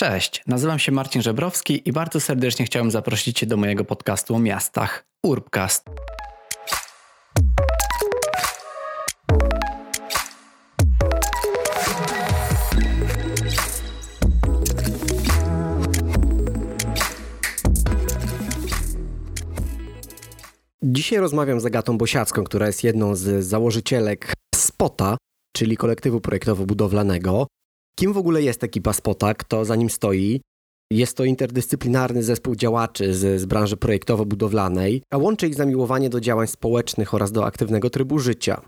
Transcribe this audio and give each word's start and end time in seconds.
Cześć, 0.00 0.42
nazywam 0.46 0.78
się 0.78 0.92
Marcin 0.92 1.22
Żebrowski 1.22 1.88
i 1.88 1.92
bardzo 1.92 2.20
serdecznie 2.20 2.66
chciałem 2.66 2.90
zaprosić 2.90 3.38
Cię 3.38 3.46
do 3.46 3.56
mojego 3.56 3.84
podcastu 3.84 4.34
o 4.34 4.38
miastach 4.38 5.04
Urbcast. 5.22 5.84
Dzisiaj 20.82 21.18
rozmawiam 21.18 21.60
z 21.60 21.66
Agatą 21.66 21.98
Bosiacką, 21.98 22.44
która 22.44 22.66
jest 22.66 22.84
jedną 22.84 23.14
z 23.14 23.44
założycielek 23.44 24.32
SPOTA, 24.54 25.16
czyli 25.56 25.76
kolektywu 25.76 26.18
projektowo-budowlanego. 26.20 27.46
Kim 27.98 28.12
w 28.12 28.18
ogóle 28.18 28.42
jest 28.42 28.64
ekipa 28.64 28.92
SPOTA, 28.92 29.34
kto 29.34 29.64
za 29.64 29.76
nim 29.76 29.90
stoi? 29.90 30.40
Jest 30.92 31.16
to 31.16 31.24
interdyscyplinarny 31.24 32.22
zespół 32.22 32.56
działaczy 32.56 33.14
z, 33.14 33.40
z 33.40 33.44
branży 33.44 33.76
projektowo-budowlanej, 33.76 35.00
a 35.10 35.16
łączy 35.16 35.46
ich 35.46 35.54
zamiłowanie 35.54 36.10
do 36.10 36.20
działań 36.20 36.46
społecznych 36.46 37.14
oraz 37.14 37.32
do 37.32 37.44
aktywnego 37.44 37.90
trybu 37.90 38.18
życia. 38.18 38.62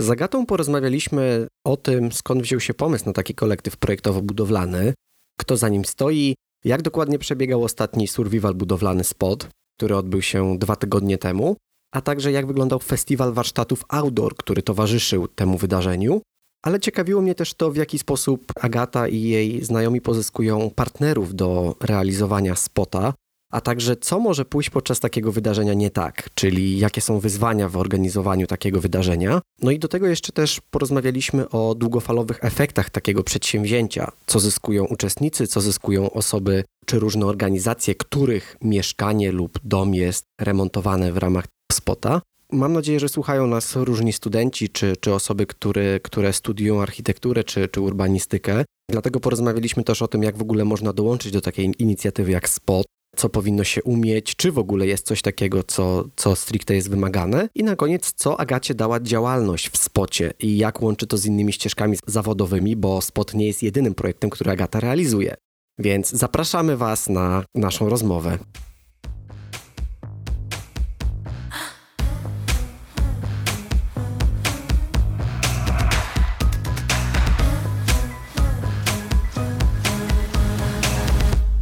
Z 0.00 0.10
Agatą 0.10 0.46
porozmawialiśmy 0.46 1.46
o 1.66 1.76
tym, 1.76 2.12
skąd 2.12 2.42
wziął 2.42 2.60
się 2.60 2.74
pomysł 2.74 3.06
na 3.06 3.12
taki 3.12 3.34
kolektyw 3.34 3.76
projektowo-budowlany, 3.76 4.92
kto 5.40 5.56
za 5.56 5.68
nim 5.68 5.84
stoi, 5.84 6.34
jak 6.64 6.82
dokładnie 6.82 7.18
przebiegał 7.18 7.64
ostatni 7.64 8.08
survival 8.08 8.54
budowlany 8.54 9.04
spot, 9.04 9.48
który 9.78 9.96
odbył 9.96 10.22
się 10.22 10.58
dwa 10.58 10.76
tygodnie 10.76 11.18
temu, 11.18 11.56
a 11.94 12.00
także 12.00 12.32
jak 12.32 12.46
wyglądał 12.46 12.78
festiwal 12.78 13.32
warsztatów 13.32 13.84
outdoor, 13.88 14.36
który 14.36 14.62
towarzyszył 14.62 15.28
temu 15.28 15.58
wydarzeniu. 15.58 16.20
Ale 16.62 16.80
ciekawiło 16.80 17.22
mnie 17.22 17.34
też 17.34 17.54
to, 17.54 17.70
w 17.70 17.76
jaki 17.76 17.98
sposób 17.98 18.52
Agata 18.60 19.08
i 19.08 19.22
jej 19.22 19.64
znajomi 19.64 20.00
pozyskują 20.00 20.70
partnerów 20.70 21.34
do 21.34 21.76
realizowania 21.80 22.56
spota, 22.56 23.14
a 23.52 23.60
także 23.60 23.96
co 23.96 24.18
może 24.18 24.44
pójść 24.44 24.70
podczas 24.70 25.00
takiego 25.00 25.32
wydarzenia 25.32 25.74
nie 25.74 25.90
tak, 25.90 26.28
czyli 26.34 26.78
jakie 26.78 27.00
są 27.00 27.18
wyzwania 27.18 27.68
w 27.68 27.76
organizowaniu 27.76 28.46
takiego 28.46 28.80
wydarzenia. 28.80 29.40
No 29.62 29.70
i 29.70 29.78
do 29.78 29.88
tego 29.88 30.06
jeszcze 30.06 30.32
też 30.32 30.60
porozmawialiśmy 30.70 31.48
o 31.48 31.74
długofalowych 31.74 32.44
efektach 32.44 32.90
takiego 32.90 33.22
przedsięwzięcia, 33.22 34.12
co 34.26 34.40
zyskują 34.40 34.84
uczestnicy, 34.84 35.46
co 35.46 35.60
zyskują 35.60 36.10
osoby 36.10 36.64
czy 36.86 36.98
różne 36.98 37.26
organizacje, 37.26 37.94
których 37.94 38.56
mieszkanie 38.62 39.32
lub 39.32 39.58
dom 39.64 39.94
jest 39.94 40.24
remontowane 40.40 41.12
w 41.12 41.16
ramach 41.16 41.44
spota. 41.72 42.22
Mam 42.52 42.72
nadzieję, 42.72 43.00
że 43.00 43.08
słuchają 43.08 43.46
nas 43.46 43.76
różni 43.76 44.12
studenci 44.12 44.68
czy, 44.68 44.96
czy 45.00 45.14
osoby, 45.14 45.46
które, 45.46 46.00
które 46.00 46.32
studiują 46.32 46.82
architekturę 46.82 47.44
czy, 47.44 47.68
czy 47.68 47.80
urbanistykę. 47.80 48.64
Dlatego 48.90 49.20
porozmawialiśmy 49.20 49.84
też 49.84 50.02
o 50.02 50.08
tym, 50.08 50.22
jak 50.22 50.36
w 50.36 50.42
ogóle 50.42 50.64
można 50.64 50.92
dołączyć 50.92 51.32
do 51.32 51.40
takiej 51.40 51.74
inicjatywy 51.78 52.30
jak 52.30 52.48
SPOT, 52.48 52.86
co 53.16 53.28
powinno 53.28 53.64
się 53.64 53.82
umieć, 53.82 54.36
czy 54.36 54.52
w 54.52 54.58
ogóle 54.58 54.86
jest 54.86 55.06
coś 55.06 55.22
takiego, 55.22 55.62
co, 55.62 56.04
co 56.16 56.36
stricte 56.36 56.74
jest 56.74 56.90
wymagane. 56.90 57.48
I 57.54 57.64
na 57.64 57.76
koniec, 57.76 58.12
co 58.12 58.40
Agacie 58.40 58.74
dała 58.74 59.00
działalność 59.00 59.70
w 59.70 59.76
spocie 59.76 60.32
i 60.40 60.56
jak 60.56 60.82
łączy 60.82 61.06
to 61.06 61.16
z 61.16 61.26
innymi 61.26 61.52
ścieżkami 61.52 61.96
zawodowymi, 62.06 62.76
bo 62.76 63.00
spot 63.00 63.34
nie 63.34 63.46
jest 63.46 63.62
jedynym 63.62 63.94
projektem, 63.94 64.30
który 64.30 64.50
Agata 64.50 64.80
realizuje. 64.80 65.34
Więc 65.78 66.10
zapraszamy 66.10 66.76
Was 66.76 67.08
na 67.08 67.44
naszą 67.54 67.88
rozmowę. 67.88 68.38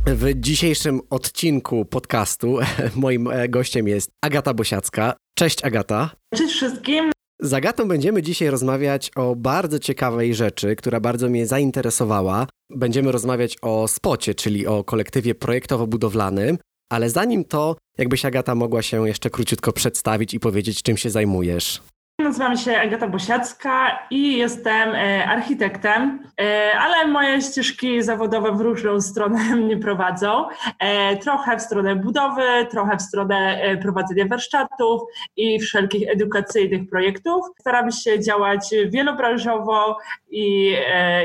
W 0.09 0.41
dzisiejszym 0.41 1.01
odcinku 1.11 1.85
podcastu 1.85 2.59
moim 2.97 3.29
e, 3.29 3.49
gościem 3.49 3.89
jest 3.89 4.11
Agata 4.25 4.55
Bosiacka. 4.55 5.15
Cześć 5.39 5.65
Agata. 5.65 6.11
Cześć 6.35 6.55
wszystkim. 6.55 7.13
Z 7.41 7.53
Agatą 7.53 7.89
będziemy 7.89 8.23
dzisiaj 8.23 8.51
rozmawiać 8.51 9.11
o 9.17 9.37
bardzo 9.37 9.79
ciekawej 9.79 10.35
rzeczy, 10.35 10.77
która 10.77 11.01
bardzo 11.01 11.29
mnie 11.29 11.47
zainteresowała. 11.47 12.47
Będziemy 12.71 13.13
rozmawiać 13.13 13.57
o 13.63 13.89
spocie, 13.89 14.35
czyli 14.35 14.67
o 14.67 14.85
kolektywie 14.85 15.35
projektowo-budowlanym, 15.35 16.57
ale 16.93 17.11
zanim 17.11 17.45
to, 17.45 17.77
jakbyś 17.99 18.25
Agata 18.25 18.55
mogła 18.55 18.83
się 18.83 19.09
jeszcze 19.09 19.31
króciutko 19.31 19.73
przedstawić 19.73 20.35
i 20.35 20.41
powiedzieć, 20.41 20.83
czym 20.83 20.97
się 20.97 21.11
zajmujesz. 21.11 21.83
Nazywam 22.27 22.57
się 22.57 22.79
Agata 22.79 23.09
Bosiacka 23.09 23.99
i 24.11 24.37
jestem 24.37 24.95
e, 24.95 25.27
architektem, 25.27 26.23
e, 26.41 26.73
ale 26.79 27.07
moje 27.07 27.43
ścieżki 27.43 28.03
zawodowe 28.03 28.53
w 28.53 28.61
różną 28.61 29.01
stronę 29.01 29.39
mnie 29.57 29.77
prowadzą. 29.77 30.49
E, 30.79 31.17
trochę 31.17 31.57
w 31.57 31.63
stronę 31.63 31.97
budowy, 31.97 32.67
trochę 32.71 32.97
w 32.97 33.03
stronę 33.03 33.61
prowadzenia 33.83 34.27
warsztatów 34.27 35.03
i 35.37 35.61
wszelkich 35.61 36.09
edukacyjnych 36.09 36.91
projektów. 36.91 37.45
Staram 37.61 37.93
się 37.93 38.21
działać 38.21 38.75
wielobranżowo 38.89 39.99
i, 40.31 40.77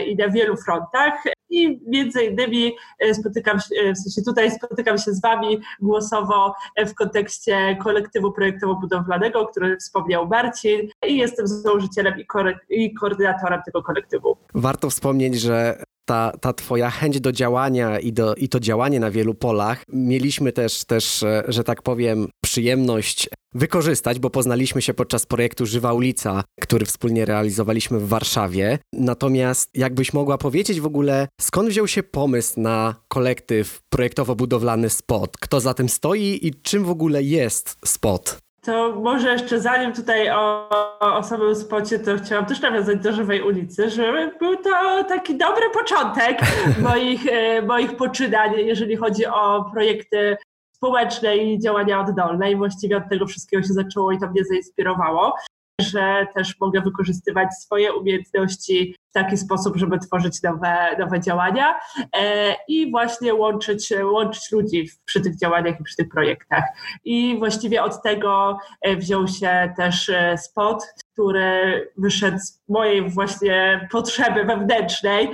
i 0.07 0.15
na 0.15 0.29
wielu 0.29 0.57
frontach 0.57 1.23
i 1.51 1.81
między 1.87 2.23
innymi 2.23 2.75
e, 2.99 3.13
spotykam 3.13 3.59
się, 3.59 3.75
e, 3.75 3.93
w 3.93 3.97
sensie 3.97 4.21
tutaj 4.21 4.51
spotykam 4.51 4.97
się 4.97 5.13
z 5.13 5.21
Wami 5.21 5.61
głosowo 5.81 6.53
e, 6.75 6.85
w 6.85 6.95
kontekście 6.95 7.77
kolektywu 7.83 8.31
projektowo-budowlanego, 8.31 9.47
który 9.51 9.77
wspomniał 9.77 10.27
Marcin 10.27 10.89
i 11.07 11.17
jestem 11.17 11.47
założycielem 11.47 12.19
i, 12.19 12.25
ko 12.25 12.39
i 12.69 12.93
koordynatorem 12.93 13.61
tego 13.65 13.83
kolektywu. 13.83 14.37
Warto 14.53 14.89
wspomnieć, 14.89 15.39
że 15.39 15.83
ta, 16.11 16.31
ta 16.41 16.53
twoja 16.53 16.89
chęć 16.89 17.19
do 17.19 17.31
działania 17.31 17.99
i, 17.99 18.13
do, 18.13 18.35
i 18.35 18.49
to 18.49 18.59
działanie 18.59 18.99
na 18.99 19.11
wielu 19.11 19.33
polach 19.33 19.83
mieliśmy 19.93 20.51
też, 20.51 20.85
też, 20.85 21.25
że 21.47 21.63
tak 21.63 21.81
powiem, 21.81 22.27
przyjemność 22.43 23.29
wykorzystać, 23.53 24.19
bo 24.19 24.29
poznaliśmy 24.29 24.81
się 24.81 24.93
podczas 24.93 25.25
projektu 25.25 25.65
Żywa 25.65 25.93
Ulica, 25.93 26.43
który 26.61 26.85
wspólnie 26.85 27.25
realizowaliśmy 27.25 27.99
w 27.99 28.07
Warszawie. 28.07 28.79
Natomiast 28.93 29.69
jakbyś 29.73 30.13
mogła 30.13 30.37
powiedzieć 30.37 30.81
w 30.81 30.85
ogóle, 30.85 31.27
skąd 31.41 31.69
wziął 31.69 31.87
się 31.87 32.03
pomysł 32.03 32.59
na 32.59 32.95
kolektyw 33.07 33.81
projektowo-budowlany 33.95 34.89
SPOT? 34.89 35.37
Kto 35.37 35.59
za 35.59 35.73
tym 35.73 35.89
stoi 35.89 36.39
i 36.41 36.61
czym 36.61 36.83
w 36.83 36.89
ogóle 36.89 37.23
jest 37.23 37.75
SPOT? 37.85 38.37
To 38.65 38.95
może 38.95 39.31
jeszcze 39.31 39.59
zanim 39.59 39.93
tutaj 39.93 40.29
o, 40.29 40.69
o 40.99 41.23
samym 41.23 41.55
spocie, 41.55 41.99
to 41.99 42.17
chciałam 42.17 42.45
też 42.45 42.61
nawiązać 42.61 42.99
do 42.99 43.11
Żywej 43.11 43.41
Ulicy, 43.41 43.89
że 43.89 44.31
był 44.39 44.57
to 44.57 45.03
taki 45.03 45.37
dobry 45.37 45.69
początek 45.73 46.39
moich, 46.89 47.27
e, 47.27 47.61
moich 47.61 47.97
poczynań, 47.97 48.53
jeżeli 48.57 48.95
chodzi 48.95 49.25
o 49.25 49.65
projekty 49.73 50.37
społeczne 50.71 51.37
i 51.37 51.59
działania 51.59 51.99
oddolne. 51.99 52.51
I 52.51 52.55
właściwie 52.55 52.97
od 52.97 53.09
tego 53.09 53.25
wszystkiego 53.25 53.63
się 53.63 53.73
zaczęło 53.73 54.11
i 54.11 54.19
to 54.19 54.27
mnie 54.27 54.45
zainspirowało 54.45 55.35
że 55.81 56.27
też 56.35 56.59
mogę 56.59 56.81
wykorzystywać 56.81 57.49
swoje 57.53 57.93
umiejętności 57.93 58.95
w 59.09 59.13
taki 59.13 59.37
sposób, 59.37 59.77
żeby 59.77 59.99
tworzyć 59.99 60.43
nowe, 60.43 60.97
nowe 60.99 61.19
działania 61.19 61.79
e, 62.15 62.55
i 62.67 62.91
właśnie 62.91 63.33
łączyć, 63.33 63.93
łączyć 64.03 64.51
ludzi 64.51 64.89
przy 65.05 65.21
tych 65.21 65.37
działaniach 65.37 65.79
i 65.79 65.83
przy 65.83 65.95
tych 65.95 66.09
projektach. 66.09 66.63
I 67.03 67.39
właściwie 67.39 67.83
od 67.83 68.03
tego 68.03 68.57
e, 68.81 68.95
wziął 68.95 69.27
się 69.27 69.73
też 69.77 70.09
e, 70.09 70.37
spot, 70.37 70.83
który 71.13 71.91
wyszedł 71.97 72.37
z 72.39 72.61
mojej 72.69 73.09
właśnie 73.09 73.87
potrzeby 73.91 74.43
wewnętrznej, 74.43 75.31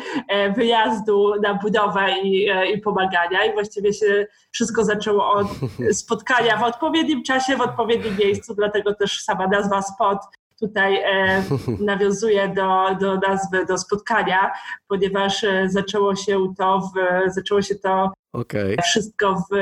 wyjazdu 0.55 1.33
na 1.41 1.53
budowę 1.53 2.19
i, 2.23 2.49
i 2.73 2.81
pomagania. 2.81 3.45
I 3.45 3.53
właściwie 3.53 3.93
się 3.93 4.27
wszystko 4.51 4.83
zaczęło 4.83 5.31
od 5.31 5.47
spotkania 6.01 6.57
w 6.57 6.63
odpowiednim 6.63 7.23
czasie, 7.23 7.57
w 7.57 7.61
odpowiednim 7.61 8.17
miejscu, 8.17 8.55
dlatego 8.55 8.95
też 8.95 9.21
sama 9.21 9.47
nazwa 9.47 9.81
spot 9.81 10.19
tutaj 10.59 10.95
e, 10.95 11.43
nawiązuje 11.79 12.47
do, 12.47 12.95
do 12.99 13.15
nazwy, 13.15 13.65
do 13.65 13.77
spotkania, 13.77 14.51
ponieważ 14.87 15.43
e, 15.43 15.69
zaczęło 15.69 16.15
się 16.15 16.53
to, 16.57 16.79
w, 16.79 16.93
zaczęło 17.33 17.61
się 17.61 17.75
to 17.75 18.11
okay. 18.33 18.75
wszystko 18.83 19.43
w, 19.51 19.55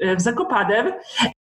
e, 0.00 0.16
w 0.16 0.20
Zakopanem 0.20 0.92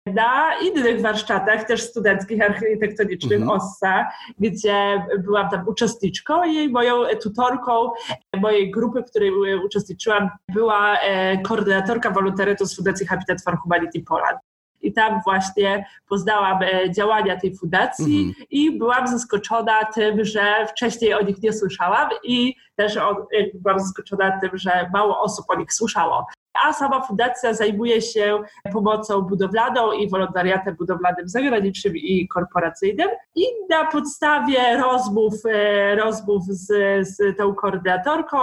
na 0.06 0.58
innych 0.58 1.02
warsztatach, 1.02 1.64
też 1.64 1.82
studenckich, 1.82 2.42
architektonicznych 2.42 3.42
mhm. 3.42 3.60
OSSA, 3.62 4.08
gdzie 4.40 5.06
byłam 5.20 5.50
tam 5.50 5.68
uczestniczką 5.68 6.44
i 6.44 6.70
moją 6.70 7.04
tutorką 7.24 7.92
mojej 8.38 8.72
grupy, 8.72 9.02
w 9.02 9.10
której 9.10 9.56
uczestniczyłam, 9.66 10.30
była 10.54 10.98
koordynatorka 11.44 12.12
wolontariatu 12.12 12.66
z 12.66 12.76
Fundacji 12.76 13.08
Habitat 13.08 13.44
for 13.44 13.58
Humanity 13.58 14.04
Poland 14.04 14.40
i 14.82 14.94
tam 14.94 15.22
właśnie 15.24 15.86
poznałam 16.10 16.60
e, 16.62 16.92
działania 16.92 17.40
tej 17.40 17.56
fundacji 17.56 18.26
mhm. 18.28 18.46
i 18.50 18.78
byłam 18.78 19.08
zaskoczona 19.08 19.86
tym, 19.86 20.26
że 20.26 20.68
wcześniej 20.68 21.14
o 21.14 21.22
nich 21.22 21.44
nie 21.44 21.54
słyszałam 21.54 22.10
i 22.24 22.56
też 22.76 22.98
on, 22.98 23.16
byłam 23.54 23.80
zaskoczona 23.80 24.40
tym, 24.40 24.50
że 24.54 24.90
mało 24.94 25.22
osób 25.22 25.46
o 25.50 25.56
nich 25.56 25.74
słyszało. 25.74 26.28
A 26.54 26.74
sama 26.74 27.02
fundacja 27.02 27.54
zajmuje 27.54 28.02
się 28.02 28.40
pomocą 28.74 29.22
budowlaną 29.22 29.92
i 29.92 30.10
wolontariatem 30.10 30.76
budowlanym 30.76 31.30
zagranicznym 31.30 31.98
i 31.98 32.28
korporacyjnym. 32.28 33.10
I 33.36 33.44
na 33.70 33.86
podstawie 33.86 34.78
rozmów, 34.78 35.34
e, 35.46 35.96
rozmów 35.96 36.44
z, 36.46 36.68
z 37.08 37.38
tą 37.38 37.56
koordynatorką, 37.56 38.38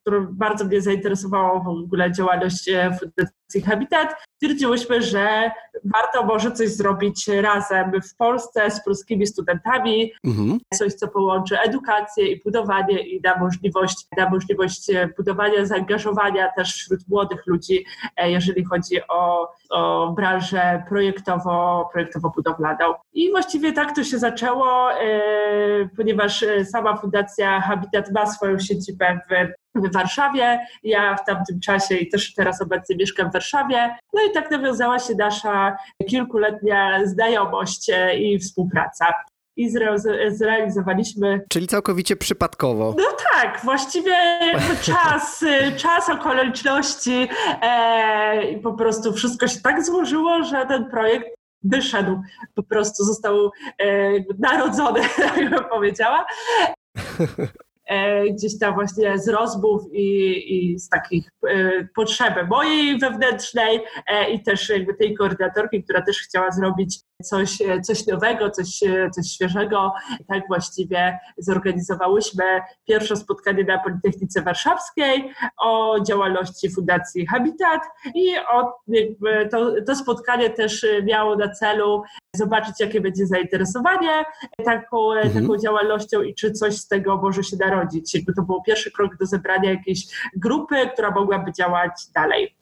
którą 0.00 0.26
bardzo 0.30 0.64
mnie 0.64 0.80
zainteresowała 0.80 1.60
w 1.60 1.68
ogóle 1.68 2.12
działalność 2.12 2.68
e, 2.68 2.98
Fundacji 3.00 3.62
Habitat, 3.62 4.14
stwierdziłyśmy, 4.36 5.02
że 5.02 5.50
warto 5.84 6.26
może 6.26 6.52
coś 6.52 6.68
zrobić 6.68 7.28
razem 7.28 7.92
w 8.12 8.16
Polsce 8.16 8.70
z 8.70 8.84
polskimi 8.84 9.26
studentami, 9.26 10.12
mhm. 10.24 10.58
coś, 10.74 10.94
co 10.94 11.08
połączy 11.08 11.60
edukację 11.60 12.28
i 12.28 12.42
budowanie 12.42 12.98
i 12.98 13.20
da 13.20 13.38
możliwość, 13.38 14.06
da 14.16 14.30
możliwość 14.30 14.90
budowania 15.16 15.66
zaangażowania 15.66 16.52
też 16.56 16.74
wśród 16.74 17.00
młodych 17.08 17.43
ludzi, 17.46 17.84
e, 18.16 18.30
jeżeli 18.30 18.64
chodzi 18.64 19.00
o, 19.08 19.48
o 19.70 20.12
branżę 20.12 20.82
projektowo, 20.88 21.88
projektowo-budowlaną. 21.94 22.94
I 23.12 23.30
właściwie 23.30 23.72
tak 23.72 23.94
to 23.96 24.04
się 24.04 24.18
zaczęło, 24.18 24.92
e, 24.92 24.98
ponieważ 25.96 26.44
sama 26.64 26.96
Fundacja 26.96 27.60
Habitat 27.60 28.12
ma 28.12 28.26
swoją 28.26 28.58
siedzibę 28.58 29.20
w 29.30 29.64
w 29.74 29.92
Warszawie. 29.92 30.66
Ja 30.82 31.16
w 31.16 31.24
tamtym 31.24 31.60
czasie 31.60 31.96
i 31.96 32.08
też 32.08 32.34
teraz 32.34 32.62
obecnie 32.62 32.96
mieszkam 32.96 33.30
w 33.30 33.32
Warszawie. 33.32 33.96
No 34.12 34.22
i 34.30 34.32
tak 34.32 34.50
nawiązała 34.50 34.98
się 34.98 35.14
nasza 35.14 35.76
kilkuletnia 36.08 37.06
znajomość 37.06 37.90
e, 37.90 38.18
i 38.18 38.38
współpraca. 38.38 39.06
I 39.56 39.70
zrealizowaliśmy. 40.30 41.40
Czyli 41.48 41.66
całkowicie 41.66 42.16
przypadkowo. 42.16 42.94
No 42.98 43.04
tak, 43.32 43.60
właściwie 43.64 44.14
czas, 44.82 45.44
czas 45.76 46.08
okoliczności 46.08 47.28
e, 47.62 48.50
i 48.50 48.60
po 48.60 48.72
prostu 48.72 49.12
wszystko 49.12 49.48
się 49.48 49.60
tak 49.60 49.84
złożyło, 49.84 50.44
że 50.44 50.66
ten 50.66 50.90
projekt 50.90 51.26
wyszedł, 51.62 52.20
po 52.54 52.62
prostu 52.62 53.04
został 53.04 53.50
e, 53.78 54.10
narodzony, 54.38 55.00
tak 55.16 55.50
bym 55.50 55.64
powiedziała. 55.70 56.26
E, 57.86 58.24
gdzieś 58.30 58.58
tam 58.58 58.74
właśnie 58.74 59.18
z 59.18 59.28
rozmów 59.28 59.82
i, 59.92 60.38
i 60.54 60.78
z 60.78 60.88
takich 60.88 61.30
e, 61.48 61.88
potrzeby 61.94 62.46
mojej 62.46 62.98
wewnętrznej 62.98 63.80
e, 64.06 64.30
i 64.30 64.42
też 64.42 64.68
jakby 64.68 64.94
tej 64.94 65.14
koordynatorki, 65.14 65.84
która 65.84 66.02
też 66.02 66.18
chciała 66.18 66.50
zrobić 66.50 67.00
coś, 67.22 67.58
coś 67.82 68.06
nowego, 68.06 68.50
coś, 68.50 68.80
coś 69.14 69.26
świeżego. 69.26 69.92
Tak 70.28 70.42
właściwie 70.48 71.18
zorganizowałyśmy 71.38 72.44
pierwsze 72.88 73.16
spotkanie 73.16 73.64
na 73.64 73.78
Politechnice 73.78 74.42
Warszawskiej 74.42 75.32
o 75.58 76.00
działalności 76.00 76.70
Fundacji 76.70 77.26
Habitat 77.26 77.82
i 78.14 78.36
o, 78.38 78.72
to, 79.50 79.74
to 79.86 79.96
spotkanie 79.96 80.50
też 80.50 80.86
miało 81.04 81.36
na 81.36 81.48
celu 81.48 82.02
zobaczyć, 82.36 82.80
jakie 82.80 83.00
będzie 83.00 83.26
zainteresowanie 83.26 84.24
taką, 84.64 85.12
mhm. 85.12 85.42
taką 85.42 85.58
działalnością 85.58 86.22
i 86.22 86.34
czy 86.34 86.52
coś 86.52 86.76
z 86.76 86.88
tego 86.88 87.16
może 87.16 87.44
się 87.44 87.56
narodzić. 87.56 88.14
Jakby 88.14 88.34
to 88.34 88.42
był 88.42 88.62
pierwszy 88.62 88.90
krok 88.90 89.16
do 89.16 89.26
zebrania 89.26 89.70
jakiejś 89.70 90.06
grupy, 90.36 90.90
która 90.92 91.10
mogłaby 91.10 91.52
działać 91.52 91.92
dalej. 92.14 92.54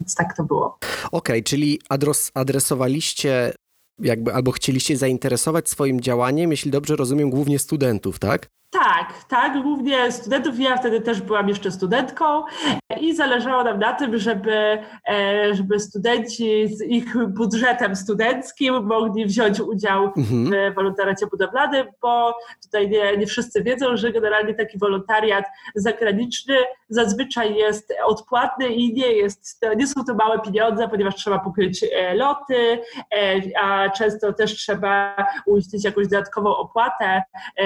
Więc 0.00 0.14
tak 0.14 0.36
to 0.36 0.44
było. 0.44 0.78
Okej, 1.04 1.08
okay, 1.12 1.42
czyli 1.42 1.80
adres, 1.88 2.30
adresowaliście 2.34 3.52
jakby 3.98 4.34
albo 4.34 4.52
chcieliście 4.52 4.96
zainteresować 4.96 5.68
swoim 5.68 6.00
działaniem, 6.00 6.50
jeśli 6.50 6.70
dobrze 6.70 6.96
rozumiem, 6.96 7.30
głównie 7.30 7.58
studentów, 7.58 8.18
tak? 8.18 8.48
Tak, 8.72 9.24
tak, 9.28 9.62
głównie 9.62 10.12
studentów. 10.12 10.58
Ja 10.58 10.76
wtedy 10.76 11.00
też 11.00 11.20
byłam 11.20 11.48
jeszcze 11.48 11.70
studentką 11.70 12.42
i 13.00 13.14
zależało 13.14 13.64
nam 13.64 13.78
na 13.78 13.92
tym, 13.92 14.18
żeby, 14.18 14.78
e, 15.08 15.54
żeby 15.54 15.80
studenci 15.80 16.68
z 16.68 16.82
ich 16.82 17.28
budżetem 17.28 17.96
studenckim 17.96 18.86
mogli 18.86 19.26
wziąć 19.26 19.60
udział 19.60 20.04
mhm. 20.16 20.72
w 20.72 20.74
wolontariacie 20.74 21.26
budowlanym, 21.26 21.86
bo 22.02 22.34
tutaj 22.62 22.90
nie, 22.90 23.16
nie 23.16 23.26
wszyscy 23.26 23.62
wiedzą, 23.62 23.96
że 23.96 24.12
generalnie 24.12 24.54
taki 24.54 24.78
wolontariat 24.78 25.44
zagraniczny 25.74 26.54
zazwyczaj 26.88 27.54
jest 27.54 27.94
odpłatny 28.04 28.66
i 28.66 28.94
nie, 28.94 29.12
jest, 29.12 29.60
nie 29.76 29.86
są 29.86 30.04
to 30.04 30.14
małe 30.14 30.40
pieniądze, 30.40 30.88
ponieważ 30.88 31.14
trzeba 31.14 31.38
pokryć 31.38 31.84
e, 31.92 32.14
loty, 32.14 32.78
e, 33.14 33.40
a 33.60 33.90
często 33.90 34.32
też 34.32 34.56
trzeba 34.56 35.16
uiścić 35.46 35.84
jakąś 35.84 36.08
dodatkową 36.08 36.56
opłatę, 36.56 37.22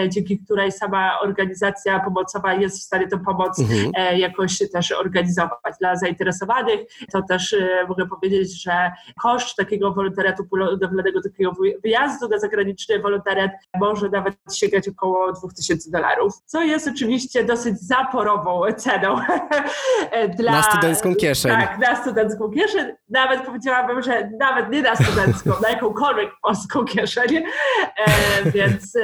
dzięki 0.08 0.38
której 0.38 0.72
sama 0.72 0.95
sama 0.96 1.20
organizacja 1.20 2.00
pomocowa 2.00 2.54
jest 2.54 2.78
w 2.78 2.82
stanie 2.82 3.08
tę 3.08 3.18
pomoc 3.18 3.58
mhm. 3.58 3.92
E, 3.94 4.18
jakoś 4.18 4.58
też 4.72 4.92
organizować. 4.92 5.74
Dla 5.80 5.96
zainteresowanych 5.96 6.80
to 7.12 7.22
też 7.22 7.52
e, 7.52 7.86
mogę 7.88 8.06
powiedzieć, 8.06 8.62
że 8.62 8.92
koszt 9.22 9.56
takiego 9.56 9.92
wolontariatu 9.92 10.44
budowlanego, 10.44 11.22
takiego 11.22 11.52
wyjazdu 11.82 12.28
na 12.28 12.38
zagraniczny 12.38 12.98
wolontariat 12.98 13.50
może 13.80 14.08
nawet 14.08 14.34
sięgać 14.54 14.88
około 14.88 15.32
2000 15.32 15.90
dolarów, 15.90 16.32
co 16.44 16.62
jest 16.62 16.88
oczywiście 16.88 17.44
dosyć 17.44 17.80
zaporową 17.80 18.60
ceną. 18.76 19.16
Dla, 20.38 20.52
na 20.52 20.62
studencką 20.62 21.14
kieszeń. 21.14 21.52
Tak, 21.52 21.78
na 21.78 21.96
studencką 21.96 22.50
kieszeń. 22.50 22.86
Nawet 23.08 23.42
powiedziałabym, 23.42 24.02
że 24.02 24.30
nawet 24.40 24.70
nie 24.70 24.82
na 24.82 24.96
studencką, 24.96 25.50
na 25.62 25.68
jakąkolwiek 25.68 26.30
polską 26.42 26.84
kieszeń. 26.84 27.36
E, 27.36 28.50
więc 28.50 28.96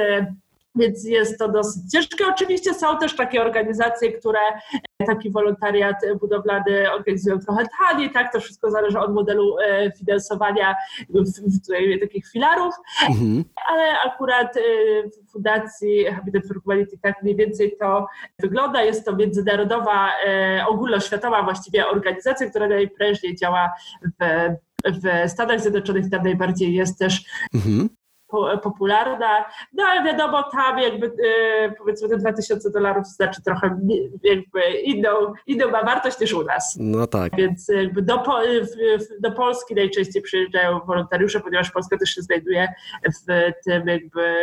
więc 0.75 1.05
jest 1.05 1.39
to 1.39 1.49
dosyć 1.49 1.91
ciężkie. 1.91 2.27
Oczywiście 2.27 2.73
są 2.73 2.97
też 2.97 3.15
takie 3.15 3.41
organizacje, 3.41 4.11
które 4.11 4.39
taki 5.05 5.31
wolontariat 5.31 5.95
budowlany 6.19 6.91
organizują 6.91 7.39
trochę 7.39 7.65
taniej, 7.79 8.11
tak? 8.11 8.33
To 8.33 8.39
wszystko 8.39 8.71
zależy 8.71 8.99
od 8.99 9.13
modelu 9.13 9.55
e, 9.59 9.91
finansowania 9.91 10.75
takich 12.01 12.31
filarów, 12.31 12.73
mhm. 13.09 13.43
ale 13.67 13.99
akurat 14.05 14.57
e, 14.57 14.61
w 15.09 15.31
Fundacji 15.31 16.05
Habitat 16.05 16.47
for 16.47 16.63
Humanity 16.63 16.97
tak 17.01 17.23
mniej 17.23 17.35
więcej 17.35 17.77
to 17.79 18.07
wygląda. 18.39 18.83
Jest 18.83 19.05
to 19.05 19.15
międzynarodowa, 19.15 20.09
e, 20.25 20.65
ogólnoświatowa 20.67 21.43
właściwie 21.43 21.87
organizacja, 21.87 22.49
która 22.49 22.67
najprężniej 22.67 23.35
działa 23.35 23.71
w 24.21 24.49
w 24.85 25.29
Stanach 25.31 25.61
Zjednoczonych 25.61 26.09
tam 26.09 26.23
najbardziej 26.23 26.73
jest 26.73 26.99
też 26.99 27.25
mhm 27.53 27.89
popularna, 28.63 29.45
no 29.73 29.83
ale 29.83 30.03
wiadomo, 30.03 30.43
tam 30.43 30.79
jakby 30.79 31.07
e, 31.07 31.71
powiedzmy 31.71 32.09
te 32.09 32.17
2000 32.17 32.71
dolarów 32.71 33.07
znaczy 33.07 33.41
trochę 33.41 33.79
jakby 34.23 34.61
inną, 34.83 35.09
inną 35.47 35.71
ma 35.71 35.83
wartość 35.83 36.19
niż 36.19 36.33
u 36.33 36.43
nas. 36.43 36.77
No 36.79 37.07
tak. 37.07 37.35
Więc 37.35 37.67
jakby 37.67 38.01
do, 38.01 38.23
do 39.19 39.31
Polski 39.31 39.75
najczęściej 39.75 40.21
przyjeżdżają 40.21 40.79
wolontariusze, 40.79 41.39
ponieważ 41.39 41.71
Polska 41.71 41.97
też 41.97 42.09
się 42.09 42.21
znajduje 42.21 42.73
w 43.05 43.51
tym 43.65 43.87
jakby 43.87 44.35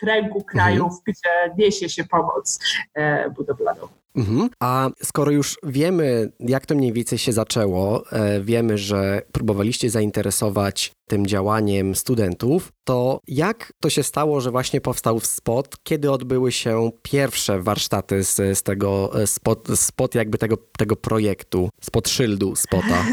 kręgu 0.00 0.44
krajów, 0.44 0.92
mhm. 0.92 1.00
gdzie 1.06 1.64
niesie 1.64 1.88
się 1.88 2.04
pomoc 2.04 2.60
e, 2.94 3.30
budowlaną. 3.30 3.99
Mhm. 4.16 4.48
A 4.60 4.90
skoro 5.02 5.30
już 5.30 5.58
wiemy, 5.62 6.32
jak 6.40 6.66
to 6.66 6.74
mniej 6.74 6.92
więcej 6.92 7.18
się 7.18 7.32
zaczęło, 7.32 8.10
e, 8.12 8.40
wiemy, 8.40 8.78
że 8.78 9.22
próbowaliście 9.32 9.90
zainteresować 9.90 10.92
tym 11.08 11.26
działaniem 11.26 11.94
studentów, 11.94 12.72
to 12.84 13.20
jak 13.28 13.72
to 13.80 13.90
się 13.90 14.02
stało, 14.02 14.40
że 14.40 14.50
właśnie 14.50 14.80
powstał 14.80 15.20
spot? 15.20 15.76
Kiedy 15.82 16.10
odbyły 16.10 16.52
się 16.52 16.90
pierwsze 17.02 17.60
warsztaty 17.60 18.24
z, 18.24 18.58
z 18.58 18.62
tego 18.62 19.22
e, 19.22 19.26
spot, 19.26 19.68
spot 19.74 20.14
jakby 20.14 20.38
tego, 20.38 20.56
tego 20.78 20.96
projektu, 20.96 21.68
spot 21.80 22.08
szyldu 22.08 22.56
spota? 22.56 23.04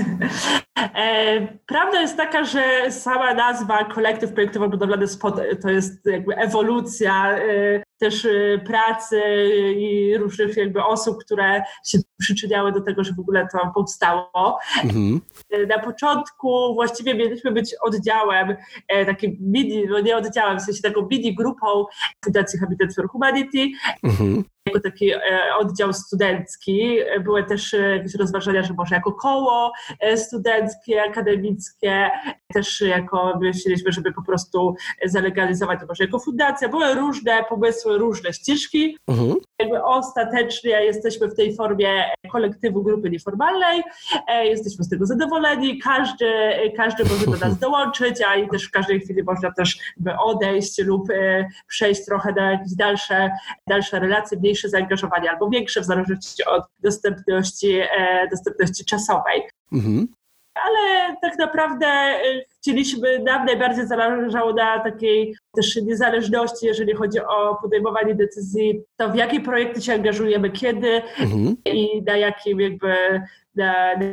E, 0.95 1.47
prawda 1.67 2.01
jest 2.01 2.17
taka, 2.17 2.45
że 2.45 2.91
sama 2.91 3.33
nazwa 3.33 3.85
kolektyw 3.85 4.31
projektowo-budowlany 4.33 5.07
spot 5.07 5.39
to 5.61 5.69
jest 5.69 6.05
jakby 6.05 6.35
ewolucja 6.35 7.35
też 7.97 8.25
y, 8.25 8.61
pracy 8.65 9.21
i 9.77 10.17
różnych 10.17 10.57
jakby 10.57 10.83
osób, 10.83 11.17
które 11.23 11.63
się 11.85 11.97
przyczyniały 12.17 12.71
do 12.71 12.81
tego, 12.81 13.03
że 13.03 13.13
w 13.13 13.19
ogóle 13.19 13.47
to 13.51 13.71
powstało. 13.75 14.59
Mhm. 14.83 15.21
Y, 15.53 15.67
na 15.67 15.79
początku 15.79 16.73
właściwie 16.73 17.15
mieliśmy 17.15 17.51
być 17.51 17.75
oddziałem, 17.81 18.55
e, 18.87 19.05
takim 19.05 19.37
mini, 19.41 19.85
no 19.89 19.99
nie 19.99 20.17
oddziałem, 20.17 20.59
w 20.59 20.61
sensie 20.61 20.81
taką 20.81 21.07
mini 21.11 21.35
grupą 21.35 21.85
Fundacji 22.25 22.59
Habitat 22.59 22.95
for 22.95 23.07
Humanity. 23.09 23.67
Mhm 24.03 24.43
jako 24.67 24.79
taki 24.79 25.11
e, 25.11 25.19
oddział 25.59 25.93
studencki. 25.93 26.97
Były 27.23 27.43
też 27.43 27.73
e, 27.73 27.97
jakieś 27.97 28.15
rozważania, 28.15 28.63
że 28.63 28.73
może 28.73 28.95
jako 28.95 29.11
koło 29.11 29.71
studenckie, 30.15 31.03
akademickie, 31.03 32.09
też 32.53 32.81
jako 32.81 33.39
myśleliśmy, 33.41 33.91
żeby 33.91 34.13
po 34.13 34.23
prostu 34.23 34.75
zalegalizować 35.05 35.79
to 35.79 35.85
może 35.85 36.03
jako 36.03 36.19
fundacja. 36.19 36.69
Były 36.69 36.93
różne 36.93 37.43
pomysły, 37.49 37.97
różne 37.97 38.33
ścieżki. 38.33 38.97
Mhm. 39.07 39.35
jakby 39.59 39.83
ostatecznie 39.83 40.71
jesteśmy 40.71 41.27
w 41.27 41.35
tej 41.35 41.55
formie 41.55 42.03
kolektywu 42.31 42.83
grupy 42.83 43.09
nieformalnej, 43.09 43.83
jesteśmy 44.43 44.83
z 44.83 44.89
tego 44.89 45.05
zadowoleni, 45.05 45.79
każdy, 45.79 46.25
każdy 46.77 47.03
może 47.03 47.25
do 47.25 47.47
nas 47.47 47.59
dołączyć, 47.67 48.21
a 48.21 48.35
i 48.35 48.49
też 48.49 48.63
w 48.63 48.71
każdej 48.71 48.99
chwili 48.99 49.23
można 49.23 49.51
też 49.51 49.77
odejść 50.19 50.77
lub 50.79 51.07
przejść 51.67 52.05
trochę 52.05 52.33
na 52.33 52.51
jakieś 52.51 52.75
dalsze, 52.75 53.31
dalsze 53.67 53.99
relacje, 53.99 54.39
mniejsze 54.39 54.56
zaangażowanie 54.63 55.31
albo 55.31 55.49
większe 55.49 55.81
w 55.81 55.85
zależności 55.85 56.45
od 56.45 56.63
dostępności, 56.79 57.79
dostępności 58.31 58.85
czasowej. 58.85 59.41
Mhm 59.73 60.07
ale 60.63 61.15
tak 61.21 61.37
naprawdę 61.37 61.87
y, 62.25 62.45
chcieliśmy, 62.57 63.19
nam 63.19 63.45
najbardziej 63.45 63.87
zależało 63.87 64.53
na 64.53 64.79
takiej 64.79 65.35
też 65.55 65.75
niezależności, 65.75 66.65
jeżeli 66.65 66.93
chodzi 66.93 67.19
o 67.19 67.57
podejmowanie 67.61 68.15
decyzji, 68.15 68.81
to 68.97 69.09
w 69.09 69.15
jakie 69.15 69.39
projekty 69.39 69.81
się 69.81 69.93
angażujemy, 69.93 70.49
kiedy 70.49 71.01
mhm. 71.19 71.57
i 71.65 72.03
na 72.03 72.17
jakim 72.17 72.61
jakby 72.61 72.95
na, 73.55 73.95
na, 73.95 74.05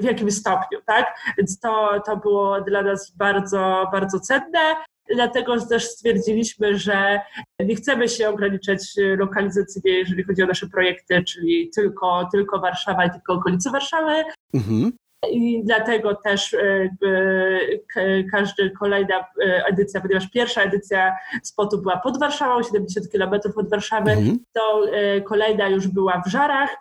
w 0.00 0.04
jakim 0.04 0.30
stopniu, 0.30 0.78
tak? 0.86 1.16
Więc 1.38 1.60
to, 1.60 2.02
to 2.06 2.16
było 2.16 2.60
dla 2.60 2.82
nas 2.82 3.16
bardzo, 3.16 3.88
bardzo 3.92 4.20
cenne. 4.20 4.74
Dlatego 5.14 5.66
też 5.66 5.84
stwierdziliśmy, 5.84 6.78
że 6.78 7.20
nie 7.60 7.76
chcemy 7.76 8.08
się 8.08 8.28
ograniczać 8.28 8.80
lokalizacyjnie, 9.16 9.98
jeżeli 9.98 10.24
chodzi 10.24 10.42
o 10.42 10.46
nasze 10.46 10.66
projekty, 10.66 11.24
czyli 11.24 11.70
tylko, 11.74 12.28
tylko 12.32 12.60
Warszawa 12.60 13.04
i 13.04 13.10
tylko 13.10 13.32
okolice 13.32 13.70
Warszawy. 13.70 14.24
Mhm. 14.54 14.92
I 15.30 15.64
dlatego 15.64 16.14
też 16.14 16.54
e, 16.54 18.24
każda 18.32 18.64
kolejna 18.78 19.16
e, 19.16 19.64
edycja, 19.66 20.00
ponieważ 20.00 20.30
pierwsza 20.30 20.62
edycja 20.62 21.16
spotu 21.42 21.82
była 21.82 21.96
pod 21.96 22.18
Warszawą, 22.20 22.62
70 22.62 23.06
km 23.12 23.40
od 23.56 23.70
Warszawy, 23.70 24.10
mhm. 24.10 24.38
to 24.52 24.92
e, 24.92 25.20
kolejna 25.20 25.68
już 25.68 25.88
była 25.88 26.22
w 26.26 26.30
Żarach, 26.30 26.76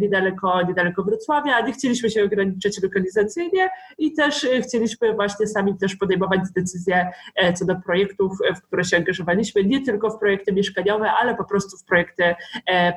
niedaleko, 0.00 0.62
niedaleko 0.62 1.02
Wrocławia. 1.02 1.60
Nie 1.60 1.72
chcieliśmy 1.72 2.10
się 2.10 2.24
ograniczać 2.24 2.82
lokalizacyjnie 2.82 3.68
i 3.98 4.12
też 4.12 4.46
chcieliśmy 4.62 5.14
właśnie 5.14 5.46
sami 5.46 5.78
też 5.78 5.96
podejmować 5.96 6.40
decyzje 6.56 7.10
co 7.54 7.64
do 7.64 7.76
projektów, 7.76 8.32
w 8.56 8.62
które 8.62 8.84
się 8.84 8.96
angażowaliśmy, 8.96 9.64
nie 9.64 9.84
tylko 9.84 10.10
w 10.10 10.18
projekty 10.18 10.52
mieszkaniowe, 10.52 11.12
ale 11.12 11.34
po 11.34 11.44
prostu 11.44 11.76
w 11.76 11.84
projekty 11.84 12.34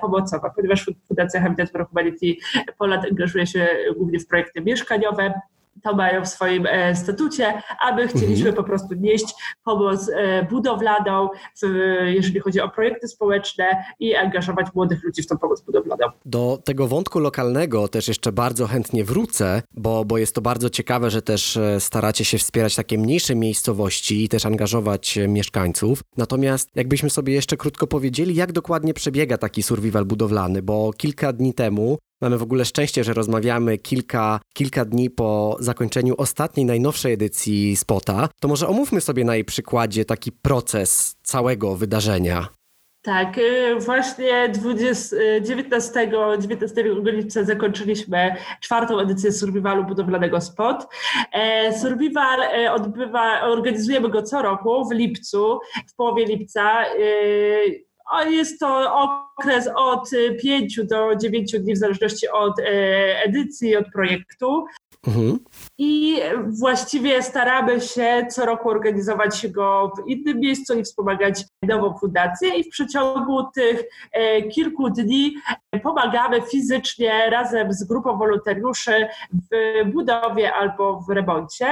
pomocowe, 0.02 0.52
ponieważ 0.56 0.92
Fundacja 1.08 1.42
Habitat 1.42 1.72
for 1.72 1.88
Humanity 1.88 2.36
Poland 2.78 3.06
angażuje 3.06 3.48
się 3.48 3.68
głównie 3.98 4.20
w 4.20 4.23
projekty 4.26 4.62
mieszkaniowe, 4.62 5.34
to 5.84 5.96
mają 5.96 6.26
w 6.26 6.28
swoim 6.28 6.66
e, 6.66 6.96
statucie, 6.96 7.62
a 7.80 7.96
my 7.96 8.08
chcieliśmy 8.08 8.50
mhm. 8.50 8.56
po 8.56 8.64
prostu 8.64 8.96
nieść 8.96 9.26
pomoc 9.64 10.10
e, 10.10 10.44
budowlaną, 10.44 11.30
jeżeli 12.06 12.40
chodzi 12.40 12.62
o 12.62 12.70
projekty 12.70 13.08
społeczne 13.08 13.84
i 14.00 14.16
angażować 14.16 14.68
młodych 14.76 15.04
ludzi 15.04 15.22
w 15.24 15.28
tą 15.28 15.38
pomoc 15.38 15.62
budowlaną. 15.62 16.08
Do 16.26 16.60
tego 16.66 16.88
wątku 16.88 17.20
lokalnego 17.20 17.88
też 17.88 18.08
jeszcze 18.08 18.32
bardzo 18.32 18.68
chętnie 18.68 19.04
wrócę, 19.04 19.62
bo, 19.74 20.06
bo 20.06 20.18
jest 20.18 20.36
to 20.36 20.42
bardzo 20.42 20.70
ciekawe, 20.70 21.10
że 21.10 21.22
też 21.22 21.58
e, 21.58 21.80
staracie 21.80 22.26
się 22.26 22.38
wspierać 22.38 22.76
takie 22.76 22.98
mniejsze 22.98 23.36
miejscowości 23.36 24.24
i 24.24 24.30
też 24.30 24.46
angażować 24.46 25.20
mieszkańców. 25.28 26.04
Natomiast 26.18 26.70
jakbyśmy 26.76 27.10
sobie 27.10 27.34
jeszcze 27.34 27.58
krótko 27.58 27.88
powiedzieli, 27.88 28.36
jak 28.36 28.52
dokładnie 28.52 28.94
przebiega 28.94 29.38
taki 29.38 29.64
survival 29.64 30.06
budowlany, 30.06 30.62
bo 30.62 30.94
kilka 30.98 31.34
dni 31.34 31.54
temu 31.54 31.98
Mamy 32.24 32.38
w 32.38 32.44
ogóle 32.44 32.66
szczęście, 32.66 33.04
że 33.04 33.14
rozmawiamy 33.14 33.78
kilka, 33.78 34.40
kilka 34.54 34.86
dni 34.86 35.10
po 35.10 35.58
zakończeniu 35.60 36.16
ostatniej, 36.18 36.66
najnowszej 36.66 37.14
edycji 37.14 37.76
Spota. 37.76 38.30
To 38.40 38.48
może 38.48 38.68
omówmy 38.68 39.02
sobie 39.02 39.26
na 39.26 39.36
jej 39.36 39.46
przykładzie 39.46 40.06
taki 40.06 40.32
proces 40.32 41.16
całego 41.24 41.76
wydarzenia. 41.76 42.48
Tak, 43.02 43.38
y, 43.38 43.76
właśnie 43.80 44.50
20, 44.50 45.16
19, 45.42 46.12
19 46.40 46.84
lipca 47.04 47.44
zakończyliśmy 47.44 48.36
czwartą 48.62 49.00
edycję 49.00 49.32
Survivalu 49.32 49.84
budowlanego 49.84 50.42
SPOT. 50.42 50.88
E, 51.34 51.74
Survival 51.80 52.42
e, 52.42 52.74
odbywa, 52.74 53.42
organizujemy 53.42 54.10
go 54.10 54.22
co 54.22 54.42
roku 54.42 54.90
w 54.90 54.92
lipcu, 54.92 55.60
w 55.88 55.96
połowie 55.96 56.26
lipca. 56.26 56.86
Y, 58.22 58.32
jest 58.32 58.60
to 58.60 58.96
okres 58.96 59.70
od 59.76 60.10
5 60.42 60.80
do 60.84 61.16
9 61.16 61.52
dni 61.60 61.74
w 61.74 61.78
zależności 61.78 62.30
od 62.30 62.60
e, 62.60 62.64
edycji, 63.24 63.76
od 63.76 63.86
projektu. 63.94 64.66
Mhm. 65.08 65.40
I 65.78 66.20
właściwie 66.48 67.24
staramy 67.24 67.82
się 67.82 68.28
co 68.30 68.46
roku 68.46 68.70
organizować 68.70 69.48
go 69.48 69.92
w 69.98 70.10
innym 70.10 70.40
miejscu 70.40 70.80
i 70.80 70.84
wspomagać 70.84 71.44
nową 71.64 71.98
fundację. 71.98 72.56
I 72.56 72.64
w 72.64 72.70
przeciągu 72.70 73.44
tych 73.56 73.84
e, 74.12 74.42
kilku 74.42 74.90
dni 74.90 75.36
pomagamy 75.84 76.42
fizycznie 76.42 77.30
razem 77.30 77.74
z 77.74 77.84
grupą 77.84 78.18
wolontariuszy 78.18 79.08
w 79.34 79.92
budowie 79.94 80.54
albo 80.54 81.02
w 81.02 81.10
remoncie. 81.10 81.68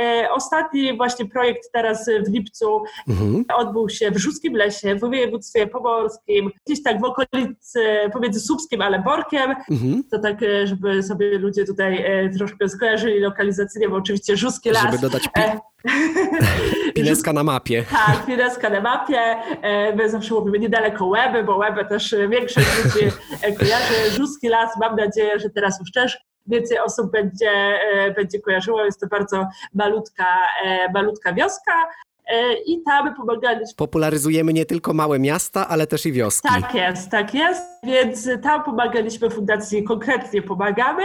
E, 0.00 0.28
ostatni 0.30 0.96
właśnie 0.96 1.26
projekt 1.26 1.72
teraz 1.72 2.06
w 2.26 2.32
lipcu 2.32 2.82
mhm. 3.08 3.44
odbył 3.54 3.88
się 3.88 4.10
w 4.10 4.16
Żuskim 4.16 4.56
Lesie, 4.56 4.94
w 4.94 5.00
województwie 5.00 5.66
pomorskim, 5.82 6.50
gdzieś 6.66 6.82
tak 6.82 7.00
w 7.00 7.04
okolicy 7.04 7.80
pomiędzy 8.12 8.40
Słupskiem 8.40 8.82
ale 8.82 8.98
Borkiem. 8.98 9.54
Mhm. 9.70 10.02
To 10.10 10.18
tak, 10.18 10.42
e, 10.42 10.66
żeby 10.66 11.02
sobie 11.02 11.38
ludzie 11.38 11.64
tutaj 11.64 12.04
troszkę 12.38 12.68
skojarzyli 12.68 13.20
lokalizacyjnie, 13.20 13.88
bo 13.88 13.96
oczywiście 13.96 14.36
Żuskie 14.36 14.72
Las. 14.72 14.82
Żeby 14.82 14.98
dodać 14.98 15.28
pi 15.28 15.42
Pineska 16.94 17.32
na 17.32 17.42
mapie. 17.42 17.84
Tak, 17.90 18.26
Pineska 18.26 18.70
na 18.70 18.80
mapie. 18.80 19.18
E, 19.62 19.96
my 19.96 20.10
zawsze 20.10 20.34
mówimy 20.34 20.58
niedaleko 20.58 21.06
Łeby, 21.06 21.44
bo 21.44 21.56
Łeby 21.56 21.84
też 21.84 22.14
większość 22.28 22.84
ludzi 22.84 23.06
e, 23.42 23.52
kojarzy. 23.52 24.10
Żuski 24.10 24.48
Las, 24.48 24.70
mam 24.80 24.96
nadzieję, 24.96 25.38
że 25.38 25.50
teraz 25.50 25.80
już 25.80 25.92
też 25.92 26.18
więcej 26.46 26.78
osób 26.78 27.10
będzie, 27.10 27.50
e, 27.50 28.10
będzie 28.10 28.40
kojarzyło. 28.40 28.84
Jest 28.84 29.00
to 29.00 29.06
bardzo 29.06 29.46
malutka, 29.74 30.26
malutka 30.94 31.32
wioska. 31.32 31.72
I 32.66 32.82
tam 32.82 33.14
pomagaliśmy. 33.14 33.74
Popularyzujemy 33.76 34.52
nie 34.52 34.64
tylko 34.64 34.94
małe 34.94 35.18
miasta, 35.18 35.68
ale 35.68 35.86
też 35.86 36.06
i 36.06 36.12
wioski. 36.12 36.48
Tak 36.48 36.74
jest, 36.74 37.10
tak 37.10 37.34
jest. 37.34 37.62
Więc 37.82 38.28
tam 38.42 38.64
pomagaliśmy 38.64 39.30
Fundacji, 39.30 39.84
konkretnie 39.84 40.42
pomagamy 40.42 41.02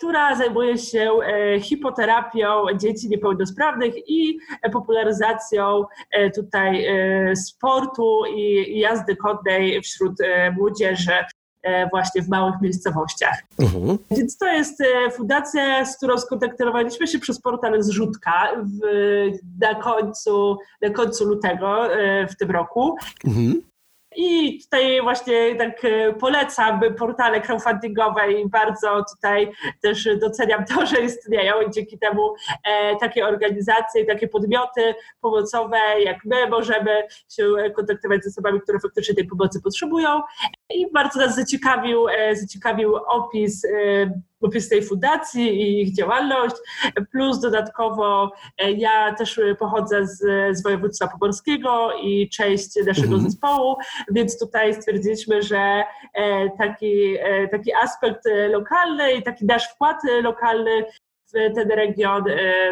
która 0.00 0.36
zajmuje 0.36 0.78
się 0.78 1.10
e, 1.10 1.60
hipoterapią 1.60 2.66
dzieci 2.76 3.08
niepełnosprawnych 3.08 3.94
i 4.08 4.38
popularyzacją 4.72 5.84
e, 6.10 6.30
tutaj 6.30 6.84
e, 6.84 7.36
sportu 7.36 8.22
i 8.36 8.78
jazdy 8.78 9.16
konnej 9.16 9.82
wśród 9.82 10.12
młodzieży 10.56 11.12
właśnie 11.90 12.22
w 12.22 12.28
małych 12.28 12.54
miejscowościach. 12.60 13.42
Mhm. 13.58 13.98
Więc 14.10 14.38
to 14.38 14.46
jest 14.46 14.82
fundacja, 15.16 15.84
z 15.84 15.96
którą 15.96 16.18
skontaktowaliśmy 16.18 17.06
się 17.06 17.18
przez 17.18 17.40
portal 17.40 17.82
Zrzutka 17.82 18.48
w, 18.62 18.80
na, 19.60 19.74
końcu, 19.74 20.56
na 20.82 20.90
końcu 20.90 21.24
lutego 21.24 21.88
w 22.30 22.36
tym 22.36 22.50
roku. 22.50 22.96
Mhm. 23.24 23.62
I 24.16 24.58
tutaj 24.62 25.02
właśnie 25.02 25.54
tak 25.54 25.84
e, 25.84 26.12
polecam 26.12 26.80
portale 26.98 27.40
crowdfundingowe 27.40 28.32
i 28.32 28.48
bardzo 28.48 29.04
tutaj 29.14 29.52
też 29.82 30.08
doceniam 30.20 30.64
to, 30.64 30.86
że 30.86 31.00
istnieją 31.00 31.54
dzięki 31.74 31.98
temu 31.98 32.34
e, 32.64 32.96
takie 32.96 33.26
organizacje, 33.26 34.04
takie 34.04 34.28
podmioty 34.28 34.94
pomocowe 35.20 35.78
jak 36.04 36.24
my 36.24 36.46
możemy 36.46 37.02
się 37.28 37.44
kontaktować 37.76 38.24
z 38.24 38.26
osobami, 38.28 38.60
które 38.60 38.80
faktycznie 38.80 39.14
tej 39.14 39.26
pomocy 39.26 39.62
potrzebują. 39.62 40.20
I 40.70 40.92
bardzo 40.92 41.20
nas 41.20 41.36
zaciekawił, 41.36 42.08
e, 42.08 42.36
zaciekawił 42.36 42.96
opis 42.96 43.66
opis 44.40 44.68
tej 44.68 44.82
fundacji 44.82 45.62
i 45.62 45.82
ich 45.82 45.94
działalność, 45.94 46.56
plus 47.12 47.40
dodatkowo 47.40 48.32
e, 48.58 48.72
ja 48.72 49.14
też 49.14 49.40
pochodzę 49.58 50.06
z, 50.06 50.18
z 50.56 50.62
województwa 50.62 51.08
pomorskiego 51.08 51.92
i 52.02 52.28
część 52.28 52.76
naszego 52.86 53.14
mhm. 53.14 53.22
zespołu, 53.22 53.76
więc 54.10 54.38
tutaj 54.38 54.74
stwierdziliśmy, 54.74 55.42
że 55.42 55.84
e, 56.14 56.50
taki, 56.58 57.16
e, 57.20 57.48
taki 57.48 57.74
aspekt 57.74 58.24
lokalny 58.50 59.12
i 59.12 59.22
taki 59.22 59.46
nasz 59.46 59.68
wkład 59.68 59.96
lokalny 60.22 60.84
w 61.28 61.54
ten 61.54 61.68
region 61.70 62.24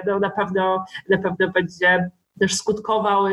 no, 0.06 0.18
na, 0.18 0.30
pewno, 0.30 0.84
na 1.08 1.18
pewno 1.18 1.48
będzie 1.48 2.10
też 2.40 2.54
skutkował 2.54 3.24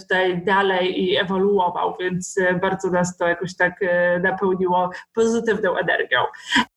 tutaj 0.00 0.44
dalej 0.44 1.02
i 1.02 1.16
ewoluował, 1.16 1.96
więc 2.00 2.38
bardzo 2.62 2.90
nas 2.90 3.16
to 3.16 3.28
jakoś 3.28 3.56
tak 3.56 3.80
napełniło 4.22 4.90
pozytywną 5.14 5.76
energią. 5.76 6.18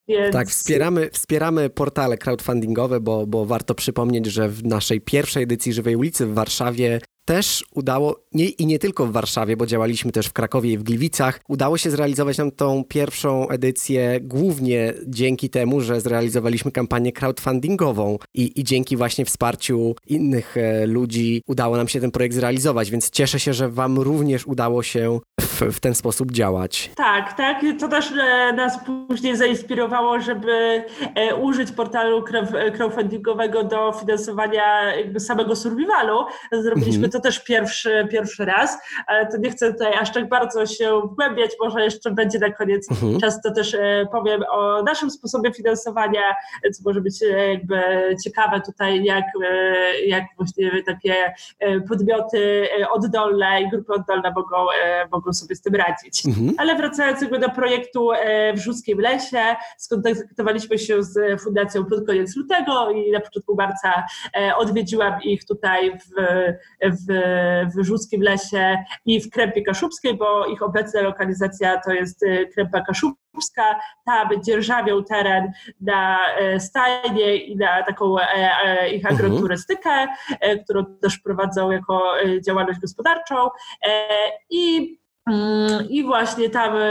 Więc... 0.07 0.33
Tak, 0.33 0.49
wspieramy, 0.49 1.09
wspieramy 1.13 1.69
portale 1.69 2.17
crowdfundingowe, 2.17 2.99
bo, 2.99 3.27
bo 3.27 3.45
warto 3.45 3.75
przypomnieć, 3.75 4.25
że 4.25 4.49
w 4.49 4.65
naszej 4.65 5.01
pierwszej 5.01 5.43
edycji 5.43 5.73
Żywej 5.73 5.95
ulicy 5.95 6.25
w 6.25 6.33
Warszawie 6.33 6.99
też 7.27 7.65
udało, 7.73 8.15
nie, 8.33 8.45
i 8.45 8.65
nie 8.65 8.79
tylko 8.79 9.05
w 9.05 9.11
Warszawie, 9.11 9.57
bo 9.57 9.65
działaliśmy 9.65 10.11
też 10.11 10.27
w 10.27 10.33
Krakowie 10.33 10.71
i 10.71 10.77
w 10.77 10.83
Gliwicach, 10.83 11.39
udało 11.47 11.77
się 11.77 11.91
zrealizować 11.91 12.37
nam 12.37 12.51
tą 12.51 12.83
pierwszą 12.83 13.49
edycję 13.49 14.19
głównie 14.21 14.93
dzięki 15.07 15.49
temu, 15.49 15.81
że 15.81 16.01
zrealizowaliśmy 16.01 16.71
kampanię 16.71 17.11
crowdfundingową 17.11 18.17
i, 18.33 18.59
i 18.59 18.63
dzięki 18.63 18.97
właśnie 18.97 19.25
wsparciu 19.25 19.95
innych 20.07 20.57
e, 20.57 20.85
ludzi 20.85 21.41
udało 21.47 21.77
nam 21.77 21.87
się 21.87 22.01
ten 22.01 22.11
projekt 22.11 22.35
zrealizować, 22.35 22.91
więc 22.91 23.09
cieszę 23.09 23.39
się, 23.39 23.53
że 23.53 23.69
wam 23.69 23.99
również 23.99 24.47
udało 24.47 24.83
się 24.83 25.19
w, 25.41 25.61
w 25.61 25.79
ten 25.79 25.95
sposób 25.95 26.31
działać. 26.31 26.91
Tak, 26.95 27.33
tak. 27.33 27.61
To 27.79 27.87
też 27.87 28.11
e, 28.11 28.53
nas 28.53 28.79
później 29.07 29.37
zainspirowało, 29.37 30.19
żeby 30.19 30.83
e, 31.15 31.35
użyć 31.35 31.71
portalu 31.71 32.23
crowdfundingowego 32.77 33.63
do 33.63 33.93
finansowania 33.99 34.93
samego 35.19 35.55
survivalu. 35.55 36.25
Zrobiliśmy 36.51 37.05
mhm. 37.05 37.16
To 37.17 37.21
też 37.21 37.43
pierwszy, 37.43 38.07
pierwszy 38.11 38.45
raz, 38.45 38.77
ale 39.07 39.27
to 39.27 39.37
nie 39.37 39.49
chcę 39.49 39.73
tutaj 39.73 39.93
aż 39.93 40.13
tak 40.13 40.29
bardzo 40.29 40.65
się 40.65 41.01
wgłębiać, 41.01 41.51
może 41.59 41.83
jeszcze 41.83 42.11
będzie 42.11 42.39
na 42.39 42.51
koniec 42.51 42.91
mhm. 42.91 43.19
czas, 43.19 43.41
to 43.41 43.51
też 43.51 43.73
e, 43.73 44.07
powiem 44.11 44.43
o 44.51 44.83
naszym 44.83 45.11
sposobie 45.11 45.53
finansowania, 45.53 46.35
co 46.73 46.83
może 46.85 47.01
być 47.01 47.21
jakby 47.21 47.81
ciekawe 48.23 48.61
tutaj, 48.61 49.03
jak, 49.03 49.25
jak 50.05 50.23
właśnie 50.37 50.83
takie 50.83 51.33
podmioty 51.89 52.67
oddolne 52.91 53.61
i 53.61 53.69
grupy 53.69 53.93
oddolne 53.93 54.31
mogą, 54.35 54.57
mogą 55.11 55.33
sobie 55.33 55.55
z 55.55 55.61
tym 55.61 55.75
radzić. 55.75 56.25
Mhm. 56.25 56.53
Ale 56.57 56.75
wracając 56.75 57.21
jakby 57.21 57.39
do 57.39 57.49
projektu 57.49 58.09
w 58.55 58.59
Żuskim 58.59 58.99
Lesie, 58.99 59.55
skontaktowaliśmy 59.77 60.77
się 60.79 61.03
z 61.03 61.41
Fundacją 61.41 61.85
pod 61.85 62.05
koniec 62.05 62.35
lutego 62.35 62.91
i 62.91 63.11
na 63.11 63.19
początku 63.19 63.55
marca 63.55 64.05
odwiedziłam 64.57 65.21
ich 65.23 65.45
tutaj 65.45 65.91
w, 65.99 66.09
w, 66.81 67.06
w 67.75 67.83
Żuskim 67.83 68.21
Lesie 68.21 68.77
i 69.05 69.21
w 69.21 69.29
Krępie 69.29 69.61
Kaszubskiej, 69.61 70.17
bo 70.17 70.45
ich 70.45 70.61
obecna 70.61 71.01
lokalizacja 71.01 71.81
to 71.81 71.91
jest 71.91 72.25
Krępa 72.53 72.81
Kaszubska. 72.81 73.79
Tam 74.05 74.29
dzierżawią 74.43 75.03
teren 75.03 75.51
na 75.81 76.19
stajnie 76.59 77.35
i 77.35 77.57
na 77.57 77.83
taką 77.83 78.15
ich 78.91 79.05
mhm. 79.05 79.15
agroturystykę, 79.15 80.07
którą 80.63 80.85
też 80.85 81.17
prowadzą 81.17 81.71
jako 81.71 82.13
działalność 82.45 82.79
gospodarczą. 82.79 83.35
I 84.49 84.97
I 85.89 86.03
właśnie 86.03 86.49
tam 86.49 86.75
e, 86.75 86.81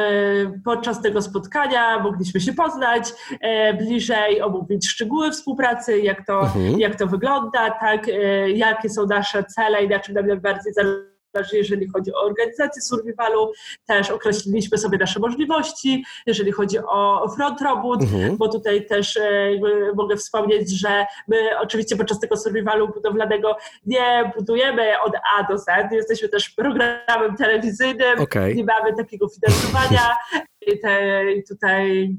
podczas 0.64 1.02
tego 1.02 1.23
spotkania 1.23 1.99
mogliśmy 1.99 2.40
się 2.40 2.52
poznać 2.52 3.12
e, 3.40 3.75
bliżej, 3.75 4.43
omówić 4.43 4.88
szczegóły 4.88 5.31
współpracy, 5.31 5.99
jak 5.99 6.26
to, 6.26 6.40
mhm. 6.40 6.81
jak 6.81 6.99
to 6.99 7.07
wygląda, 7.07 7.71
tak, 7.71 8.09
e, 8.09 8.50
jakie 8.50 8.90
są 8.90 9.07
nasze 9.07 9.45
cele 9.45 9.85
i 9.85 9.88
na 9.88 10.00
czym 10.00 10.14
nam 10.14 10.26
najbardziej 10.26 10.73
zależy 10.73 11.15
jeżeli 11.52 11.88
chodzi 11.88 12.14
o 12.14 12.21
organizację 12.21 12.83
survivalu, 12.83 13.52
też 13.87 14.11
określiliśmy 14.11 14.78
sobie 14.78 14.99
nasze 14.99 15.21
możliwości, 15.21 16.05
jeżeli 16.26 16.52
chodzi 16.52 16.78
o 16.78 17.28
front 17.37 17.61
robót, 17.61 18.02
mhm. 18.02 18.37
bo 18.37 18.49
tutaj 18.49 18.87
też 18.87 19.16
e, 19.16 19.50
mogę 19.97 20.16
wspomnieć, 20.16 20.81
że 20.81 21.07
my 21.28 21.37
oczywiście 21.61 21.97
podczas 21.97 22.21
tego 22.21 22.37
survivalu 22.37 22.88
budowlanego 22.88 23.57
nie 23.87 24.33
budujemy 24.38 25.00
od 25.00 25.12
A 25.38 25.43
do 25.52 25.59
Z, 25.59 25.66
jesteśmy 25.93 26.28
też 26.28 26.50
programem 26.50 27.37
telewizyjnym, 27.38 28.21
okay. 28.21 28.55
nie 28.55 28.64
mamy 28.64 28.97
takiego 28.97 29.26
finansowania, 29.28 30.16
te, 30.82 31.25
tutaj 31.49 32.16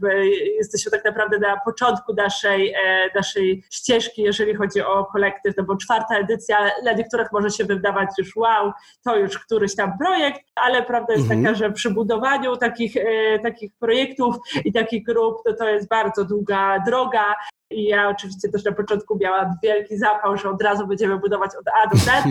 jesteśmy 0.58 0.92
tak 0.92 1.06
naprawdę 1.06 1.39
na 1.39 1.60
początku 1.66 2.13
naszej, 2.13 2.74
e, 2.74 3.10
naszej 3.16 3.63
ścieżki, 3.72 4.22
jeżeli 4.22 4.56
chodzi 4.56 4.82
o 4.82 5.06
kolektyw, 5.06 5.58
no 5.58 5.63
bo 5.63 5.77
czwarta 5.77 6.18
edycja 6.18 6.58
dla 6.82 6.94
niektórych 6.94 7.27
może 7.32 7.50
się 7.50 7.66
wydawać 7.66 8.10
już 8.18 8.36
wow, 8.36 8.72
to 9.04 9.18
już 9.18 9.39
któryś 9.39 9.75
tam 9.75 9.98
projekt, 9.98 10.42
ale 10.56 10.84
prawda 10.84 11.13
jest 11.13 11.32
mhm. 11.32 11.44
taka, 11.44 11.56
że 11.56 11.72
przy 11.72 11.92
budowaniu 11.92 12.58
takich, 12.58 12.98
e, 12.98 13.39
takich 13.39 13.72
projektów 13.80 14.36
i 14.66 14.74
takich 14.74 15.04
grup, 15.04 15.38
to 15.46 15.54
to 15.54 15.70
jest 15.70 15.88
bardzo 15.88 16.25
długa 16.25 16.84
droga, 16.86 17.36
i 17.72 17.84
ja 17.84 18.10
oczywiście 18.10 18.50
też 18.50 18.63
na 18.63 18.72
początku 18.72 19.18
miałam 19.22 19.54
wielki 19.63 19.98
zapał, 19.98 20.38
że 20.38 20.50
od 20.50 20.62
razu 20.62 20.88
będziemy 20.88 21.20
budować 21.20 21.51
od 21.60 21.68
A 21.84 21.88
do 21.88 21.98
Z, 21.98 22.08
e, 22.10 22.24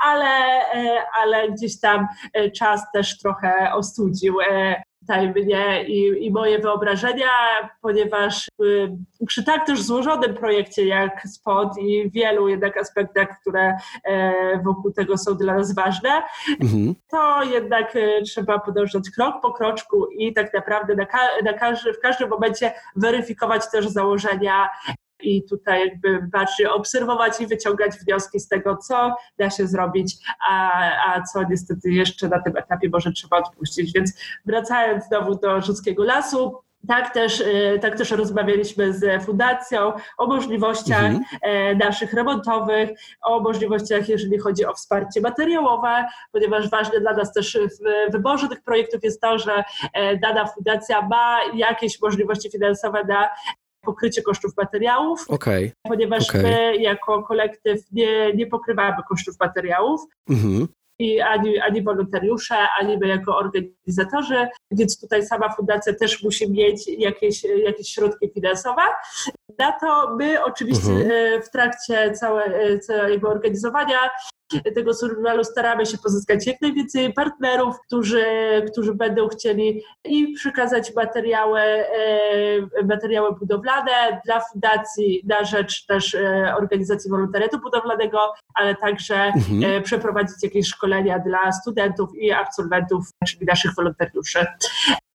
ale, 0.00 0.28
ale 1.22 1.50
gdzieś 1.50 1.80
tam 1.80 2.06
czas 2.56 2.82
też 2.92 3.18
trochę 3.18 3.72
ostudził 3.74 4.34
tutaj 5.08 5.28
mnie 5.28 5.84
i, 5.84 6.26
i 6.26 6.30
moje 6.30 6.58
wyobrażenia, 6.58 7.30
ponieważ 7.82 8.48
y, 8.62 8.96
przy 9.26 9.44
tak 9.44 9.66
też 9.66 9.82
złożonym 9.82 10.34
projekcie 10.34 10.86
jak 10.86 11.22
SPOT 11.26 11.78
i 11.78 12.10
wielu 12.10 12.48
jednak 12.48 12.76
aspektach, 12.76 13.28
które 13.40 13.76
e, 14.04 14.62
wokół 14.62 14.92
tego 14.92 15.18
są 15.18 15.34
dla 15.34 15.54
nas 15.54 15.74
ważne, 15.74 16.22
mhm. 16.60 16.94
to 17.10 17.42
jednak 17.42 17.96
e, 17.96 18.22
trzeba 18.22 18.58
podążać 18.58 19.10
krok 19.10 19.34
po 19.42 19.52
kroczku 19.52 20.06
i 20.06 20.32
tak 20.32 20.54
naprawdę 20.54 20.94
na, 20.94 21.06
ka 21.06 21.18
na 21.44 21.52
każdy, 21.52 21.92
w 21.92 22.00
każdym 22.00 22.28
momencie 22.28 22.72
weryfikować 22.96 23.70
też 23.70 23.88
założenia 23.88 24.68
i 25.20 25.44
tutaj 25.44 25.88
jakby 25.88 26.22
bardziej 26.32 26.66
obserwować 26.66 27.40
i 27.40 27.46
wyciągać 27.46 27.92
wnioski 27.92 28.40
z 28.40 28.48
tego, 28.48 28.76
co 28.76 29.16
da 29.38 29.50
się 29.50 29.66
zrobić, 29.66 30.16
a, 30.48 30.72
a 31.06 31.22
co 31.22 31.42
niestety 31.50 31.90
jeszcze 31.90 32.28
na 32.28 32.42
tym 32.42 32.56
etapie 32.56 32.88
może 32.92 33.12
trzeba 33.12 33.38
odpuścić. 33.38 33.92
Więc 33.92 34.12
wracając 34.46 35.04
znowu 35.04 35.34
do 35.34 35.60
Rzuckiego 35.60 36.04
Lasu, 36.04 36.62
tak 36.88 37.14
też, 37.14 37.40
y, 37.40 37.78
tak 37.82 37.98
też 37.98 38.10
rozmawialiśmy 38.10 38.92
z 38.92 39.24
fundacją 39.24 39.92
o 40.18 40.26
możliwościach 40.26 41.04
mhm. 41.04 41.24
E, 41.42 41.74
naszych 41.74 42.12
remontowych, 42.12 42.90
o 43.22 43.40
możliwościach, 43.40 44.08
jeżeli 44.08 44.38
chodzi 44.38 44.66
o 44.66 44.74
wsparcie 44.74 45.20
materiałowe, 45.20 46.06
ponieważ 46.32 46.70
ważne 46.70 47.00
dla 47.00 47.12
nas 47.12 47.32
też 47.32 47.58
w 47.58 48.12
wyborze 48.12 48.48
tych 48.48 48.62
projektów 48.62 49.04
jest 49.04 49.20
to, 49.20 49.38
że 49.38 49.64
e, 49.92 50.16
dana 50.16 50.46
fundacja 50.46 51.02
ma 51.02 51.38
jakieś 51.54 52.00
możliwości 52.00 52.50
finansowe 52.50 53.04
na 53.04 53.28
pokrycie 53.88 54.22
kosztów 54.22 54.56
materiałów, 54.56 55.24
okay. 55.28 55.72
ponieważ 55.82 56.30
okay. 56.30 56.42
my 56.42 56.76
jako 56.76 57.22
kolektyw 57.22 57.80
nie, 57.92 58.32
nie 58.34 58.46
pokrywamy 58.46 58.96
kosztów 59.08 59.34
materiałów. 59.40 60.00
Mhm. 60.30 60.68
I 61.00 61.20
ani, 61.20 61.58
ani 61.58 61.82
wolontariusze, 61.82 62.56
ani 62.80 62.98
my 62.98 63.06
jako 63.08 63.36
organizatorzy, 63.36 64.48
więc 64.70 65.00
tutaj 65.00 65.26
sama 65.26 65.54
fundacja 65.56 65.94
też 65.94 66.22
musi 66.22 66.50
mieć 66.50 66.88
jakieś, 66.88 67.44
jakieś 67.44 67.88
środki 67.88 68.30
finansowe. 68.34 68.82
Na 69.58 69.72
to 69.72 70.16
my 70.16 70.44
oczywiście 70.44 70.90
mhm. 70.90 71.10
E, 71.10 71.42
w 71.42 71.50
trakcie 71.50 72.12
całe, 72.12 72.44
e, 72.44 72.78
całego 72.78 73.28
organizowania 73.28 73.98
tego 74.74 74.94
survivalu 74.94 75.44
staramy 75.44 75.86
się 75.86 75.98
pozyskać 75.98 76.46
jak 76.46 76.60
najwięcej 76.60 77.12
partnerów, 77.12 77.76
którzy, 77.86 78.24
którzy 78.72 78.94
będą 78.94 79.28
chcieli 79.28 79.82
i 80.04 80.32
przekazać 80.32 80.94
materiały, 80.94 81.60
e, 81.60 82.84
materiały 82.84 83.32
budowlane 83.32 84.20
dla 84.24 84.40
fundacji 84.40 85.22
na 85.26 85.44
rzecz 85.44 85.86
też 85.86 86.14
e, 86.14 86.54
organizacji 86.58 87.10
wolontariatu 87.10 87.58
budowlanego, 87.60 88.18
ale 88.54 88.74
także 88.74 89.16
mhm. 89.16 89.64
E, 89.64 89.80
przeprowadzić 89.80 90.42
jakieś 90.42 90.66
szkolenia 90.66 91.18
dla 91.18 91.52
studentów 91.52 92.10
i 92.14 92.32
absolwentów, 92.32 93.04
czyli 93.26 93.46
naszych 93.46 93.74
wolontariuszy. 93.74 94.46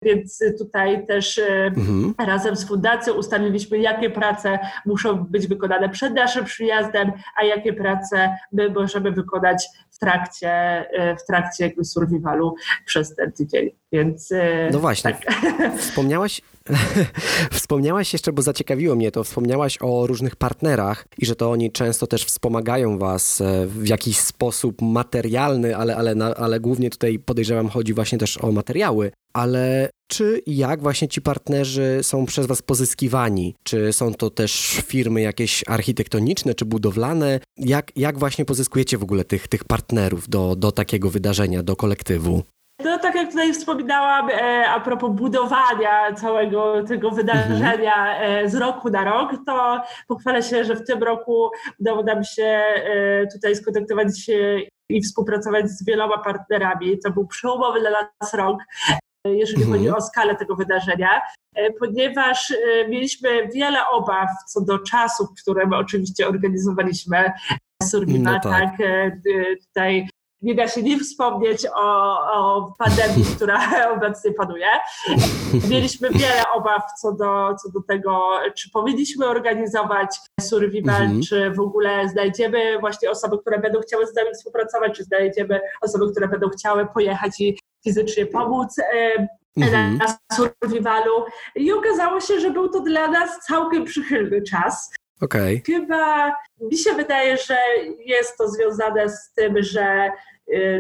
Więc 0.02 0.44
tutaj 0.58 1.06
też 1.06 1.40
mhm. 1.66 2.14
razem 2.18 2.56
z 2.56 2.68
fundacją 2.68 3.14
ustaliliśmy, 3.14 3.78
jakie 3.78 4.10
prace 4.10 4.58
muszą 4.86 5.24
być 5.24 5.46
wykonane 5.46 5.88
przed 5.88 6.14
naszym 6.14 6.44
przyjazdem, 6.44 7.12
a 7.36 7.44
jakie 7.44 7.72
prace 7.72 8.36
my 8.52 8.70
możemy 8.70 9.12
wykonać 9.12 9.68
w 9.98 10.00
trakcie, 10.00 10.50
e, 10.50 11.16
w 11.16 11.26
trakcie 11.26 11.64
jakby 11.64 11.84
survivalu 11.84 12.54
przez 12.86 13.14
ten 13.14 13.32
tydzień. 13.32 13.70
Więc, 13.92 14.32
e, 14.32 14.70
no 14.72 14.78
właśnie, 14.78 15.12
tak. 15.12 15.34
wspomniałaś, 15.78 16.40
wspomniałaś 17.52 18.12
jeszcze, 18.12 18.32
bo 18.32 18.42
zaciekawiło 18.42 18.96
mnie 18.96 19.10
to, 19.10 19.24
wspomniałaś 19.24 19.78
o 19.80 20.06
różnych 20.06 20.36
partnerach 20.36 21.06
i 21.18 21.26
że 21.26 21.36
to 21.36 21.50
oni 21.50 21.72
często 21.72 22.06
też 22.06 22.24
wspomagają 22.24 22.98
was 22.98 23.40
e, 23.40 23.66
w 23.66 23.88
jakiś 23.88 24.18
sposób 24.18 24.82
materialny, 24.82 25.76
ale, 25.76 25.96
ale, 25.96 26.14
ale 26.36 26.60
głównie 26.60 26.90
tutaj 26.90 27.18
podejrzewam 27.18 27.68
chodzi 27.68 27.94
właśnie 27.94 28.18
też 28.18 28.44
o 28.44 28.52
materiały. 28.52 29.12
Ale 29.32 29.90
czy 30.08 30.42
jak 30.46 30.82
właśnie 30.82 31.08
ci 31.08 31.22
partnerzy 31.22 31.98
są 32.02 32.26
przez 32.26 32.46
was 32.46 32.62
pozyskiwani? 32.62 33.54
Czy 33.62 33.92
są 33.92 34.14
to 34.14 34.30
też 34.30 34.82
firmy 34.86 35.20
jakieś 35.20 35.64
architektoniczne 35.68 36.54
czy 36.54 36.64
budowlane? 36.64 37.40
Jak, 37.56 37.92
jak 37.96 38.18
właśnie 38.18 38.44
pozyskujecie 38.44 38.98
w 38.98 39.02
ogóle 39.02 39.24
tych, 39.24 39.48
tych 39.48 39.64
partnerów 39.64 40.28
do, 40.28 40.56
do 40.56 40.72
takiego 40.72 41.10
wydarzenia, 41.10 41.62
do 41.62 41.76
kolektywu? 41.76 42.42
No 42.84 42.98
tak 42.98 43.14
jak 43.14 43.30
tutaj 43.30 43.52
wspominałam 43.52 44.30
e, 44.30 44.68
a 44.68 44.80
propos 44.80 45.10
budowania 45.10 46.12
całego 46.12 46.84
tego 46.84 47.10
wydarzenia 47.10 48.20
e, 48.20 48.48
z 48.48 48.54
roku 48.54 48.90
na 48.90 49.04
rok, 49.04 49.32
to 49.46 49.80
pochwalę 50.08 50.42
się, 50.42 50.64
że 50.64 50.76
w 50.76 50.86
tym 50.86 51.02
roku 51.02 51.50
udało 51.80 52.02
nam 52.02 52.24
się 52.24 52.42
e, 52.42 53.26
tutaj 53.32 53.56
skontaktować 53.56 54.20
się 54.24 54.60
i 54.88 55.02
współpracować 55.02 55.70
z 55.70 55.84
wieloma 55.84 56.18
partnerami. 56.18 56.98
To 56.98 57.10
był 57.10 57.26
przełomowy 57.26 57.80
dla 57.80 57.90
nas 57.90 58.34
rok, 58.34 58.58
jeżeli 59.34 59.62
mhm. 59.62 59.78
chodzi 59.78 59.90
o 59.90 60.00
skalę 60.00 60.36
tego 60.36 60.56
wydarzenia, 60.56 61.20
ponieważ 61.78 62.54
mieliśmy 62.88 63.48
wiele 63.54 63.88
obaw 63.88 64.28
co 64.46 64.60
do 64.60 64.78
czasów, 64.78 65.28
które 65.42 65.66
my 65.66 65.76
oczywiście 65.76 66.28
organizowaliśmy 66.28 67.32
Survival, 67.82 68.22
no 68.22 68.40
tak. 68.40 68.52
tak, 68.52 68.88
tutaj 69.66 70.08
nie 70.42 70.54
da 70.54 70.68
się 70.68 70.82
nie 70.82 70.98
wspomnieć 70.98 71.66
o, 71.74 72.18
o 72.32 72.72
pandemii, 72.78 73.24
która 73.36 73.60
obecnie 73.96 74.32
panuje. 74.32 74.66
Mieliśmy 75.70 76.10
wiele 76.10 76.42
obaw 76.54 76.82
co 77.00 77.12
do, 77.12 77.54
co 77.62 77.70
do 77.70 77.82
tego, 77.88 78.30
czy 78.56 78.70
powinniśmy 78.70 79.26
organizować 79.26 80.16
survival, 80.40 81.02
mhm. 81.02 81.22
czy 81.22 81.50
w 81.50 81.60
ogóle 81.60 82.08
znajdziemy 82.08 82.78
właśnie 82.80 83.10
osoby, 83.10 83.38
które 83.38 83.58
będą 83.58 83.80
chciały 83.80 84.06
z 84.06 84.14
nami 84.14 84.30
współpracować, 84.34 84.96
czy 84.96 85.04
znajdziemy 85.04 85.60
osoby, 85.80 86.10
które 86.10 86.28
będą 86.28 86.48
chciały 86.48 86.86
pojechać 86.86 87.40
i 87.40 87.58
fizycznie 87.84 88.26
pomóc 88.26 88.76
mhm. 89.56 89.98
na 89.98 90.36
survivalu. 90.36 91.24
I 91.54 91.72
okazało 91.72 92.20
się, 92.20 92.40
że 92.40 92.50
był 92.50 92.68
to 92.68 92.80
dla 92.80 93.08
nas 93.08 93.38
całkiem 93.46 93.84
przychylny 93.84 94.42
czas. 94.42 94.90
Okay. 95.20 95.62
Chyba 95.66 96.34
mi 96.60 96.78
się 96.78 96.92
wydaje, 96.92 97.36
że 97.36 97.58
jest 98.04 98.38
to 98.38 98.48
związane 98.48 99.08
z 99.08 99.32
tym, 99.32 99.62
że 99.62 100.10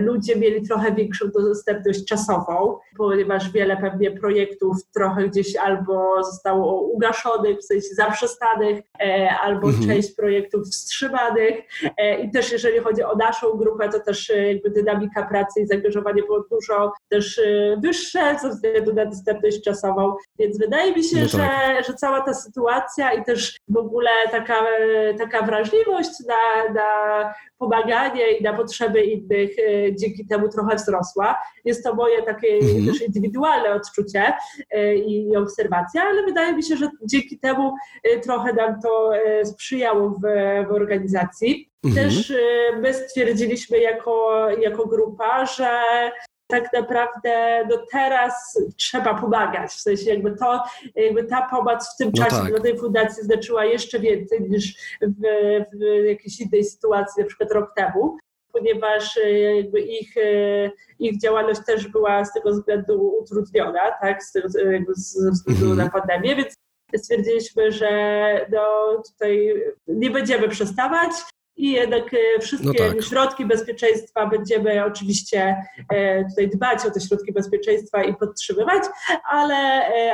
ludzie 0.00 0.36
mieli 0.36 0.62
trochę 0.62 0.92
większą 0.92 1.26
dostępność 1.30 2.04
czasową, 2.04 2.78
ponieważ 2.96 3.52
wiele 3.52 3.76
pewnie 3.76 4.10
projektów 4.10 4.76
trochę 4.94 5.28
gdzieś 5.28 5.56
albo 5.56 6.24
zostało 6.24 6.82
ugaszonych, 6.82 7.58
w 7.58 7.64
sensie 7.64 7.88
zaprzestanych, 7.94 8.84
e, 9.00 9.30
albo 9.42 9.68
mhm. 9.68 9.86
część 9.86 10.14
projektów 10.14 10.62
wstrzymanych. 10.68 11.54
E, 11.96 12.20
I 12.20 12.30
też 12.30 12.52
jeżeli 12.52 12.78
chodzi 12.78 13.02
o 13.02 13.16
naszą 13.16 13.50
grupę, 13.50 13.88
to 13.88 14.00
też 14.00 14.30
e, 14.30 14.52
jakby 14.52 14.70
dynamika 14.70 15.26
pracy 15.26 15.60
i 15.60 15.66
zaangażowanie 15.66 16.22
było 16.22 16.44
dużo 16.50 16.92
też 17.08 17.40
wyższe 17.82 18.36
ze 18.42 18.50
względu 18.50 18.94
na 18.94 19.06
dostępność 19.06 19.62
czasową. 19.62 20.14
Więc 20.38 20.58
wydaje 20.58 20.94
mi 20.96 21.04
się, 21.04 21.16
no 21.16 21.22
tak. 21.22 21.30
że, 21.30 21.82
że 21.92 21.94
cała 21.94 22.20
ta 22.20 22.34
sytuacja 22.34 23.12
i 23.12 23.24
też 23.24 23.56
w 23.68 23.76
ogóle 23.76 24.10
taka, 24.30 24.66
taka 25.18 25.42
wrażliwość 25.42 26.10
na, 26.26 26.72
na 26.74 27.34
pomaganie 27.58 28.32
i 28.32 28.42
na 28.42 28.52
potrzeby 28.52 29.02
innych 29.02 29.50
dzięki 30.00 30.26
temu 30.26 30.48
trochę 30.48 30.76
wzrosła. 30.76 31.38
Jest 31.64 31.84
to 31.84 31.94
moje 31.94 32.22
takie 32.22 32.48
mhm 32.48 32.88
też 32.88 33.02
indywidualne 33.02 33.74
odczucie 33.74 34.32
e, 34.70 34.94
i 34.94 35.36
obserwacja, 35.36 36.02
ale 36.02 36.24
wydaje 36.24 36.52
mi 36.52 36.62
się, 36.62 36.76
że 36.76 36.88
dzięki 37.04 37.38
temu 37.38 37.74
e, 38.04 38.20
trochę 38.20 38.52
nam 38.52 38.80
to 38.80 39.16
e, 39.16 39.44
sprzyjało 39.44 40.10
w, 40.10 40.20
w 40.68 40.72
organizacji. 40.72 41.70
Mhm. 41.84 42.08
Też 42.08 42.32
my 42.80 42.94
stwierdziliśmy 42.94 43.78
jako, 43.78 44.46
jako 44.60 44.86
grupa, 44.86 45.46
że 45.46 45.70
tak 46.48 46.72
naprawdę 46.72 47.64
do 47.70 47.86
teraz 47.92 48.58
trzeba 48.76 49.14
pomagać. 49.14 49.70
W 49.70 49.80
sensie 49.80 50.10
jakby 50.10 50.36
to, 50.36 50.62
jakby 50.96 51.24
ta 51.24 51.48
pomoc 51.50 51.94
w 51.94 51.96
tym 51.96 52.10
no 52.16 52.24
czasie 52.24 52.42
tak. 52.42 52.50
dla 52.50 52.60
tej 52.60 52.78
fundacji 52.78 53.24
znaczyła 53.24 53.64
jeszcze 53.64 54.00
więcej 54.00 54.40
niż 54.50 54.74
w, 55.02 55.22
w 55.72 56.04
jakiejś 56.04 56.40
innej 56.40 56.64
sytuacji, 56.64 57.22
na 57.22 57.28
przykład 57.28 57.52
rok 57.52 57.74
temu 57.76 58.18
ponieważ 58.52 59.16
e, 59.16 59.30
jakby 59.40 59.80
ich, 59.80 60.16
e, 60.16 60.70
ich 60.98 61.20
działalność 61.20 61.60
też 61.66 61.88
była 61.88 62.24
z 62.24 62.32
tego 62.32 62.50
względu 62.50 63.18
utrudniona, 63.22 63.92
tak, 64.00 64.24
z 64.24 64.32
tego, 64.32 64.48
ze 64.94 65.30
względu 65.30 65.64
na 65.74 65.84
mhm. 65.84 65.90
pandemię, 65.90 66.36
więc 66.36 66.54
stwierdziliśmy, 66.96 67.72
że 67.72 67.90
no, 68.52 68.96
tutaj 69.12 69.54
nie 69.88 70.10
będziemy 70.10 70.48
przestawać 70.48 71.10
i 71.58 71.70
jednak 71.70 72.14
e, 72.14 72.40
wszystkie 72.40 72.84
no 72.84 72.92
tak. 72.92 73.02
środki 73.02 73.46
bezpieczeństwa 73.46 74.26
będziemy 74.26 74.84
oczywiście 74.84 75.56
tutaj 76.30 76.48
dbać 76.48 76.86
o 76.86 76.90
te 76.90 77.00
środki 77.00 77.32
bezpieczeństwa 77.32 78.04
i 78.04 78.16
podtrzymywać, 78.16 78.82
ale, 79.30 79.56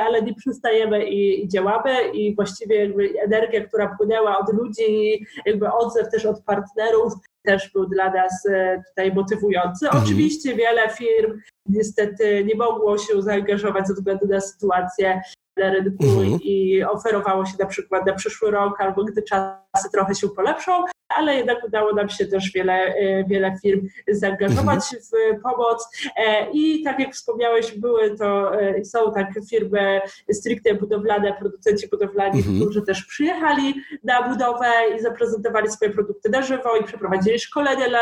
ale 0.01 0.21
nie 0.21 0.33
przestajemy 0.33 1.05
i, 1.05 1.43
i 1.43 1.47
działamy 1.47 2.11
i 2.13 2.35
właściwie 2.35 2.75
jakby 2.75 3.13
energia, 3.23 3.67
która 3.67 3.95
płynęła 3.97 4.37
od 4.37 4.53
ludzi, 4.53 5.25
jakby 5.45 5.71
odzew 5.71 6.11
też 6.11 6.25
od 6.25 6.43
partnerów 6.43 7.13
też 7.45 7.71
był 7.73 7.85
dla 7.85 8.11
nas 8.11 8.45
e, 8.45 8.83
tutaj 8.89 9.13
motywujący. 9.13 9.85
Mhm. 9.85 10.03
Oczywiście 10.03 10.55
wiele 10.55 10.89
firm 10.89 11.39
niestety 11.65 12.43
nie 12.43 12.55
mogło 12.55 12.97
się 12.97 13.21
zaangażować 13.21 13.87
ze 13.87 13.93
względu 13.93 14.27
na 14.27 14.41
sytuację 14.41 15.21
na 15.57 15.69
rynku 15.69 16.03
mhm. 16.03 16.39
i 16.43 16.83
oferowało 16.83 17.45
się 17.45 17.53
na 17.59 17.65
przykład 17.65 18.05
na 18.05 18.13
przyszły 18.13 18.51
rok 18.51 18.81
albo 18.81 19.03
gdy 19.03 19.23
czasy 19.23 19.91
trochę 19.91 20.15
się 20.15 20.29
polepszą, 20.29 20.71
ale 21.09 21.35
jednak 21.35 21.63
udało 21.63 21.93
nam 21.93 22.09
się 22.09 22.25
też 22.25 22.51
wiele, 22.51 22.73
e, 22.73 23.23
wiele 23.23 23.57
firm 23.61 23.87
zaangażować 24.07 24.83
mhm. 24.93 25.01
w 25.01 25.41
pomoc 25.43 25.89
e, 26.17 26.51
i 26.51 26.83
tak 26.83 26.99
jak 26.99 27.13
wspomniałeś, 27.13 27.79
były 27.79 28.17
to, 28.17 28.61
e, 28.61 28.85
są 28.85 29.13
tak 29.13 29.27
firmy 29.49 30.01
stricte 30.31 30.73
budowlane, 30.73 31.33
producenci 31.33 31.87
budowlani, 31.87 32.37
mhm. 32.37 32.59
którzy 32.59 32.81
też 32.81 33.05
przyjechali 33.05 33.75
na 34.03 34.29
budowę 34.29 34.71
i 34.97 34.99
zaprezentowali 35.01 35.71
swoje 35.71 35.91
produkty 35.91 36.29
na 36.29 36.41
żywo 36.41 36.77
i 36.77 36.83
przeprowadzili 36.83 37.39
szkolenia 37.39 37.89
dla, 37.89 37.99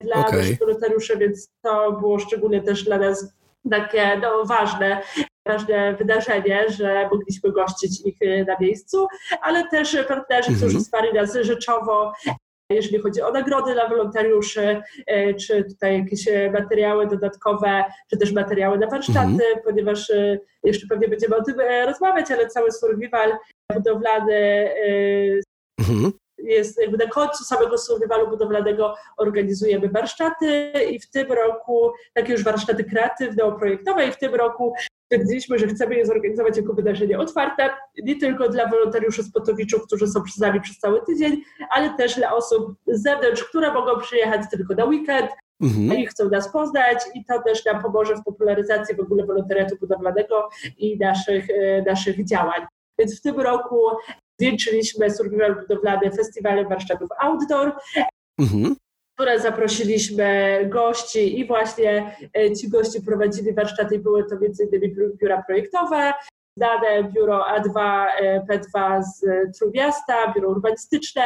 dla 0.00 0.26
okay. 0.26 1.18
więc 1.18 1.50
to 1.62 1.92
było 1.92 2.18
szczególnie 2.18 2.62
też 2.62 2.84
dla 2.84 2.98
nas 2.98 3.34
takie 3.70 4.18
no, 4.22 4.44
ważne, 4.44 5.02
ważne 5.46 5.94
wydarzenie, 5.96 6.64
że 6.68 7.08
mogliśmy 7.12 7.52
gościć 7.52 8.00
ich 8.06 8.16
na 8.46 8.56
miejscu, 8.60 9.06
ale 9.42 9.68
też 9.68 9.96
partnerzy, 10.08 10.48
mhm. 10.48 10.56
którzy 10.56 10.78
wsparli 10.78 11.12
nas 11.12 11.36
rzeczowo 11.40 12.12
jeżeli 12.70 12.98
chodzi 12.98 13.22
o 13.22 13.32
nagrody 13.32 13.72
dla 13.72 13.88
wolontariuszy, 13.88 14.82
e, 15.06 15.34
czy 15.34 15.64
tutaj 15.64 15.98
jakieś 15.98 16.28
e, 16.28 16.50
materiały 16.50 17.06
dodatkowe, 17.06 17.84
czy 18.10 18.16
też 18.16 18.32
materiały 18.32 18.78
na 18.78 18.86
warsztaty, 18.86 19.18
mhm. 19.28 19.58
ponieważ 19.64 20.10
e, 20.10 20.38
jeszcze 20.64 20.86
pewnie 20.86 21.08
będziemy 21.08 21.36
o 21.36 21.44
tym 21.44 21.56
rozmawiać, 21.86 22.30
ale 22.30 22.48
cały 22.48 22.72
survival 22.72 23.32
budowlany 23.74 24.70
mhm 25.78 26.12
jest 26.44 26.80
jakby 26.80 26.96
na 26.96 27.06
końcu 27.06 27.44
samego 27.44 27.78
survivalu 27.78 28.28
budowlanego 28.28 28.94
organizujemy 29.16 29.88
warsztaty 29.88 30.72
i 30.90 31.00
w 31.00 31.10
tym 31.10 31.32
roku 31.32 31.92
takie 32.14 32.32
już 32.32 32.44
warsztaty 32.44 32.84
kreatywno-projektowe 32.84 34.08
i 34.08 34.12
w 34.12 34.18
tym 34.18 34.34
roku 34.34 34.74
stwierdziliśmy, 35.04 35.58
że 35.58 35.66
chcemy 35.66 35.94
je 35.94 36.06
zorganizować 36.06 36.56
jako 36.56 36.72
wydarzenie 36.74 37.18
otwarte, 37.18 37.70
nie 38.02 38.20
tylko 38.20 38.48
dla 38.48 38.68
wolontariuszy 38.68 39.22
z 39.22 39.32
Potowiczów, 39.32 39.86
którzy 39.86 40.06
są 40.06 40.22
przy 40.22 40.40
nami 40.40 40.60
przez 40.60 40.78
cały 40.78 41.02
tydzień, 41.06 41.42
ale 41.70 41.94
też 41.96 42.16
dla 42.16 42.34
osób 42.34 42.74
z 42.86 43.02
zewnątrz, 43.02 43.44
które 43.44 43.72
mogą 43.72 44.00
przyjechać 44.00 44.40
tylko 44.50 44.74
na 44.74 44.84
weekend, 44.84 45.30
mhm. 45.62 45.98
i 45.98 46.06
chcą 46.06 46.28
nas 46.28 46.52
poznać 46.52 46.98
i 47.14 47.24
to 47.24 47.42
też 47.42 47.64
nam 47.64 47.82
pomoże 47.82 48.16
w 48.16 48.24
popularyzacji 48.24 48.96
w 48.96 49.00
ogóle 49.00 49.26
wolontariatu 49.26 49.76
budowlanego 49.80 50.48
i 50.78 50.98
naszych, 50.98 51.50
e, 51.50 51.82
naszych 51.82 52.24
działań. 52.24 52.66
Więc 52.98 53.18
w 53.18 53.22
tym 53.22 53.40
roku 53.40 53.80
zwieńczyliśmy 54.40 55.10
survival 55.10 55.54
budowlany 55.60 56.10
festiwalem 56.10 56.68
warsztatów 56.68 57.08
outdoor. 57.20 57.72
Mhm 58.38 58.74
które 59.14 59.40
zaprosiliśmy 59.40 60.58
gości 60.72 61.40
i 61.40 61.46
właśnie 61.46 62.16
e, 62.36 62.52
ci 62.52 62.68
goście 62.68 63.00
prowadzili 63.00 63.52
warsztaty, 63.52 63.98
były 63.98 64.24
to 64.24 64.34
m.in. 64.34 64.94
biura 65.20 65.42
projektowe, 65.42 66.12
znane 66.56 67.12
biuro 67.12 67.44
A2, 67.56 68.06
e, 68.20 68.46
P2 68.50 69.02
z 69.02 69.26
Trójmiasta, 69.58 70.32
biuro 70.34 70.48
urbanistyczne 70.48 71.22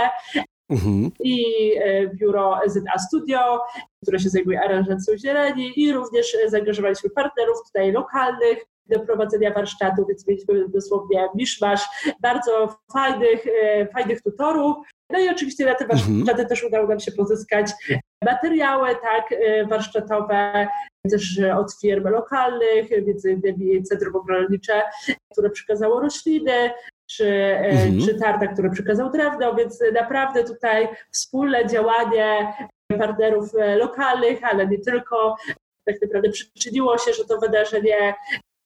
mhm. 0.71 1.11
i 1.21 1.45
e, 1.77 2.07
biuro 2.07 2.61
ZA 2.67 2.99
Studio, 3.09 3.61
które 4.03 4.19
się 4.19 4.31
zajmuje 4.31 4.61
aranżacją 4.61 5.19
zieleni 5.19 5.81
i 5.81 5.93
również 5.93 6.37
zaangażowaliśmy 6.47 7.11
partnerów 7.11 7.57
tutaj 7.67 7.93
lokalnych, 7.93 8.59
do 8.89 9.01
prowadzenia 9.01 9.55
warsztatu, 9.55 10.07
więc 10.09 10.27
mieliśmy 10.27 10.69
dosłownie 10.69 11.29
miszmasz 11.35 11.85
bardzo 12.21 12.77
fajnych, 12.93 13.45
fajnych 13.95 14.23
tutorów, 14.23 14.77
no 15.11 15.19
i 15.19 15.29
oczywiście 15.29 15.65
na 15.65 15.75
te 15.75 15.87
warsztaty 15.87 16.31
mhm. 16.31 16.49
też 16.49 16.65
udało 16.65 16.89
nam 16.89 17.01
się 17.01 17.13
pozyskać 17.13 17.73
materiały 18.25 18.89
tak, 18.89 19.33
y, 19.33 19.67
warsztatowe, 19.67 20.69
też 21.11 21.41
od 21.57 21.75
firm 21.81 22.09
lokalnych, 22.09 22.91
między 23.07 23.33
innymi 23.33 23.83
Centrum 23.83 24.17
Ogrodnicze, 24.17 24.83
które 25.33 25.51
przekazało 25.51 26.01
rośliny, 26.01 26.71
czy, 27.11 27.27
y, 27.27 27.57
mhm. 27.57 28.01
czy 28.01 28.15
Tarta, 28.15 28.47
który 28.47 28.71
przekazał 28.71 29.11
drewno, 29.11 29.55
więc 29.55 29.81
naprawdę 29.95 30.45
tutaj 30.45 30.89
wspólne 31.11 31.67
działanie 31.67 32.53
partnerów 32.99 33.51
lokalnych, 33.77 34.45
ale 34.45 34.67
nie 34.67 34.79
tylko, 34.79 35.37
tak 35.87 36.03
naprawdę 36.03 36.31
przyczyniło 36.31 36.99
się, 36.99 37.13
że 37.13 37.25
to 37.25 37.39
wydarzenie 37.39 38.15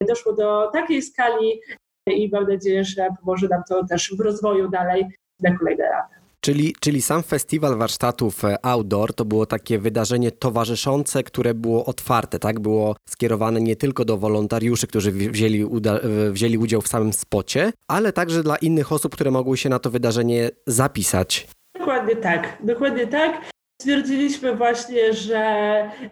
doszło 0.04 0.32
do 0.32 0.70
takiej 0.72 1.02
skali 1.02 1.60
i 2.06 2.30
mam 2.32 2.48
nadzieję, 2.48 2.84
że 2.84 3.08
pomoże 3.20 3.48
nam 3.48 3.62
to 3.68 3.86
też 3.86 4.14
w 4.18 4.20
rozwoju 4.20 4.68
dalej 4.68 5.06
na 5.40 5.58
kolejne 5.58 5.84
lata. 5.84 6.22
Czyli, 6.44 6.74
czyli 6.80 7.02
sam 7.02 7.22
festiwal 7.22 7.76
warsztatów 7.76 8.44
e, 8.44 8.66
outdoor 8.66 9.14
to 9.14 9.24
było 9.24 9.46
takie 9.46 9.78
wydarzenie 9.78 10.30
towarzyszące, 10.30 11.22
które 11.22 11.54
było 11.54 11.84
otwarte, 11.84 12.38
tak? 12.38 12.60
Było 12.60 12.96
skierowane 13.08 13.60
nie 13.60 13.76
tylko 13.76 14.04
do 14.04 14.18
wolontariuszy, 14.18 14.86
którzy 14.86 15.12
wzięli, 15.12 15.64
uda, 15.64 16.00
wzięli 16.30 16.58
udział 16.58 16.80
w 16.80 16.88
samym 16.88 17.12
spocie, 17.12 17.72
ale 17.88 18.12
także 18.12 18.42
dla 18.42 18.56
innych 18.56 18.92
osób, 18.92 19.12
które 19.12 19.30
mogły 19.30 19.56
się 19.56 19.68
na 19.68 19.78
to 19.78 19.90
wydarzenie 19.90 20.50
zapisać. 20.66 21.48
Dokładnie 21.78 22.16
tak, 22.16 22.58
dokładnie 22.64 23.06
tak. 23.06 23.50
Stwierdziliśmy 23.82 24.56
właśnie, 24.56 25.12
że 25.12 25.38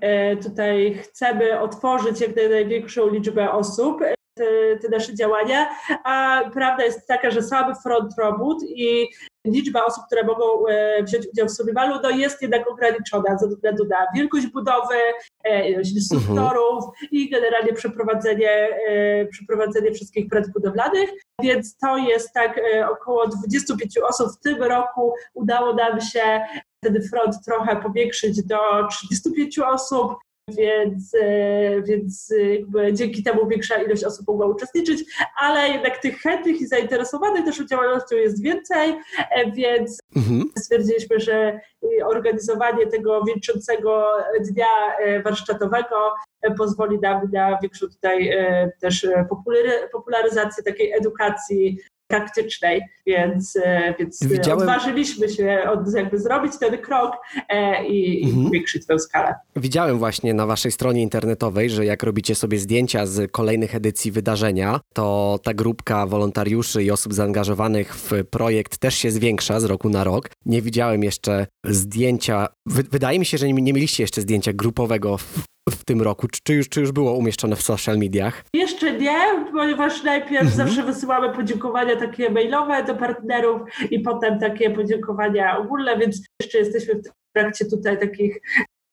e, 0.00 0.36
tutaj 0.36 0.94
chcemy 1.02 1.60
otworzyć 1.60 2.20
jak 2.20 2.36
największą 2.50 3.08
liczbę 3.08 3.50
osób 3.50 4.00
te, 4.34 4.76
te, 4.82 4.88
nasze 4.88 5.14
działania, 5.14 5.70
a 6.04 6.40
prawda 6.52 6.84
jest 6.84 7.06
taka, 7.08 7.30
że 7.30 7.42
słaby 7.42 7.72
front 7.82 8.12
robót 8.18 8.62
i 8.62 9.08
liczba 9.46 9.84
osób, 9.84 10.04
które 10.06 10.24
mogą 10.24 10.66
e, 10.66 11.02
wziąć 11.02 11.26
udział 11.26 11.46
w 11.48 11.50
survivalu, 11.50 12.00
no 12.02 12.10
jest 12.10 12.42
jednak 12.42 12.70
ograniczona 12.70 13.38
ze 13.38 13.48
względu 13.48 13.84
na 13.84 13.96
wielkość 14.16 14.46
budowy, 14.46 14.96
e, 15.44 15.70
ilość 15.70 15.92
instruktorów 15.92 16.84
mhm. 16.84 17.08
i 17.10 17.30
generalnie 17.30 17.72
przeprowadzenie, 17.72 18.50
e, 18.50 19.26
przeprowadzenie 19.26 19.92
wszystkich 19.92 20.28
prac 20.28 20.48
budowlanych, 20.48 21.10
więc 21.42 21.76
to 21.76 21.96
jest 21.96 22.32
tak 22.32 22.60
około 22.92 23.26
25 23.28 23.98
osób 23.98 24.28
w 24.32 24.40
tym 24.40 24.62
roku. 24.62 25.14
Udało 25.34 25.74
nam 25.74 26.00
się 26.00 26.40
ten 26.80 27.02
front 27.10 27.44
trochę 27.44 27.76
powiększyć 27.76 28.46
do 28.46 28.58
35 28.90 29.58
osób 29.58 30.14
więc, 30.58 31.14
e, 31.14 31.82
więc 31.82 32.34
jakby 32.50 32.92
dzięki 32.92 33.22
temu 33.22 33.46
większa 33.48 33.82
ilość 33.82 34.04
osób 34.04 34.28
mogła 34.28 34.46
uczestniczyć, 34.46 35.04
ale 35.40 35.68
jednak 35.68 35.98
tych 35.98 36.18
chętnych 36.18 36.60
i 36.60 36.66
zainteresowanych 36.66 37.46
naszą 37.46 37.64
działalnością 37.64 38.16
jest 38.16 38.42
więcej, 38.42 38.96
e, 39.30 39.52
więc 39.52 39.98
mhm. 40.16 40.44
stwierdziliśmy, 40.58 41.20
że 41.20 41.60
organizowanie 42.04 42.86
tego 42.86 43.24
wieńczącego 43.24 44.06
dnia 44.40 44.96
e, 44.98 45.22
warsztatowego 45.22 45.96
pozwoli 46.58 46.98
nam 46.98 47.30
na 47.32 47.58
większą 47.62 47.86
tutaj 47.86 48.30
też 48.80 49.06
popularyzację 49.92 50.64
takiej 50.64 50.92
edukacji 50.92 51.78
praktycznej, 52.10 52.82
więc, 53.06 53.56
e, 53.64 53.94
więc 53.98 54.24
Widziałem... 54.26 54.58
odważyliśmy 54.58 55.28
się 55.28 55.62
od, 55.72 55.94
jakby 55.94 56.18
zrobić 56.18 56.52
ten 56.58 56.78
krok 56.78 57.16
e, 57.48 57.86
i, 57.86 58.24
mhm. 58.24 58.48
zwiększyć 58.48 58.86
tę 58.86 58.98
skalę. 58.98 59.34
Widziałem 59.56 59.98
właśnie 59.98 60.34
na 60.34 60.46
waszej 60.46 60.72
stronie 60.72 61.02
internetowej, 61.02 61.70
że 61.70 61.84
jak 61.84 62.02
robicie 62.02 62.34
sobie 62.34 62.58
zdjęcia 62.58 63.06
z 63.06 63.32
kolejnych 63.32 63.74
edycji 63.74 64.12
wydarzenia, 64.12 64.80
to 64.94 65.38
ta 65.42 65.54
grupka 65.54 66.06
wolontariuszy 66.06 66.82
i 66.82 66.90
osób 66.90 67.14
zaangażowanych 67.14 67.94
w 67.94 68.24
projekt 68.30 68.78
też 68.78 68.94
się 68.94 69.10
zwiększa 69.10 69.60
z 69.60 69.64
roku 69.64 69.88
na 69.88 70.04
rok. 70.04 70.30
Nie 70.46 70.62
widziałem 70.62 71.02
jeszcze 71.02 71.46
zdjęcia, 71.64 72.48
wydaje 72.66 73.18
mi 73.18 73.26
się, 73.26 73.38
że 73.38 73.46
nie, 73.46 73.62
nie 73.62 73.72
mieliście 73.72 74.02
jeszcze 74.02 74.20
zdjęcia 74.20 74.52
grupowego 74.52 75.18
w 75.18 75.49
tym 75.90 76.02
roku? 76.02 76.28
Czy, 76.28 76.40
czy, 76.42 76.54
już, 76.54 76.68
czy 76.68 76.80
już 76.80 76.92
było 76.92 77.12
umieszczone 77.12 77.56
w 77.56 77.62
social 77.62 77.98
mediach? 77.98 78.44
Jeszcze 78.54 78.98
nie, 78.98 79.18
ponieważ 79.52 80.02
najpierw 80.02 80.42
mhm. 80.42 80.56
zawsze 80.56 80.82
wysyłamy 80.82 81.34
podziękowania 81.34 81.96
takie 81.96 82.30
mailowe 82.30 82.84
do 82.84 82.94
partnerów 82.94 83.60
i 83.90 84.00
potem 84.00 84.38
takie 84.38 84.70
podziękowania 84.70 85.58
ogólne, 85.58 85.98
więc 85.98 86.22
jeszcze 86.42 86.58
jesteśmy 86.58 86.94
w 86.94 87.32
trakcie 87.34 87.64
tutaj 87.64 88.00
takich 88.00 88.40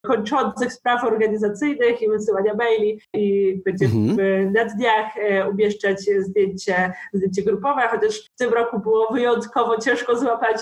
kończących 0.06 0.74
spraw 0.74 1.04
organizacyjnych 1.04 2.02
i 2.02 2.10
wysyłania 2.10 2.54
maili 2.54 3.02
i 3.14 3.56
będziemy 3.66 4.12
mhm. 4.12 4.54
na 4.54 4.66
dniach 4.66 5.18
e, 5.18 5.50
umieszczać 5.50 6.00
zdjęcie, 6.20 6.94
zdjęcie 7.14 7.44
grupowe, 7.44 7.82
chociaż 7.92 8.20
w 8.20 8.38
tym 8.38 8.54
roku 8.54 8.80
było 8.80 9.14
wyjątkowo 9.14 9.78
ciężko 9.78 10.20
złapać 10.20 10.58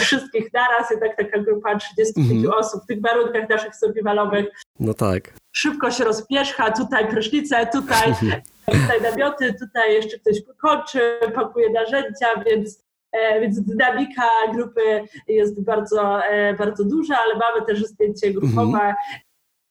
wszystkich 0.00 0.52
naraz, 0.52 0.90
jednak 0.90 1.16
taka 1.16 1.38
grupa 1.38 1.78
35 1.78 2.30
mhm. 2.30 2.60
osób 2.60 2.82
w 2.82 2.86
tych 2.86 3.00
warunkach 3.00 3.48
naszych 3.48 3.76
survivalowych. 3.76 4.46
No 4.80 4.94
tak. 4.94 5.34
Szybko 5.52 5.90
się 5.90 6.04
rozpierzcha, 6.04 6.70
tutaj 6.70 7.08
prysznice, 7.08 7.66
tutaj, 7.66 8.14
tutaj 8.82 9.02
namioty, 9.02 9.54
tutaj 9.60 9.94
jeszcze 9.94 10.18
ktoś 10.18 10.36
kończy, 10.58 11.18
pakuje 11.34 11.70
narzędzia, 11.70 12.26
więc 12.46 12.84
e, 13.12 13.40
więc 13.40 13.60
dynamika 13.60 14.28
grupy 14.54 14.80
jest 15.28 15.62
bardzo, 15.62 16.24
e, 16.24 16.54
bardzo 16.54 16.84
duża, 16.84 17.18
ale 17.24 17.34
mamy 17.34 17.66
też 17.66 17.84
zdjęcie 17.84 18.32
grupowe, 18.32 18.78
mhm. 18.78 18.94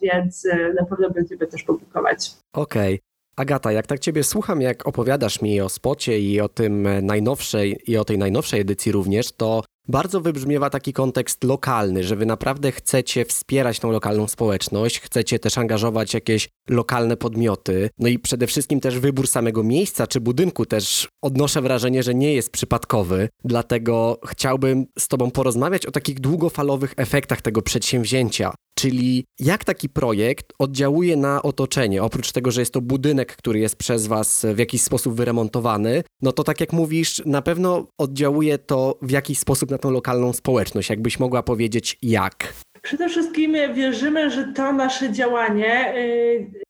więc 0.02 0.46
e, 0.46 0.74
na 0.74 0.86
pewno 0.86 1.10
będziemy 1.10 1.48
też 1.48 1.64
publikować. 1.64 2.32
Okej. 2.54 2.96
Okay. 2.96 3.00
Agata, 3.36 3.72
jak 3.72 3.88
tak 3.88 4.00
Ciebie 4.00 4.24
słucham, 4.24 4.62
jak 4.62 4.88
opowiadasz 4.88 5.42
mi 5.42 5.62
o 5.62 5.70
spocie 5.70 6.20
i 6.20 6.42
o 6.42 6.50
tym 6.50 6.88
najnowszej, 7.06 7.78
i 7.88 7.98
o 7.98 8.06
tej 8.06 8.18
najnowszej 8.18 8.62
edycji 8.62 8.92
również, 8.92 9.32
to 9.32 9.64
bardzo 9.88 10.22
wybrzmiewa 10.22 10.70
taki 10.70 10.94
kontekst 10.94 11.44
lokalny, 11.44 12.04
że 12.04 12.16
wy 12.16 12.26
naprawdę 12.26 12.72
chcecie 12.72 13.26
wspierać 13.26 13.80
tą 13.80 13.92
lokalną 13.92 14.28
społeczność, 14.28 15.00
chcecie 15.00 15.40
też 15.40 15.58
angażować 15.58 16.14
jakieś 16.14 16.50
lokalne 16.70 17.18
podmioty. 17.18 17.90
No 18.00 18.08
i 18.08 18.20
przede 18.20 18.48
wszystkim 18.48 18.80
też 18.80 19.00
wybór 19.00 19.28
samego 19.28 19.64
miejsca 19.64 20.08
czy 20.08 20.22
budynku 20.22 20.66
też 20.66 21.08
odnoszę 21.22 21.62
wrażenie, 21.62 22.04
że 22.04 22.16
nie 22.16 22.34
jest 22.34 22.52
przypadkowy. 22.52 23.30
Dlatego 23.44 24.20
chciałbym 24.28 24.86
z 25.00 25.08
Tobą 25.08 25.32
porozmawiać 25.32 25.86
o 25.86 25.92
takich 25.92 26.20
długofalowych 26.20 26.94
efektach 26.98 27.42
tego 27.42 27.62
przedsięwzięcia. 27.62 28.54
Czyli 28.76 29.26
jak 29.40 29.64
taki 29.64 29.90
projekt 29.90 30.54
oddziałuje 30.60 31.18
na 31.18 31.42
otoczenie? 31.42 32.04
Oprócz 32.04 32.32
tego, 32.32 32.52
że 32.52 32.62
jest 32.62 32.74
to 32.74 32.82
budynek, 32.82 33.36
który 33.36 33.60
jest 33.60 33.76
przez 33.76 34.08
Was 34.08 34.46
w 34.56 34.58
jakiś 34.58 34.82
sposób 34.82 35.16
wyremontowany, 35.16 36.04
no 36.22 36.32
to 36.32 36.44
tak 36.44 36.60
jak 36.60 36.74
mówisz, 36.74 37.22
na 37.26 37.42
pewno 37.42 37.88
oddziałuje 37.98 38.58
to 38.58 39.00
w 39.02 39.12
jakiś 39.12 39.40
sposób 39.40 39.72
na 39.74 39.78
tą 39.78 39.92
lokalną 39.92 40.34
społeczność. 40.34 40.90
Jakbyś 40.90 41.20
mogła 41.20 41.44
powiedzieć 41.44 41.98
jak? 42.02 42.54
Przede 42.82 43.10
wszystkim 43.10 43.56
wierzymy, 43.74 44.32
że 44.32 44.44
to 44.44 44.74
nasze 44.74 45.12
działanie 45.12 45.94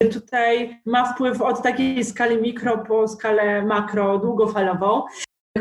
y, 0.04 0.10
tutaj 0.10 0.82
ma 0.86 1.14
wpływ 1.14 1.42
od 1.42 1.64
takiej 1.64 2.06
skali 2.06 2.42
mikro 2.42 2.78
po 2.78 3.08
skalę 3.08 3.66
makro, 3.66 4.18
długofalową. 4.18 5.04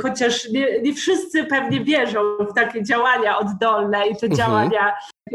Chociaż 0.03 0.49
nie, 0.51 0.83
nie 0.83 0.95
wszyscy 0.95 1.45
pewnie 1.45 1.85
wierzą 1.85 2.21
w 2.51 2.55
takie 2.55 2.83
działania 2.83 3.39
oddolne 3.39 4.07
i 4.07 4.17
te 4.17 4.27
mhm. 4.27 4.35
działania, 4.37 4.93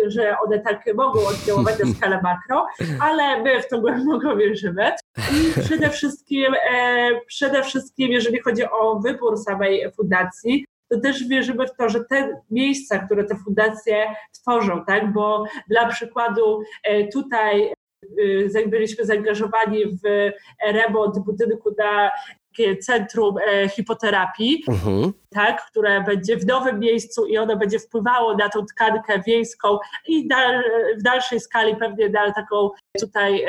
że 0.08 0.36
one 0.46 0.60
tak 0.60 0.96
mogą 0.96 1.28
oddziaływać 1.28 1.80
na 1.80 1.94
skalę 1.94 2.20
makro, 2.24 2.66
ale 3.00 3.44
my 3.44 3.62
w 3.62 3.68
to 3.68 3.82
głęboko 3.82 4.36
wierzymy. 4.36 4.92
I 5.18 5.62
przede 5.62 5.90
wszystkim, 5.90 6.54
e, 6.72 7.10
przede 7.28 7.64
wszystkim, 7.64 8.12
jeżeli 8.12 8.40
chodzi 8.40 8.64
o 8.64 9.00
wybór 9.00 9.38
samej 9.38 9.92
fundacji, 9.92 10.66
to 10.90 11.00
też 11.00 11.28
wierzymy 11.28 11.68
w 11.68 11.76
to, 11.76 11.90
że 11.90 12.00
te 12.10 12.42
miejsca, 12.52 13.00
które 13.00 13.24
te 13.24 13.36
fundacje 13.36 14.06
tworzą, 14.42 14.86
tak, 14.86 15.14
bo 15.14 15.46
dla 15.70 15.88
przykładu 15.88 16.62
e, 16.84 17.08
tutaj 17.08 17.74
e, 18.56 18.68
byliśmy 18.68 19.06
zaangażowani 19.06 19.86
w 19.86 20.32
remont 20.72 21.20
budynku 21.20 21.76
na 21.78 22.12
centrum 22.82 23.36
e, 23.38 23.70
hipoterapii, 23.70 24.64
uh-huh. 24.68 25.12
tak, 25.30 25.66
które 25.66 26.04
będzie 26.04 26.38
w 26.38 26.46
nowym 26.46 26.80
miejscu 26.80 27.26
i 27.26 27.38
ono 27.38 27.58
będzie 27.58 27.80
wpływało 27.80 28.38
na 28.38 28.50
tą 28.50 28.66
tkankę 28.66 29.22
wiejską 29.28 29.78
i 30.08 30.28
dal, 30.28 30.64
w 31.00 31.04
dalszej 31.04 31.40
skali 31.40 31.76
pewnie 31.76 32.10
na 32.10 32.34
taką 32.34 32.70
tutaj, 33.00 33.46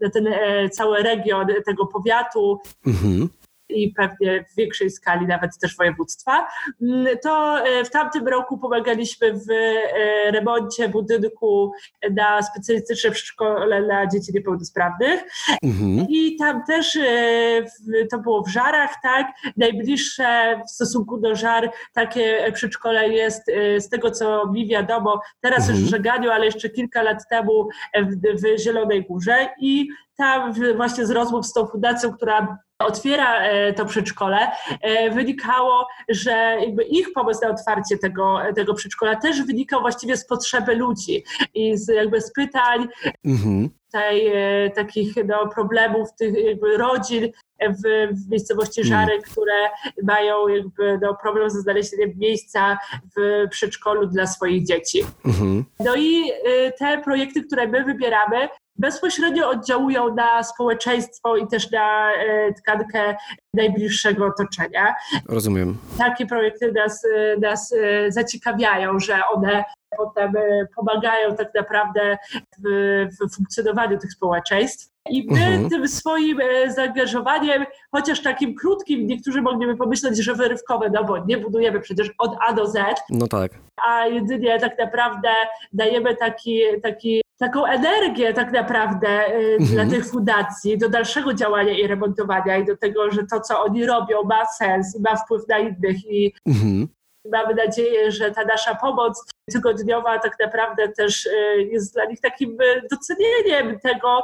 na 0.00 0.10
ten 0.10 0.28
cały 0.70 1.02
region 1.02 1.46
tego 1.66 1.86
powiatu. 1.86 2.58
Uh-huh 2.86 3.28
i 3.70 3.94
pewnie 3.96 4.44
w 4.52 4.56
większej 4.56 4.90
skali 4.90 5.26
nawet 5.26 5.58
też 5.58 5.76
województwa, 5.76 6.48
mm, 6.82 7.18
to 7.22 7.64
e, 7.66 7.84
w 7.84 7.90
tamtym 7.90 8.28
roku 8.28 8.58
pomagaliśmy 8.58 9.32
w 9.32 9.50
e, 9.50 10.30
remoncie 10.30 10.88
budynku 10.88 11.72
na 12.10 12.42
specjalistyczne 12.42 13.10
przedszkole 13.10 13.82
dla 13.82 14.06
dzieci 14.06 14.32
niepełnosprawnych 14.34 15.20
mhm. 15.62 16.06
i 16.08 16.36
tam 16.36 16.64
też 16.64 16.96
e, 16.96 17.62
to 18.10 18.18
było 18.18 18.42
w 18.42 18.48
Żarach, 18.48 18.90
tak, 19.02 19.26
najbliższe 19.56 20.60
w 20.68 20.70
stosunku 20.70 21.20
do 21.20 21.34
Żar 21.34 21.70
takie 21.94 22.52
przedszkole 22.54 23.08
jest 23.08 23.50
z 23.78 23.88
tego 23.88 24.10
co 24.10 24.52
mi 24.52 24.68
wiadomo, 24.68 25.20
teraz 25.40 25.58
mhm. 25.58 25.78
już 25.78 25.88
w 25.88 25.90
Żeganiu, 25.90 26.30
ale 26.30 26.44
jeszcze 26.44 26.70
kilka 26.70 27.02
lat 27.02 27.28
temu 27.30 27.68
w, 27.94 28.40
w 28.42 28.58
Zielonej 28.58 29.04
Górze 29.04 29.48
i 29.60 29.88
tam 30.16 30.54
właśnie 30.76 31.06
z 31.06 31.10
rozmów 31.10 31.46
z 31.46 31.52
tą 31.52 31.66
fundacją, 31.66 32.12
która 32.12 32.58
otwiera 32.78 33.40
e, 33.40 33.72
to 33.72 33.84
przedszkole, 33.84 34.50
e, 34.80 35.10
wynikało, 35.10 35.86
że 36.08 36.56
ich 36.90 37.12
pomysł 37.12 37.40
na 37.42 37.48
otwarcie 37.48 37.98
tego, 37.98 38.38
tego 38.56 38.74
przedszkola 38.74 39.16
też 39.16 39.42
wynikał 39.42 39.80
właściwie 39.80 40.16
z 40.16 40.26
potrzeby 40.26 40.74
ludzi 40.74 41.24
i 41.54 41.76
z, 41.76 41.88
jakby 41.88 42.20
z 42.20 42.32
pytań, 42.32 42.88
mhm. 43.24 43.70
Tutaj, 43.90 44.26
e, 44.26 44.70
takich 44.70 45.14
no, 45.26 45.48
problemów 45.48 46.08
tych 46.18 46.44
jakby 46.44 46.76
rodzin 46.76 47.28
w, 47.60 48.08
w 48.12 48.30
miejscowości 48.30 48.80
mhm. 48.80 49.00
Żary, 49.00 49.22
które 49.22 49.68
mają 50.02 50.48
jakby 50.48 50.98
no, 51.02 51.16
problem 51.22 51.50
ze 51.50 51.60
znalezieniem 51.60 52.12
miejsca 52.16 52.78
w 53.16 53.46
przedszkolu 53.50 54.06
dla 54.06 54.26
swoich 54.26 54.66
dzieci. 54.66 55.00
Mhm. 55.24 55.64
No 55.80 55.96
i 55.96 56.32
te 56.78 56.98
projekty, 56.98 57.42
które 57.42 57.68
my 57.68 57.84
wybieramy, 57.84 58.48
bezpośrednio 58.80 59.50
oddziałują 59.50 60.14
na 60.14 60.42
społeczeństwo 60.42 61.36
i 61.36 61.46
też 61.46 61.70
na 61.70 62.12
e, 62.12 62.52
tkankę 62.52 63.16
najbliższego 63.54 64.26
otoczenia. 64.26 64.94
Rozumiem. 65.28 65.78
Takie 65.98 66.26
projekty 66.26 66.72
nas, 66.72 67.04
e, 67.04 67.36
nas 67.36 67.72
e, 67.72 68.12
zaciekawiają, 68.12 68.98
że 68.98 69.20
one 69.34 69.64
potem 69.96 70.32
pomagają 70.76 71.36
tak 71.36 71.54
naprawdę 71.54 72.18
w, 72.58 73.06
w 73.14 73.36
funkcjonowaniu 73.36 73.98
tych 73.98 74.12
społeczeństw. 74.12 74.90
I 75.10 75.26
my 75.30 75.46
mhm. 75.46 75.70
tym 75.70 75.88
swoim 75.88 76.38
zaangażowaniem, 76.68 77.64
chociaż 77.92 78.22
takim 78.22 78.54
krótkim, 78.54 79.06
niektórzy 79.06 79.42
mogliby 79.42 79.76
pomyśleć, 79.76 80.24
że 80.24 80.34
wyrywkowe, 80.34 80.90
no 80.90 81.04
bo 81.04 81.24
nie 81.24 81.38
budujemy 81.38 81.80
przecież 81.80 82.10
od 82.18 82.36
A 82.48 82.52
do 82.52 82.66
Z. 82.66 82.78
No 83.10 83.26
tak. 83.26 83.52
A 83.88 84.06
jedynie 84.06 84.60
tak 84.60 84.78
naprawdę 84.78 85.28
dajemy 85.72 86.16
taki, 86.16 86.60
taki 86.82 87.22
taką 87.40 87.66
energię 87.66 88.34
tak 88.34 88.52
naprawdę 88.52 89.08
y, 89.08 89.56
mhm. 89.60 89.70
dla 89.70 89.86
tych 89.86 90.06
fundacji 90.10 90.78
do 90.78 90.88
dalszego 90.88 91.34
działania 91.34 91.72
i 91.72 91.86
remontowania 91.86 92.56
i 92.56 92.64
do 92.64 92.76
tego, 92.76 93.10
że 93.10 93.26
to, 93.30 93.40
co 93.40 93.62
oni 93.62 93.86
robią 93.86 94.22
ma 94.22 94.46
sens 94.46 94.96
i 94.96 95.02
ma 95.02 95.16
wpływ 95.16 95.48
na 95.48 95.58
innych 95.58 96.10
i 96.10 96.32
mhm. 96.46 96.88
Mamy 97.32 97.54
nadzieję, 97.54 98.10
że 98.10 98.30
ta 98.30 98.44
nasza 98.44 98.74
pomoc 98.74 99.24
tygodniowa 99.52 100.18
tak 100.18 100.36
naprawdę 100.40 100.88
też 100.88 101.28
jest 101.70 101.94
dla 101.94 102.04
nich 102.04 102.20
takim 102.20 102.58
docenieniem 102.90 103.80
tego, 103.80 104.22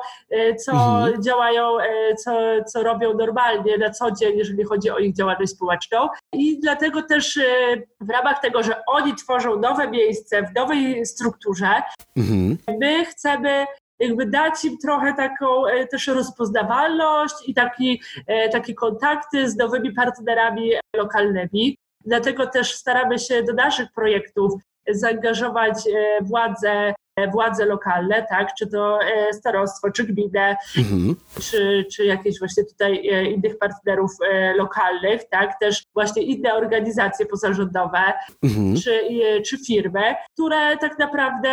co 0.65 0.73
mhm. 0.73 1.23
działają, 1.23 1.77
co, 2.25 2.39
co 2.67 2.83
robią 2.83 3.15
normalnie 3.15 3.79
na 3.79 3.91
co 3.91 4.11
dzień, 4.11 4.39
jeżeli 4.39 4.65
chodzi 4.65 4.91
o 4.91 4.99
ich 4.99 5.15
działalność 5.15 5.53
społeczną. 5.53 6.09
I 6.33 6.61
dlatego 6.61 7.03
też 7.03 7.39
w 8.01 8.11
ramach 8.11 8.41
tego, 8.41 8.63
że 8.63 8.83
oni 8.87 9.15
tworzą 9.15 9.59
nowe 9.59 9.91
miejsce 9.91 10.43
w 10.43 10.55
nowej 10.55 11.07
strukturze, 11.07 11.83
mhm. 12.17 12.59
my 12.81 13.05
chcemy 13.05 13.67
jakby 13.99 14.27
dać 14.27 14.65
im 14.65 14.79
trochę 14.79 15.15
taką 15.15 15.67
e, 15.67 15.87
też 15.87 16.07
rozpoznawalność 16.07 17.35
i 17.47 17.55
taki, 17.55 18.03
e, 18.27 18.49
takie 18.49 18.75
kontakty 18.75 19.51
z 19.51 19.57
nowymi 19.57 19.93
partnerami 19.93 20.71
lokalnymi. 20.97 21.79
Dlatego 22.07 22.47
też 22.47 22.75
staramy 22.75 23.19
się 23.19 23.43
do 23.43 23.53
naszych 23.53 23.93
projektów 23.93 24.53
zaangażować 24.89 25.79
e, 25.87 26.25
władze 26.25 26.95
władze 27.33 27.67
lokalne, 27.67 28.27
tak, 28.29 28.55
czy 28.59 28.67
to 28.67 28.99
e, 29.03 29.33
starostwo, 29.33 29.91
czy 29.91 30.05
gminę, 30.05 30.57
mhm. 30.79 31.17
czy, 31.41 31.85
czy 31.93 32.05
jakieś 32.05 32.39
właśnie 32.39 32.65
tutaj 32.65 33.09
e, 33.09 33.25
innych 33.25 33.59
partnerów 33.59 34.11
e, 34.33 34.55
lokalnych, 34.55 35.29
tak, 35.31 35.59
też 35.61 35.83
właśnie 35.95 36.23
inne 36.23 36.55
organizacje 36.55 37.27
pozarządowe, 37.27 37.99
mhm. 38.43 38.77
czy, 38.77 39.01
czy 39.47 39.59
firmy, 39.67 40.15
które 40.33 40.77
tak 40.77 40.99
naprawdę 40.99 41.49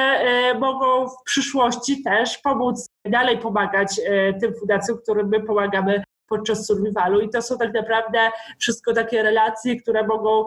mogą 0.59 1.07
w 1.07 1.23
przyszłości 1.25 2.03
też 2.03 2.37
pomóc 2.37 2.85
dalej 3.05 3.37
pomagać 3.37 4.01
tym 4.41 4.53
fundacjom, 4.59 4.97
którym 4.97 5.29
my 5.29 5.39
pomagamy 5.39 6.03
podczas 6.27 6.65
survivalu 6.65 7.21
i 7.21 7.29
to 7.29 7.41
są 7.41 7.57
tak 7.57 7.73
naprawdę 7.73 8.19
wszystko 8.59 8.93
takie 8.93 9.23
relacje, 9.23 9.81
które 9.81 10.07
mogą 10.07 10.45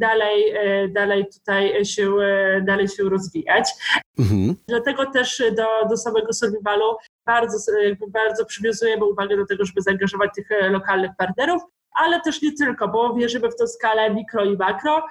dalej, 0.00 0.50
e, 0.50 0.88
dalej 0.88 1.26
tutaj 1.26 1.84
się, 1.84 2.16
e, 2.16 2.60
dalej 2.60 2.88
się 2.88 3.02
rozwijać. 3.02 3.70
Mhm. 4.18 4.54
Dlatego 4.68 5.06
też 5.06 5.42
do, 5.56 5.88
do 5.88 5.96
samego 5.96 6.32
survivalu 6.32 6.84
bardzo, 7.26 7.72
bardzo 8.08 8.44
przywiązujemy 8.44 9.04
uwagę 9.04 9.36
do 9.36 9.46
tego, 9.46 9.64
żeby 9.64 9.82
zaangażować 9.82 10.30
tych 10.36 10.50
e, 10.52 10.68
lokalnych 10.68 11.10
partnerów, 11.18 11.62
ale 11.94 12.20
też 12.20 12.42
nie 12.42 12.52
tylko, 12.52 12.88
bo 12.88 13.14
wierzymy 13.14 13.50
w 13.50 13.56
tą 13.56 13.66
skalę 13.66 14.14
mikro 14.14 14.44
i 14.44 14.56
makro 14.56 15.06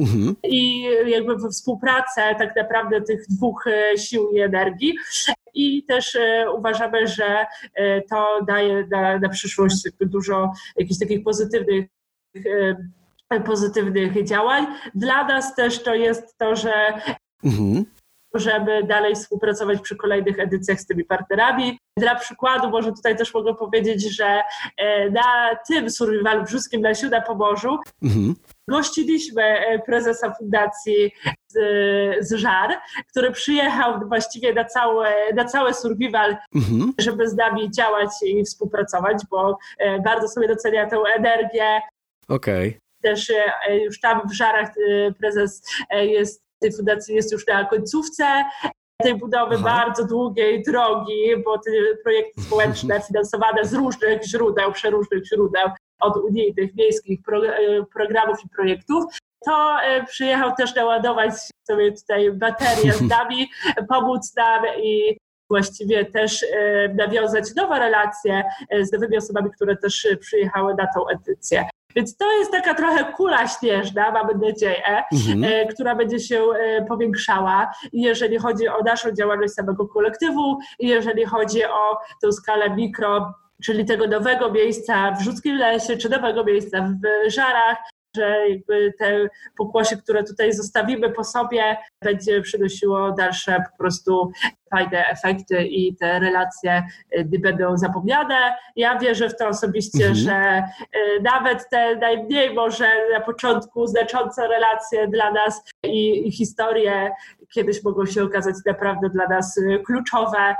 mhm. 0.00 0.36
i 0.44 0.82
jakby 1.06 1.36
we 1.36 1.48
współpracę 1.48 2.34
tak 2.38 2.56
naprawdę 2.56 3.00
tych 3.00 3.26
dwóch 3.28 3.64
sił 3.96 4.30
i 4.30 4.40
energii. 4.40 4.94
I 5.58 5.84
też 5.84 6.18
uważamy, 6.56 7.06
że 7.06 7.46
to 8.10 8.44
daje 8.46 8.86
na, 8.90 9.18
na 9.18 9.28
przyszłość 9.28 9.88
dużo 10.00 10.52
jakichś 10.76 10.98
takich 10.98 11.24
pozytywnych 11.24 11.86
pozytywnych 13.46 14.24
działań. 14.24 14.66
Dla 14.94 15.24
nas 15.24 15.54
też 15.54 15.82
to 15.82 15.94
jest 15.94 16.38
to, 16.38 16.56
że 16.56 16.72
mhm. 17.44 17.84
żeby 18.34 18.82
dalej 18.82 19.14
współpracować 19.14 19.80
przy 19.80 19.96
kolejnych 19.96 20.38
edycjach 20.38 20.80
z 20.80 20.86
tymi 20.86 21.04
partnerami. 21.04 21.78
Dla 21.96 22.14
przykładu 22.14 22.70
może 22.70 22.92
tutaj 22.92 23.16
też 23.16 23.34
mogę 23.34 23.54
powiedzieć, 23.54 24.16
że 24.16 24.42
e, 24.76 25.10
na 25.10 25.56
tym 25.68 25.90
survivalu 25.90 26.44
brzuskim 26.44 26.80
na 26.80 26.94
Sióda 26.94 27.20
Pomorzu 27.20 27.78
mhm. 28.02 28.34
gościliśmy 28.68 29.42
e, 29.42 29.78
prezesa 29.78 30.34
fundacji 30.34 31.12
z, 31.48 31.58
z 32.28 32.32
Żar, 32.32 32.80
który 33.08 33.30
przyjechał 33.30 34.08
właściwie 34.08 34.54
na 34.54 34.64
całe, 34.64 35.34
na 35.34 35.44
całe 35.44 35.74
survival, 35.74 36.36
mhm. 36.54 36.92
żeby 36.98 37.28
z 37.28 37.36
nami 37.36 37.70
działać 37.70 38.10
i 38.22 38.44
współpracować, 38.44 39.22
bo 39.30 39.58
e, 39.78 40.00
bardzo 40.00 40.28
sobie 40.28 40.48
docenia 40.48 40.86
tę 40.86 40.96
energię, 41.16 41.80
Okej. 42.28 42.68
Okay 42.68 42.80
też 43.02 43.30
e, 43.30 43.78
już 43.78 44.00
tam 44.00 44.28
w 44.28 44.32
Żarach 44.32 44.68
e, 44.68 45.12
prezes 45.12 45.62
jest, 45.90 46.42
tej 46.60 46.72
fundacji 46.72 47.14
jest 47.14 47.32
już 47.32 47.46
na 47.46 47.64
końcówce 47.64 48.44
tej 49.02 49.14
budowy 49.14 49.54
Aha. 49.54 49.64
bardzo 49.64 50.06
długiej 50.06 50.62
drogi, 50.62 51.36
bo 51.44 51.58
te 51.58 51.70
projekty 52.02 52.42
społeczne 52.46 53.00
finansowane 53.00 53.64
z 53.64 53.74
różnych 53.74 54.24
źródeł, 54.24 54.72
przeróżnych 54.72 55.26
źródeł, 55.26 55.68
od 56.00 56.16
unijnych, 56.16 56.74
miejskich 56.74 57.22
pro, 57.22 57.40
programów 57.94 58.38
i 58.44 58.48
projektów, 58.48 59.04
to 59.44 59.76
przyjechał 60.06 60.54
też 60.56 60.74
naładować 60.74 61.32
sobie 61.66 61.92
tutaj 61.92 62.32
baterię 62.32 62.92
z 62.92 63.00
nami, 63.16 63.50
pomóc 63.88 64.36
nam 64.36 64.62
i 64.82 65.18
właściwie 65.50 66.04
też 66.04 66.46
nawiązać 66.94 67.54
nowe 67.54 67.78
relacje 67.78 68.44
z 68.80 68.92
nowymi 68.92 69.16
osobami, 69.16 69.50
które 69.50 69.76
też 69.76 70.08
przyjechały 70.20 70.74
na 70.74 70.86
tą 70.94 71.08
edycję. 71.08 71.68
Więc 71.96 72.16
to 72.16 72.38
jest 72.38 72.50
taka 72.52 72.74
trochę 72.74 73.12
kula 73.12 73.48
śnieżna, 73.48 74.10
mamy 74.10 74.34
nadzieję, 74.34 75.02
mhm. 75.12 75.44
E, 75.44 75.66
która 75.66 75.94
będzie 75.94 76.20
się 76.20 76.42
e, 76.42 76.84
powiększała, 76.84 77.70
jeżeli 77.92 78.38
chodzi 78.38 78.68
o 78.68 78.82
naszą 78.82 79.12
działalność 79.12 79.54
samego 79.54 79.88
kolektywu, 79.88 80.58
jeżeli 80.78 81.24
chodzi 81.24 81.64
o 81.64 81.98
tę 82.22 82.32
skalę 82.32 82.70
mikro, 82.70 83.34
czyli 83.64 83.84
tego 83.84 84.06
nowego 84.06 84.52
miejsca 84.52 85.12
w 85.12 85.22
Rzuckim 85.22 85.56
Lesie, 85.56 85.96
czy 85.96 86.08
nowego 86.08 86.44
miejsca 86.44 86.80
w 86.80 87.30
Żarach, 87.30 87.76
że 88.18 88.48
jakby 88.48 88.92
te 88.98 89.28
pokłosie, 89.58 89.96
które 89.96 90.24
tutaj 90.24 90.52
zostawimy 90.52 91.10
po 91.10 91.24
sobie, 91.24 91.76
będzie 92.04 92.42
przynosiło 92.42 93.12
dalsze 93.12 93.64
po 93.70 93.78
prostu 93.78 94.32
fajne 94.70 95.06
efekty 95.06 95.62
i 95.62 95.96
te 95.96 96.18
relacje 96.18 96.82
y, 97.18 97.40
będą 97.40 97.76
zapomniane. 97.76 98.56
Ja 98.76 98.98
wierzę 98.98 99.28
w 99.28 99.36
to 99.36 99.48
osobiście, 99.48 100.06
mhm. 100.06 100.14
że 100.14 100.62
y, 100.96 101.22
nawet 101.22 101.68
te 101.70 101.96
najmniej 101.96 102.54
może 102.54 102.88
na 103.12 103.20
początku 103.20 103.86
znaczące 103.86 104.48
relacje 104.48 105.08
dla 105.08 105.32
nas 105.32 105.62
i, 105.84 106.28
i 106.28 106.32
historie 106.32 107.10
kiedyś 107.54 107.84
mogą 107.84 108.06
się 108.06 108.22
okazać 108.22 108.54
naprawdę 108.66 109.08
dla 109.08 109.26
nas 109.26 109.56
y, 109.56 109.82
kluczowe 109.86 110.56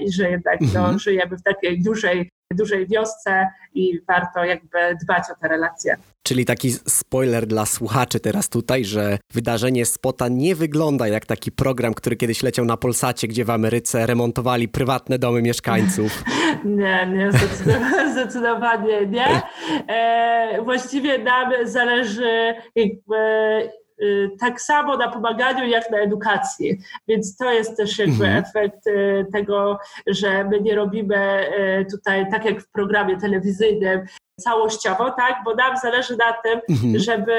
i 0.00 0.12
że 0.12 0.30
jednak 0.30 0.60
no, 0.60 0.80
mhm. 0.80 0.98
żyjemy 0.98 1.36
w 1.36 1.42
takiej 1.42 1.82
dużej, 1.82 2.30
dużej 2.54 2.86
wiosce 2.86 3.46
i 3.74 4.00
warto 4.08 4.44
jakby 4.44 4.78
dbać 5.02 5.24
o 5.32 5.40
te 5.40 5.48
relacje. 5.48 5.96
Czyli 6.22 6.44
taki 6.44 6.72
spoiler 6.72 7.46
dla 7.46 7.66
słuchaczy 7.66 8.20
teraz 8.20 8.48
tutaj, 8.48 8.84
że 8.84 9.18
wydarzenie 9.32 9.86
Spota 9.86 10.28
nie 10.28 10.54
wygląda 10.54 11.08
jak 11.08 11.26
taki 11.26 11.52
program, 11.52 11.94
który 11.94 12.16
kiedyś 12.16 12.42
leciał 12.42 12.64
na 12.64 12.76
Polsacie, 12.76 13.28
gdzie 13.28 13.44
w 13.44 13.50
Ameryce 13.50 14.06
remontowali 14.06 14.68
prywatne 14.68 15.18
domy 15.18 15.42
mieszkańców. 15.42 16.24
nie, 16.64 17.06
nie, 17.14 17.32
zdecydowanie, 17.32 18.12
zdecydowanie 18.12 19.06
nie. 19.06 19.42
E, 19.88 20.62
właściwie 20.62 21.18
nam 21.18 21.52
zależy 21.64 22.54
jakby 22.74 23.16
tak 24.40 24.60
samo 24.60 24.96
na 24.96 25.08
pomaganiu, 25.08 25.68
jak 25.68 25.90
na 25.90 25.98
edukacji. 25.98 26.78
Więc 27.08 27.36
to 27.36 27.52
jest 27.52 27.76
też 27.76 27.98
jakby 27.98 28.24
mhm. 28.24 28.44
efekt 28.44 28.86
y, 28.86 29.26
tego, 29.32 29.78
że 30.06 30.44
my 30.44 30.60
nie 30.60 30.74
robimy 30.74 31.50
y, 31.80 31.86
tutaj, 31.90 32.30
tak 32.30 32.44
jak 32.44 32.60
w 32.60 32.70
programie 32.70 33.16
telewizyjnym, 33.16 34.06
całościowo, 34.40 35.10
tak? 35.10 35.36
Bo 35.44 35.54
nam 35.54 35.76
zależy 35.76 36.16
na 36.16 36.32
tym, 36.32 36.60
mhm. 36.68 36.98
żeby 36.98 37.32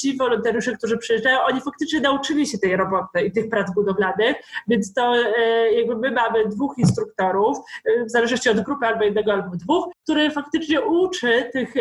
ci 0.00 0.16
wolontariusze, 0.16 0.72
którzy 0.72 0.98
przyjeżdżają, 0.98 1.40
oni 1.40 1.60
faktycznie 1.60 2.00
nauczyli 2.00 2.46
się 2.46 2.58
tej 2.58 2.76
roboty 2.76 3.20
i 3.20 3.32
tych 3.32 3.48
prac 3.48 3.74
budowlanych, 3.74 4.36
więc 4.68 4.94
to 4.94 5.16
e, 5.16 5.72
jakby 5.72 5.96
my 5.96 6.10
mamy 6.10 6.48
dwóch 6.48 6.78
instruktorów, 6.78 7.58
e, 7.84 8.04
w 8.04 8.10
zależności 8.10 8.50
od 8.50 8.60
grupy 8.60 8.86
albo 8.86 9.04
jednego, 9.04 9.32
albo 9.32 9.56
dwóch, 9.56 9.92
który 10.02 10.30
faktycznie 10.30 10.80
uczy 10.80 11.50
tych, 11.52 11.74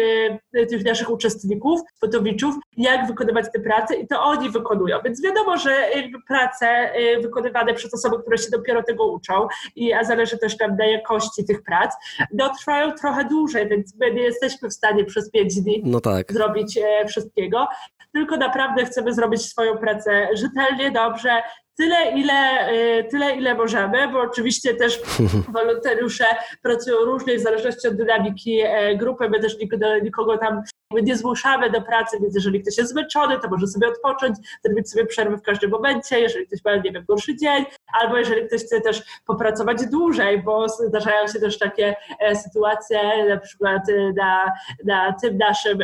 e, 0.53 0.65
tych 0.65 0.85
naszych 0.85 1.09
uczestników, 1.09 1.81
fotowiczów, 2.01 2.55
jak 2.77 3.07
wykonywać 3.07 3.45
te 3.53 3.59
prace 3.59 3.95
i 3.95 4.07
to 4.07 4.23
oni 4.23 4.49
wykonują. 4.49 4.97
Więc 5.05 5.23
wiadomo, 5.23 5.57
że 5.57 5.75
prace 6.27 6.89
wykonywane 7.21 7.73
przez 7.73 7.93
osoby, 7.93 8.21
które 8.21 8.37
się 8.37 8.49
dopiero 8.51 8.83
tego 8.83 9.11
uczą, 9.11 9.47
i, 9.75 9.93
a 9.93 10.03
zależy 10.03 10.37
też 10.37 10.57
tam 10.57 10.75
na 10.75 10.85
jakości 10.85 11.45
tych 11.45 11.63
prac, 11.63 11.95
no 12.33 12.55
trwają 12.55 12.91
trochę 12.91 13.25
dłużej, 13.25 13.69
więc 13.69 13.95
my 13.99 14.13
nie 14.13 14.23
jesteśmy 14.41 14.69
w 14.69 14.73
stanie 14.73 15.05
przez 15.05 15.31
pięć 15.31 15.55
dni 15.55 15.81
no 15.85 16.01
tak. 16.01 16.33
zrobić 16.33 16.77
e, 16.77 17.07
wszystkiego, 17.07 17.67
tylko 18.13 18.37
naprawdę 18.37 18.85
chcemy 18.85 19.13
zrobić 19.13 19.41
swoją 19.41 19.77
pracę 19.77 20.27
rzetelnie, 20.33 20.91
dobrze, 20.91 21.41
tyle 21.79 22.11
ile, 22.11 22.33
e, 22.33 23.03
tyle, 23.03 23.35
ile 23.35 23.55
możemy, 23.55 24.07
bo 24.07 24.21
oczywiście 24.21 24.73
też 24.73 25.01
wolontariusze 25.53 26.25
pracują 26.61 26.97
różnie 26.97 27.37
w 27.37 27.41
zależności 27.41 27.87
od 27.87 27.95
dynamiki 27.95 28.59
e, 28.63 28.95
grupy. 28.95 29.29
My 29.29 29.39
też 29.39 29.57
nikogo 30.03 30.37
tam 30.37 30.61
nie 30.93 31.17
zmuszamy 31.17 31.69
do 31.69 31.81
pracy, 31.81 32.17
więc 32.21 32.35
jeżeli 32.35 32.61
ktoś 32.61 32.77
jest 32.77 32.91
zmęczony, 32.91 33.39
to 33.39 33.49
może 33.49 33.67
sobie 33.67 33.87
odpocząć, 33.87 34.37
zrobić 34.65 34.91
sobie 34.91 35.05
przerwę 35.05 35.37
w 35.37 35.41
każdym 35.41 35.71
momencie, 35.71 36.19
jeżeli 36.19 36.47
ktoś 36.47 36.59
ma, 36.65 36.75
nie 36.75 36.91
wiem, 36.91 37.05
gorszy 37.07 37.37
dzień, 37.37 37.65
albo 38.01 38.17
jeżeli 38.17 38.47
ktoś 38.47 38.61
chce 38.61 38.81
też 38.81 39.01
popracować 39.25 39.85
dłużej, 39.91 40.43
bo 40.43 40.69
zdarzają 40.69 41.27
się 41.27 41.39
też 41.39 41.59
takie 41.59 41.95
e, 42.19 42.35
sytuacje, 42.35 43.25
na 43.29 43.37
przykład 43.37 43.81
na, 44.17 44.51
na 44.85 45.15
tym 45.21 45.37
naszym 45.37 45.79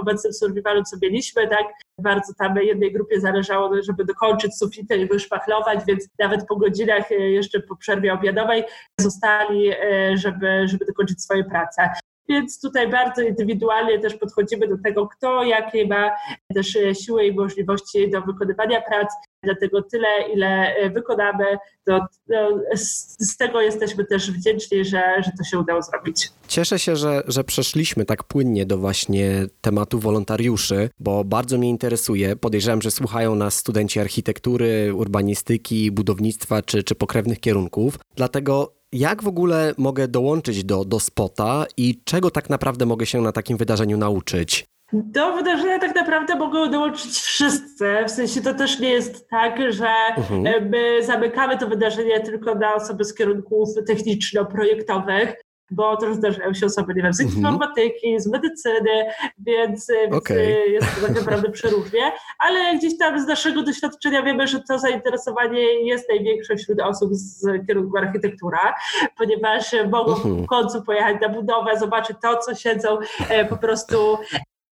obecnym 0.00 0.32
survivalu, 0.32 0.82
co 0.82 0.96
mieliśmy, 1.02 1.48
tak, 1.48 1.66
bardzo 2.02 2.34
tam 2.38 2.56
jednej 2.56 2.92
grupie 2.92 3.20
zależało, 3.20 3.82
żeby 3.82 4.04
dokończyć 4.04 4.58
sufitę 4.58 4.96
i 4.96 5.08
wyszpachlować, 5.08 5.80
więc 5.86 6.08
nawet 6.18 6.46
po 6.46 6.56
godzinach, 6.56 7.12
e, 7.12 7.14
jeszcze 7.14 7.60
po 7.60 7.76
przerwie 7.76 8.12
obiadowej, 8.12 8.64
zostali, 9.00 9.68
e, 9.70 10.16
żeby, 10.16 10.68
żeby 10.68 10.84
dokończyć 10.84 11.22
swoje 11.22 11.44
prace. 11.44 11.90
więc 12.28 12.60
tutaj 12.60 12.88
bardzo 12.88 13.22
indywidualnie 13.22 13.98
też 13.98 14.14
podchodzimy 14.14 14.68
do 14.68 14.76
tego, 14.84 15.08
kto 15.08 15.44
jakie 15.44 15.86
ma 15.86 16.10
też 16.54 16.78
siły 17.04 17.26
i 17.26 17.34
możliwości 17.34 18.10
do 18.10 18.20
wykonywania 18.20 18.80
prac. 18.80 19.12
Dlatego 19.42 19.82
tyle, 19.82 20.08
ile 20.34 20.74
wykonamy, 20.90 21.44
to, 21.84 22.00
z, 22.74 23.36
tego 23.36 23.60
jesteśmy 23.60 24.04
też 24.04 24.30
wdzięczni, 24.30 24.84
że, 24.84 25.02
że 25.24 25.30
to 25.38 25.44
się 25.44 25.58
udało 25.58 25.82
zrobić. 25.82 26.30
Cieszę 26.48 26.78
się, 26.78 26.96
że, 26.96 27.22
że 27.26 27.44
przeszliśmy 27.44 28.04
tak 28.04 28.24
płynnie 28.24 28.66
do 28.66 28.78
właśnie 28.78 29.46
tematu 29.60 29.98
wolontariuszy, 29.98 30.90
bo 30.98 31.24
bardzo 31.24 31.58
mnie 31.58 31.68
interesuje. 31.68 32.36
Podejrzewam, 32.36 32.82
że 32.82 32.90
słuchają 32.90 33.34
nas 33.34 33.56
studenci 33.56 34.00
architektury, 34.00 34.94
urbanistyki, 34.94 35.90
budownictwa 35.90 36.62
czy, 36.62 36.82
czy 36.82 36.94
pokrewnych 36.94 37.40
kierunków. 37.40 37.98
Dlatego 38.16 38.72
jak 38.92 39.22
w 39.22 39.28
ogóle 39.28 39.74
mogę 39.78 40.08
dołączyć 40.08 40.64
do, 40.64 40.84
do 40.84 41.00
spota 41.00 41.66
i 41.76 42.00
czego 42.04 42.30
tak 42.30 42.50
naprawdę 42.50 42.86
mogę 42.86 43.06
się 43.06 43.20
na 43.20 43.32
takim 43.32 43.56
wydarzeniu 43.56 43.96
nauczyć? 43.96 44.64
Do 44.92 45.32
wydarzenia 45.32 45.78
tak 45.78 45.94
naprawdę 45.94 46.36
mogą 46.36 46.70
dołączyć 46.70 47.12
wszyscy. 47.12 48.04
W 48.06 48.10
sensie 48.10 48.40
to 48.40 48.54
też 48.54 48.78
nie 48.78 48.90
jest 48.90 49.28
tak, 49.28 49.72
że 49.72 49.88
mhm. 50.16 50.70
my 50.70 51.02
zamykamy 51.02 51.58
to 51.58 51.66
wydarzenie 51.66 52.20
tylko 52.20 52.54
na 52.54 52.74
osoby 52.74 53.04
z 53.04 53.14
kierunków 53.14 53.68
techniczno-projektowych 53.86 55.34
bo 55.72 55.96
też 55.96 56.14
zdarzają 56.14 56.54
się 56.54 56.66
osoby, 56.66 56.94
nie 56.94 57.02
wiem, 57.02 57.12
z 57.12 57.20
mhm. 57.20 57.38
informatyki, 57.38 58.20
z 58.20 58.26
medycyny, 58.26 59.06
więc, 59.38 59.86
okay. 60.12 60.68
jest 60.68 60.94
to 60.94 61.06
tak 61.06 61.16
naprawdę 61.16 61.50
przeróżnie, 61.50 62.12
ale 62.38 62.78
gdzieś 62.78 62.98
tam 62.98 63.20
z 63.20 63.26
naszego 63.26 63.62
doświadczenia 63.62 64.22
wiemy, 64.22 64.46
że 64.46 64.60
to 64.68 64.78
zainteresowanie 64.78 65.88
jest 65.88 66.08
największe 66.08 66.56
wśród 66.56 66.80
osób 66.80 67.10
z 67.12 67.66
kierunku 67.66 67.98
architektura, 67.98 68.74
ponieważ 69.18 69.74
mogą 69.90 70.14
mhm. 70.14 70.44
w 70.44 70.46
końcu 70.46 70.82
pojechać 70.82 71.16
na 71.20 71.28
budowę, 71.28 71.78
zobaczyć 71.78 72.16
to, 72.22 72.36
co 72.36 72.54
siedzą 72.54 72.98
e, 73.28 73.44
po 73.44 73.56
prostu 73.56 74.18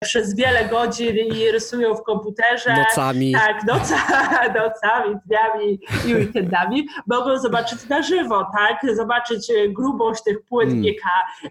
przez 0.03 0.35
wiele 0.35 0.65
godzin 0.65 1.15
i 1.17 1.51
rysują 1.51 1.95
w 1.95 2.03
komputerze. 2.03 2.75
Nocami. 2.75 3.31
Tak, 3.31 3.63
noca, 3.63 3.95
nocami, 4.63 5.15
dniami 5.25 5.79
i 6.07 6.15
weekendami. 6.15 6.87
Mogą 7.07 7.39
zobaczyć 7.39 7.89
na 7.89 8.01
żywo, 8.01 8.47
tak? 8.57 8.95
Zobaczyć 8.95 9.49
e, 9.49 9.69
grubość 9.69 10.23
tych 10.23 10.43
płyt. 10.43 10.69
GK, 10.73 11.03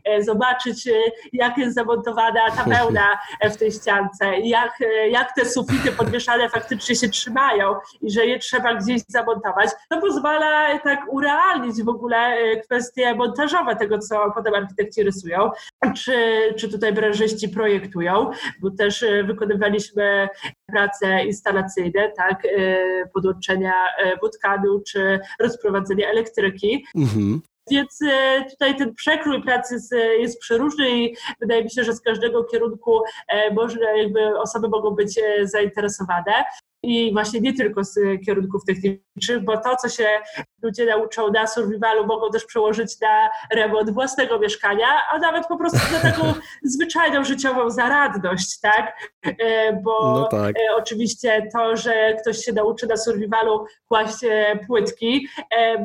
e, 0.05 0.22
zobaczyć 0.22 0.86
e, 0.86 0.92
jak 1.32 1.59
jest 1.59 1.74
zamontowana 1.74 2.51
ta 2.57 2.64
wełna 2.78 3.18
w 3.44 3.57
tej 3.57 3.72
ściance, 3.72 4.38
jak, 4.42 4.78
jak 5.11 5.34
te 5.34 5.44
sufity 5.44 5.92
podwieszane 5.92 6.51
faktycznie 6.51 6.97
się 6.97 7.09
trzymają 7.09 7.74
i 8.03 8.11
że 8.11 8.26
je 8.26 8.38
trzeba 8.38 8.74
gdzieś 8.74 9.03
zamontować. 9.09 9.70
To 9.90 10.01
pozwala 10.01 10.78
tak 10.78 11.01
urealnić 11.09 11.82
w 11.82 11.88
ogóle 11.88 12.36
kwestie 12.64 13.14
montażowe 13.14 13.76
tego, 13.76 13.99
co 13.99 14.32
potem 14.34 14.55
architekci 14.55 15.03
rysują, 15.03 15.51
czy, 15.97 16.14
czy 16.59 16.68
tutaj 16.68 16.92
branżyści 16.92 17.49
projektują 17.49 18.30
bo 18.61 18.70
też 18.70 19.03
e, 19.03 19.24
wykonywaliśmy 19.24 20.28
prace 20.66 21.24
instalacyjne, 21.24 22.12
tak, 22.16 22.45
e, 22.45 22.78
podłączenia 23.14 23.74
wodkanu 24.22 24.76
e, 24.76 24.82
czy 24.87 25.20
rozprowadzenia 25.41 26.09
elektryki. 26.09 26.84
Mhm. 26.97 27.41
Więc 27.70 27.99
tutaj 28.51 28.76
ten 28.76 28.95
przekrój 28.95 29.43
pracy 29.43 29.76
jest 30.18 30.41
przeróżny 30.41 30.91
i 30.91 31.16
wydaje 31.41 31.64
mi 31.64 31.70
się, 31.70 31.84
że 31.84 31.93
z 31.93 32.01
każdego 32.01 32.45
kierunku 32.45 33.01
można, 33.53 33.91
jakby 33.91 34.39
osoby 34.39 34.68
mogą 34.68 34.91
być 34.91 35.20
zainteresowane 35.43 36.45
i 36.83 37.12
właśnie 37.12 37.41
nie 37.41 37.55
tylko 37.55 37.85
z 37.85 37.99
kierunków 38.27 38.64
technicznych, 38.64 39.45
bo 39.45 39.57
to, 39.57 39.77
co 39.77 39.89
się 39.89 40.09
ludzie 40.62 40.87
nauczą 40.87 41.31
na 41.31 41.47
survivalu, 41.47 42.07
mogą 42.07 42.31
też 42.31 42.45
przełożyć 42.45 43.01
na 43.01 43.29
remont 43.55 43.91
własnego 43.91 44.39
mieszkania, 44.39 44.87
a 45.12 45.18
nawet 45.18 45.47
po 45.47 45.57
prostu 45.57 45.79
na 45.93 46.01
taką 46.01 46.35
zwyczajną 46.74 47.24
życiową 47.24 47.70
zaradność, 47.70 48.61
tak? 48.61 49.11
E, 49.27 49.72
bo 49.72 50.18
no 50.20 50.29
tak. 50.29 50.57
E, 50.57 50.77
oczywiście 50.77 51.49
to, 51.53 51.77
że 51.77 52.14
ktoś 52.20 52.39
się 52.39 52.53
nauczy 52.53 52.87
na 52.87 52.97
survivalu 52.97 53.66
kłaść 53.89 54.24
e, 54.24 54.59
płytki, 54.66 55.29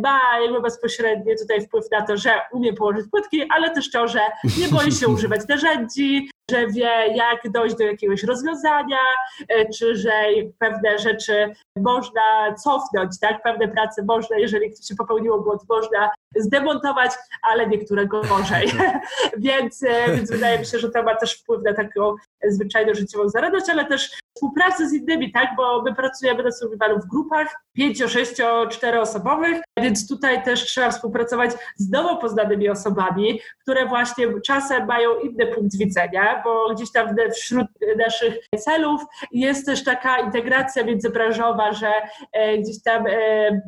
ma 0.03 0.19
jakby 0.43 0.61
bezpośredni 0.61 1.35
tutaj 1.39 1.61
wpływ 1.61 1.85
na 1.91 2.01
to, 2.01 2.17
że 2.17 2.31
umie 2.51 2.73
położyć 2.73 3.05
płytki, 3.11 3.43
ale 3.49 3.69
też 3.69 3.91
to, 3.91 4.07
że 4.07 4.19
nie 4.59 4.67
boi 4.67 4.91
się 4.91 5.07
używać 5.15 5.41
narzędzi, 5.47 6.29
że 6.51 6.67
wie, 6.67 7.15
jak 7.15 7.51
dojść 7.51 7.75
do 7.75 7.83
jakiegoś 7.83 8.23
rozwiązania, 8.23 8.97
czy 9.77 9.95
że 9.95 10.11
pewne 10.59 10.99
rzeczy 10.99 11.53
można 11.77 12.55
cofnąć, 12.63 13.19
tak? 13.19 13.43
Pewne 13.43 13.67
prace 13.67 14.03
można, 14.03 14.37
jeżeli 14.37 14.71
ktoś 14.71 14.85
się 14.85 14.95
popełniło 14.95 15.41
błąd, 15.41 15.61
można 15.69 16.09
zdemontować, 16.35 17.11
ale 17.41 17.67
niektóre 17.67 18.07
gorzej. 18.07 18.71
więc, 19.37 19.83
e, 19.83 20.15
więc 20.15 20.31
wydaje 20.31 20.59
mi 20.59 20.65
się, 20.65 20.79
że 20.79 20.89
to 20.89 21.03
ma 21.03 21.15
też 21.15 21.33
wpływ 21.33 21.63
na 21.63 21.73
taką 21.73 22.15
zwyczajną 22.49 22.93
życiową 22.93 23.29
zaradność, 23.29 23.69
ale 23.69 23.85
też 23.85 24.11
współpracę 24.35 24.89
z 24.89 24.93
innymi, 24.93 25.31
tak? 25.31 25.49
Bo 25.57 25.81
my 25.81 25.95
pracujemy 25.95 26.43
na 26.43 26.51
survivalu 26.51 26.99
w 26.99 27.07
grupach 27.07 27.47
pięcio, 27.73 28.07
sześcio, 28.07 28.67
czteroosobowych, 28.67 29.61
więc 29.77 30.07
tutaj 30.07 30.43
też 30.43 30.65
trzeba 30.65 30.91
współpracować 30.91 31.51
z 31.75 31.89
nowo 31.89 32.17
poznanymi 32.17 32.69
osobami, 32.69 33.39
które 33.61 33.85
właśnie 33.85 34.27
czasem 34.45 34.85
mają 34.87 35.19
inny 35.19 35.47
punkt 35.47 35.77
widzenia, 35.77 36.41
bo 36.43 36.73
gdzieś 36.73 36.91
tam 36.91 37.15
wśród 37.35 37.67
naszych 37.97 38.33
celów 38.59 39.01
jest 39.31 39.65
też 39.65 39.83
taka 39.83 40.19
integracja 40.19 40.83
międzybranżowa, 40.83 41.73
że 41.73 41.91
e, 42.31 42.57
gdzieś 42.57 42.83
tam 42.83 43.07
e, 43.07 43.61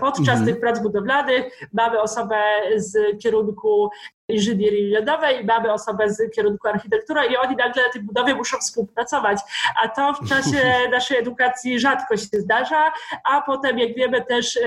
podczas 0.00 0.28
mhm. 0.28 0.46
tych 0.46 0.60
prac 0.60 0.82
budowlanych 0.82 1.44
mamy 1.72 2.00
osobę 2.00 2.36
z 2.76 3.22
kierunku 3.22 3.90
inżynierii 4.28 4.90
lądowej, 4.90 5.44
mamy 5.44 5.72
osobę 5.72 6.10
z 6.10 6.34
kierunku 6.34 6.68
architektury 6.68 7.20
i 7.26 7.36
oni 7.36 7.56
nagle 7.56 7.82
na 7.86 7.92
tej 7.92 8.02
budowie 8.02 8.34
muszą 8.34 8.58
współpracować, 8.58 9.38
a 9.82 9.88
to 9.88 10.12
w 10.12 10.28
czasie 10.28 10.74
naszej 10.92 11.18
edukacji 11.18 11.80
rzadko 11.80 12.16
się 12.16 12.26
zdarza, 12.40 12.92
a 13.24 13.42
potem 13.42 13.78
jak 13.78 13.94
wiemy 13.94 14.24
też 14.24 14.58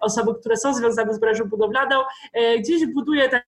osoby, 0.00 0.34
które 0.40 0.56
są 0.56 0.74
związane 0.74 1.14
z 1.14 1.20
branżą 1.20 1.44
budowlaną, 1.44 2.02
gdzieś 2.58 2.86
buduje 2.86 3.28
tak 3.28 3.51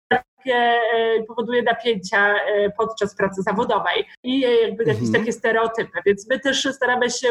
e, 0.55 1.22
powoduje 1.28 1.62
napięcia 1.62 2.34
e, 2.34 2.70
podczas 2.70 3.16
pracy 3.16 3.42
zawodowej 3.42 4.05
i 4.22 4.44
e, 4.44 4.55
jakby 4.55 4.84
jakieś 4.84 5.07
mhm. 5.07 5.20
takie 5.20 5.32
stereotypy. 5.32 5.99
Więc 6.07 6.28
my 6.30 6.40
też 6.40 6.68
staramy 6.72 7.11
się 7.11 7.28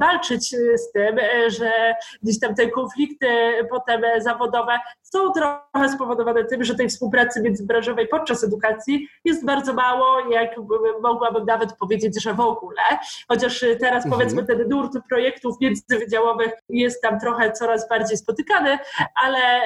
walczyć 0.00 0.48
z 0.50 0.92
tym, 0.92 1.18
że 1.46 1.94
gdzieś 2.22 2.40
tam 2.40 2.54
te 2.54 2.70
konflikty 2.70 3.26
potem 3.70 4.02
zawodowe 4.18 4.78
są 5.02 5.32
trochę 5.32 5.88
spowodowane 5.94 6.44
tym, 6.44 6.64
że 6.64 6.74
tej 6.74 6.88
współpracy 6.88 7.42
międzybranżowej 7.42 8.08
podczas 8.08 8.44
edukacji 8.44 9.08
jest 9.24 9.44
bardzo 9.44 9.74
mało, 9.74 10.20
jak 10.30 10.56
mogłabym 11.02 11.44
nawet 11.44 11.72
powiedzieć, 11.72 12.22
że 12.22 12.34
w 12.34 12.40
ogóle. 12.40 12.82
Chociaż 13.28 13.60
teraz 13.80 14.04
mhm. 14.04 14.10
powiedzmy 14.10 14.44
ten 14.44 14.68
nurt 14.68 14.92
projektów 15.08 15.56
międzywydziałowych 15.60 16.52
jest 16.68 17.02
tam 17.02 17.20
trochę 17.20 17.52
coraz 17.52 17.88
bardziej 17.88 18.16
spotykany, 18.16 18.78
ale, 19.24 19.60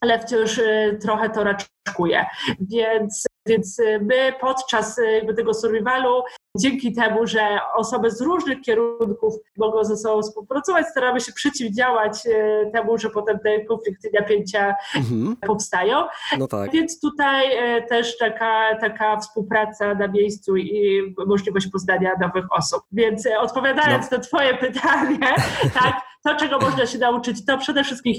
ale 0.00 0.18
wciąż 0.18 0.60
trochę 1.00 1.30
to 1.30 1.44
raczkuje. 1.44 2.13
Więc 2.60 3.24
więc 3.46 3.80
my 4.00 4.32
podczas 4.40 5.00
tego 5.36 5.54
survivalu, 5.54 6.22
dzięki 6.56 6.92
temu, 6.92 7.26
że 7.26 7.58
osoby 7.76 8.10
z 8.10 8.20
różnych 8.20 8.60
kierunków 8.60 9.34
mogą 9.58 9.84
ze 9.84 9.96
sobą 9.96 10.22
współpracować, 10.22 10.86
staramy 10.86 11.20
się 11.20 11.32
przeciwdziałać 11.32 12.26
e, 12.26 12.70
temu, 12.72 12.98
że 12.98 13.10
potem 13.10 13.38
te 13.38 13.64
konflikty 13.64 14.10
napięcia 14.14 14.74
mhm. 14.96 15.36
powstają. 15.36 16.06
No 16.38 16.46
tak. 16.46 16.70
Więc 16.72 17.00
tutaj 17.00 17.44
też 17.88 18.18
taka, 18.18 18.76
taka 18.80 19.16
współpraca 19.16 19.94
na 19.94 20.08
miejscu 20.08 20.56
i 20.56 21.02
możliwość 21.26 21.66
poznania 21.66 22.12
nowych 22.20 22.44
osób. 22.50 22.82
Więc 22.92 23.28
odpowiadając 23.38 24.10
no. 24.10 24.16
na 24.16 24.24
Twoje 24.24 24.54
pytanie, 24.54 25.34
tak, 25.82 26.00
to, 26.24 26.34
czego 26.36 26.58
można 26.58 26.86
się 26.86 26.98
nauczyć, 26.98 27.46
to 27.46 27.58
przede 27.58 27.84
wszystkim, 27.84 28.14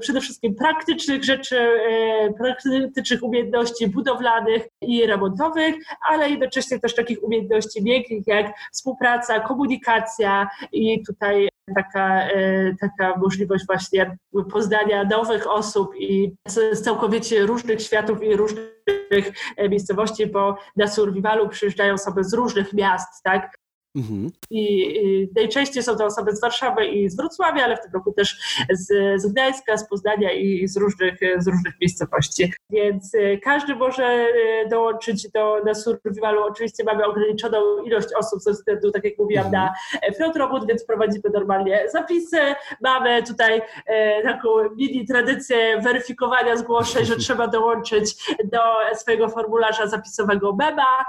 przede 0.00 0.20
wszystkim 0.20 0.54
praktycznych 0.54 1.24
rzeczy, 1.24 1.70
praktycznych 2.38 3.22
umiejętności 3.22 3.88
budowlanych 3.88 4.68
i 4.82 5.06
remontowych, 5.06 5.74
ale 6.08 6.30
jednocześnie 6.30 6.80
też 6.80 6.94
takich 6.94 7.24
umiejętności 7.24 7.82
miękkich, 7.82 8.26
jak 8.26 8.46
współpraca, 8.72 9.40
komunikacja 9.40 10.48
i 10.72 11.02
tutaj 11.04 11.48
taka, 11.74 12.28
taka 12.80 13.16
możliwość 13.16 13.66
właśnie 13.66 14.16
poznania 14.52 15.04
nowych 15.04 15.50
osób 15.50 15.90
i 15.98 16.32
z 16.46 16.82
całkowicie 16.82 17.46
różnych 17.46 17.82
światów 17.82 18.22
i 18.22 18.36
różnych 18.36 19.32
miejscowości, 19.68 20.26
bo 20.26 20.56
na 20.76 20.86
survivalu 20.86 21.48
przyjeżdżają 21.48 21.94
osoby 21.94 22.24
z 22.24 22.34
różnych 22.34 22.72
miast, 22.72 23.22
tak? 23.24 23.58
Mhm. 23.98 24.30
I, 24.50 25.28
najczęściej 25.36 25.82
są 25.82 25.96
to 25.96 26.04
osoby 26.04 26.36
z 26.36 26.40
Warszawy 26.40 26.86
i 26.86 27.08
z 27.08 27.16
Wrocławia, 27.16 27.64
ale 27.64 27.76
w 27.76 27.80
tym 27.80 27.92
roku 27.92 28.12
też 28.12 28.36
z, 28.70 28.86
z 29.22 29.32
Gdańska, 29.32 29.76
z 29.76 29.88
Poznania 29.88 30.32
i 30.32 30.68
z 30.68 30.76
różnych, 30.76 31.18
z 31.38 31.48
różnych 31.48 31.74
miejscowości. 31.80 32.52
Więc 32.70 33.14
y, 33.14 33.40
każdy 33.42 33.74
może 33.74 34.28
y, 34.64 34.68
dołączyć 34.68 35.30
do 35.30 35.64
na 35.64 35.74
survivalu. 35.74 36.42
Oczywiście 36.42 36.84
mamy 36.84 37.04
ograniczoną 37.04 37.82
ilość 37.82 38.08
osób 38.18 38.40
ze 38.42 38.52
względu, 38.52 38.90
tak 38.90 39.04
jak 39.04 39.18
mówiłam, 39.18 39.46
mhm. 39.46 39.70
na 40.02 40.12
front 40.16 40.36
robot, 40.36 40.66
więc 40.66 40.84
prowadzimy 40.84 41.30
normalnie 41.34 41.84
zapisy. 41.92 42.38
Mamy 42.82 43.22
tutaj 43.22 43.62
e, 43.86 44.22
taką 44.22 44.48
mini 44.76 45.06
tradycję 45.06 45.80
weryfikowania 45.80 46.56
zgłoszeń, 46.56 47.04
że 47.04 47.16
trzeba 47.26 47.48
dołączyć 47.48 48.14
do 48.44 48.60
swojego 48.94 49.28
formularza 49.28 49.86
zapisowego 49.86 50.56
mema. 50.56 51.04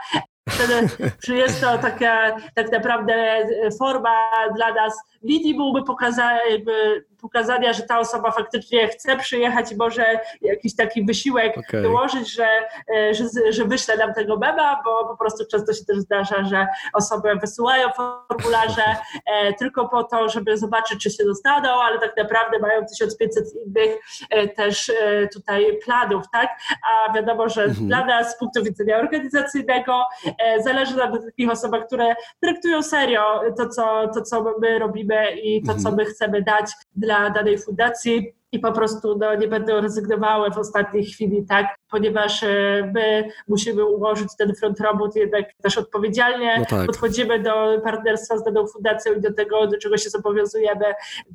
Wtedy 0.49 0.89
jest 1.41 1.61
to 1.61 1.77
taka 1.77 2.35
tak 2.55 2.71
naprawdę 2.71 3.47
forma 3.79 4.29
dla 4.55 4.73
nas 4.73 4.93
minimum 5.23 5.83
pokazania, 5.83 6.39
jakby 6.51 7.05
pokazania, 7.21 7.73
że 7.73 7.83
ta 7.83 7.99
osoba 7.99 8.31
faktycznie 8.31 8.87
chce 8.87 9.17
przyjechać 9.17 9.71
i 9.71 9.75
może 9.75 10.19
jakiś 10.41 10.75
taki 10.75 11.05
wysiłek 11.05 11.57
okay. 11.57 11.81
dołożyć, 11.81 12.33
że, 12.33 12.47
e, 12.95 13.13
że, 13.13 13.23
że 13.49 13.65
wyśle 13.65 13.97
nam 13.97 14.13
tego 14.13 14.37
mema, 14.37 14.81
bo 14.85 15.07
po 15.07 15.17
prostu 15.17 15.45
często 15.51 15.73
się 15.73 15.85
też 15.85 15.97
zdarza, 15.97 16.43
że 16.43 16.67
osoby 16.93 17.35
wysyłają 17.35 17.89
formularze 17.89 18.95
e, 19.25 19.53
tylko 19.53 19.89
po 19.89 20.03
to, 20.03 20.29
żeby 20.29 20.57
zobaczyć, 20.57 21.03
czy 21.03 21.09
się 21.09 21.23
dostaną, 21.23 21.69
ale 21.69 21.99
tak 21.99 22.17
naprawdę 22.17 22.59
mają 22.59 22.85
1500 22.85 23.45
innych 23.65 23.99
e, 24.29 24.47
też 24.47 24.91
tutaj 25.33 25.79
planów, 25.85 26.23
tak? 26.31 26.49
A 26.91 27.13
wiadomo, 27.13 27.49
że 27.49 27.63
mhm. 27.63 27.87
dla 27.87 28.05
nas 28.05 28.31
z 28.35 28.39
punktu 28.39 28.63
widzenia 28.63 28.97
organizacyjnego 28.97 30.03
zależy 30.63 30.95
nam 30.95 31.11
na 31.11 31.21
takich 31.21 31.51
osobach, 31.51 31.85
które 31.85 32.15
traktują 32.41 32.83
serio 32.83 33.41
to, 33.57 33.69
co, 33.69 34.07
to, 34.13 34.21
co 34.21 34.55
my 34.61 34.79
robimy 34.79 35.31
i 35.31 35.63
to, 35.63 35.73
co 35.73 35.89
mhm. 35.89 35.95
my 35.95 36.05
chcemy 36.05 36.41
dać 36.41 36.71
dla 37.09 37.29
danej 37.29 37.57
fundacji 37.57 38.33
i 38.51 38.59
po 38.59 38.71
prostu 38.71 39.17
no, 39.17 39.35
nie 39.35 39.47
będą 39.47 39.81
rezygnowały 39.81 40.51
w 40.51 40.57
ostatniej 40.57 41.05
chwili, 41.05 41.45
tak, 41.45 41.65
ponieważ 41.91 42.43
e, 42.43 42.47
my 42.93 43.29
musimy 43.47 43.85
ułożyć 43.85 44.27
ten 44.37 44.55
front 44.55 44.79
robot 44.79 45.15
jednak 45.15 45.45
też 45.61 45.77
odpowiedzialnie. 45.77 46.55
No 46.59 46.65
tak. 46.65 46.85
Podchodzimy 46.85 47.39
do 47.39 47.81
partnerstwa 47.83 48.37
z 48.37 48.43
daną 48.43 48.67
fundacją 48.67 49.13
i 49.13 49.21
do 49.21 49.33
tego, 49.33 49.67
do 49.67 49.77
czego 49.77 49.97
się 49.97 50.09
zobowiązujemy, 50.09 50.85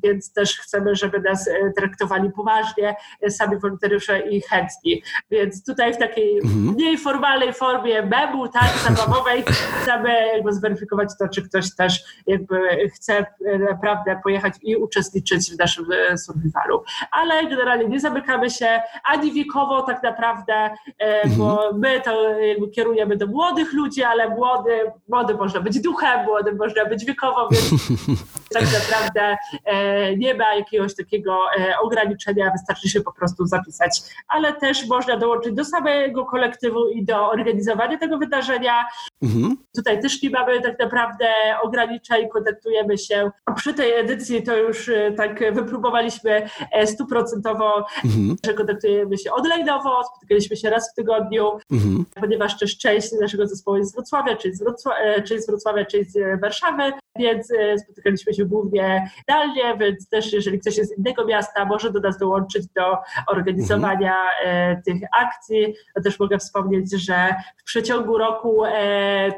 więc 0.03 0.33
też 0.33 0.59
chcemy, 0.59 0.95
żeby 0.95 1.19
nas 1.19 1.47
e, 1.47 1.71
traktowali 1.77 2.31
poważnie, 2.31 2.95
e, 3.21 3.31
sami 3.31 3.59
wolontariusze 3.59 4.19
i 4.19 4.41
chętni. 4.41 5.03
Więc 5.31 5.65
tutaj 5.65 5.93
w 5.93 5.97
takiej 5.97 6.37
mhm. 6.37 6.61
mniej 6.61 6.97
formalnej 6.97 7.53
formie 7.53 8.01
memu, 8.01 8.47
tak, 8.47 8.69
zabawowej, 8.87 9.43
chcemy 9.81 10.27
jakby 10.33 10.53
zweryfikować 10.53 11.09
to, 11.19 11.27
czy 11.27 11.49
ktoś 11.49 11.75
też 11.75 12.03
jakby 12.27 12.55
chce 12.95 13.25
naprawdę 13.69 14.19
pojechać 14.23 14.53
i 14.61 14.75
uczestniczyć 14.75 15.51
w 15.51 15.59
naszym 15.59 15.85
survivalu 16.17 16.83
ale 17.11 17.47
generalnie 17.47 17.85
nie 17.85 17.99
zamykamy 17.99 18.49
się 18.49 18.81
ani 19.03 19.31
wiekowo 19.31 19.81
tak 19.81 20.03
naprawdę, 20.03 20.44
e, 20.53 21.29
bo 21.29 21.65
mhm. 21.65 21.79
my 21.79 22.01
to 22.01 22.39
jakby 22.39 22.67
kierujemy 22.67 23.17
do 23.17 23.27
młodych 23.27 23.73
ludzi, 23.73 24.03
ale 24.03 24.29
młody, 24.29 24.91
młody 25.09 25.33
można 25.33 25.59
być 25.59 25.79
duchem, 25.79 26.25
młody 26.25 26.53
można 26.53 26.85
być 26.85 27.05
wiekowo, 27.05 27.49
więc 27.51 27.71
tak 28.59 28.73
naprawdę 28.73 29.37
e, 29.65 30.17
nie 30.17 30.33
ma 30.33 30.55
jakiegoś 30.55 30.95
takiego 30.95 31.39
e, 31.59 31.79
ograniczenia, 31.79 32.51
wystarczy 32.51 32.89
się 32.89 33.01
po 33.01 33.13
prostu 33.13 33.45
zapisać, 33.45 34.01
ale 34.27 34.53
też 34.53 34.87
można 34.87 35.17
dołączyć 35.17 35.53
do 35.53 35.65
samego 35.65 36.25
kolektywu 36.25 36.89
i 36.89 37.05
do 37.05 37.29
organizowania 37.29 37.97
tego 37.97 38.17
wydarzenia. 38.17 38.85
Mhm. 39.23 39.57
Tutaj 39.75 40.01
też 40.01 40.21
nie 40.21 40.29
mamy 40.29 40.61
tak 40.61 40.79
naprawdę 40.79 41.25
ograniczeń, 41.61 42.29
kontaktujemy 42.29 42.97
się. 42.97 43.31
Przy 43.55 43.73
tej 43.73 43.93
edycji 43.93 44.43
to 44.43 44.57
już 44.57 44.91
tak 45.17 45.53
wypróbowaliśmy 45.53 46.49
stuprocentowo, 46.85 47.85
mhm. 48.05 48.35
że 48.45 48.53
kontaktujemy 48.53 49.17
się 49.17 49.29
online'owo, 49.29 50.03
spotykaliśmy 50.11 50.57
się 50.57 50.69
raz 50.69 50.91
w 50.91 50.95
tygodniu, 50.95 51.51
mhm. 51.71 52.05
ponieważ 52.15 52.59
też 52.59 52.77
część 52.77 53.11
naszego 53.21 53.47
zespołu 53.47 53.77
jest 53.77 53.91
z 53.91 53.95
Wrocławia, 53.95 54.35
czyli 54.35 54.55
z 54.55 54.59
Wrocławia, 54.59 54.99
e, 54.99 55.23
czyli 55.23 55.41
z, 55.41 55.47
Wrocławia, 55.47 55.85
czyli 55.85 56.03
z 56.03 56.41
Warszawy, 56.41 56.93
więc 57.19 57.51
e, 57.51 57.79
spotykaliśmy 57.79 58.33
się 58.33 58.44
głównie 58.45 59.09
zdalnie, 59.23 59.77
więc 59.79 60.09
też 60.09 60.33
jeżeli 60.33 60.59
ktoś 60.59 60.77
jest 60.77 60.95
z 60.95 60.97
innego 60.97 61.25
miasta, 61.25 61.65
może 61.65 61.91
do 61.91 61.99
nas 61.99 62.17
dołączyć 62.17 62.67
do 62.67 62.97
organizowania 63.27 64.15
mhm. 64.43 64.81
tych 64.83 65.01
akcji. 65.21 65.75
To 65.95 66.01
też 66.01 66.19
mogę 66.19 66.37
wspomnieć, 66.37 67.05
że 67.05 67.35
w 67.57 67.63
przeciągu 67.63 68.17
roku 68.17 68.63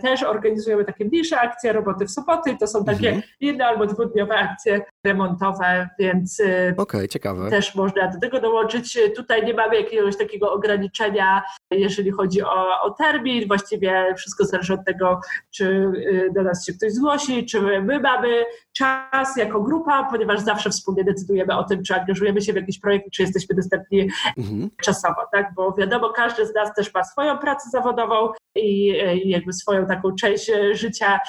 też 0.01 0.23
organizujemy 0.23 0.85
takie 0.85 1.05
mniejsze 1.05 1.39
akcje, 1.39 1.73
roboty 1.73 2.05
w 2.05 2.11
Sopoty, 2.11 2.57
to 2.59 2.67
są 2.67 2.85
takie 2.85 3.07
mhm. 3.07 3.23
jedno 3.39 3.65
albo 3.65 3.85
dwudniowe 3.85 4.35
akcje 4.35 4.81
remontowe, 5.05 5.89
więc 5.99 6.41
okay, 6.77 7.07
ciekawe. 7.07 7.49
też 7.49 7.75
można 7.75 8.07
do 8.07 8.19
tego 8.19 8.39
dołączyć. 8.39 8.99
Tutaj 9.15 9.45
nie 9.45 9.53
mamy 9.53 9.75
jakiegoś 9.75 10.17
takiego 10.17 10.53
ograniczenia, 10.53 11.43
jeżeli 11.71 12.11
chodzi 12.11 12.41
o, 12.41 12.81
o 12.81 12.91
termin. 12.91 13.47
Właściwie 13.47 14.13
wszystko 14.17 14.45
zależy 14.45 14.73
od 14.73 14.85
tego, 14.85 15.19
czy 15.51 15.91
do 16.35 16.43
nas 16.43 16.65
się 16.65 16.73
ktoś 16.73 16.91
zgłosi, 16.91 17.45
czy 17.45 17.81
my 17.81 17.99
mamy 17.99 18.43
czas 18.73 18.96
jako 19.37 19.61
grupa, 19.61 20.07
ponieważ 20.11 20.39
zawsze 20.39 20.69
wspólnie 20.69 21.03
decydujemy 21.03 21.57
o 21.57 21.63
tym, 21.63 21.83
czy 21.83 21.95
angażujemy 21.95 22.41
się 22.41 22.53
w 22.53 22.55
jakiś 22.55 22.79
projekt, 22.79 23.05
czy 23.13 23.21
jesteśmy 23.21 23.55
dostępni 23.55 24.09
mhm. 24.37 24.69
czasowo, 24.81 25.21
tak? 25.31 25.53
Bo 25.55 25.71
wiadomo, 25.71 26.09
każdy 26.09 26.45
z 26.45 26.53
nas 26.53 26.73
też 26.75 26.93
ma 26.93 27.03
swoją 27.03 27.37
pracę 27.37 27.69
zawodową 27.69 28.29
i, 28.57 28.87
jakby 29.25 29.53
swoją 29.53 29.85
taką 29.85 30.15
część 30.15 30.51
życia 30.73 31.19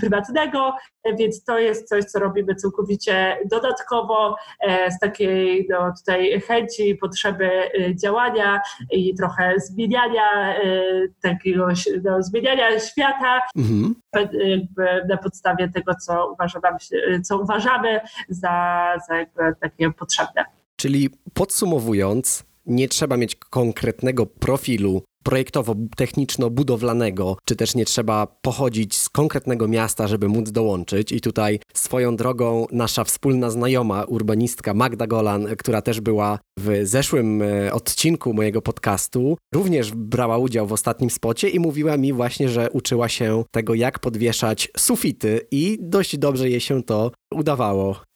prywatnego, 0.00 0.74
więc 1.18 1.44
to 1.44 1.58
jest 1.58 1.88
coś, 1.88 2.04
co 2.04 2.18
robimy 2.18 2.54
całkowicie 2.54 3.38
dodatkowo 3.50 4.36
e, 4.60 4.90
z 4.90 4.98
takiej 4.98 5.66
no, 5.70 5.92
tutaj 5.98 6.40
chęci, 6.40 6.94
potrzeby 6.94 7.44
e, 7.44 7.96
działania 7.96 8.60
i 8.90 9.14
trochę 9.14 9.54
zmieniania 9.56 10.56
e, 10.56 10.62
takiego 11.22 11.68
no, 12.04 12.22
zmieniania 12.22 12.80
świata 12.80 13.40
mhm. 13.56 13.94
na 15.08 15.16
podstawie 15.16 15.68
tego, 15.68 15.92
co 15.94 16.32
uważamy, 16.32 16.76
co 17.24 17.38
uważamy 17.38 18.00
za, 18.28 18.94
za 19.08 19.14
takie 19.60 19.90
potrzebne. 19.90 20.44
Czyli 20.76 21.10
podsumowując, 21.34 22.44
nie 22.66 22.88
trzeba 22.88 23.16
mieć 23.16 23.36
konkretnego 23.36 24.26
profilu 24.26 25.02
projektowo-techniczno-budowlanego, 25.28 27.36
czy 27.44 27.56
też 27.56 27.74
nie 27.74 27.84
trzeba 27.84 28.26
pochodzić 28.26 28.96
z 28.96 29.08
konkretnego 29.08 29.68
miasta, 29.68 30.06
żeby 30.06 30.28
móc 30.28 30.50
dołączyć. 30.50 31.12
I 31.12 31.20
tutaj 31.20 31.60
swoją 31.74 32.16
drogą 32.16 32.66
nasza 32.72 33.04
wspólna 33.04 33.50
znajoma, 33.50 34.04
urbanistka 34.04 34.74
Magda 34.74 35.06
Golan, 35.06 35.46
która 35.58 35.82
też 35.82 36.00
była 36.00 36.38
w 36.58 36.80
zeszłym 36.82 37.42
e, 37.42 37.72
odcinku 37.72 38.34
mojego 38.34 38.62
podcastu, 38.62 39.36
również 39.54 39.92
brała 39.94 40.38
udział 40.38 40.66
w 40.66 40.72
ostatnim 40.72 41.10
spocie 41.10 41.48
i 41.48 41.60
mówiła 41.60 41.96
mi 41.96 42.12
właśnie, 42.12 42.48
że 42.48 42.70
uczyła 42.70 43.08
się 43.08 43.44
tego, 43.50 43.74
jak 43.74 43.98
podwieszać 43.98 44.68
sufity 44.76 45.40
i 45.50 45.78
dość 45.80 46.18
dobrze 46.18 46.50
jej 46.50 46.60
się 46.60 46.82
to 46.82 47.10
udawało. 47.34 48.07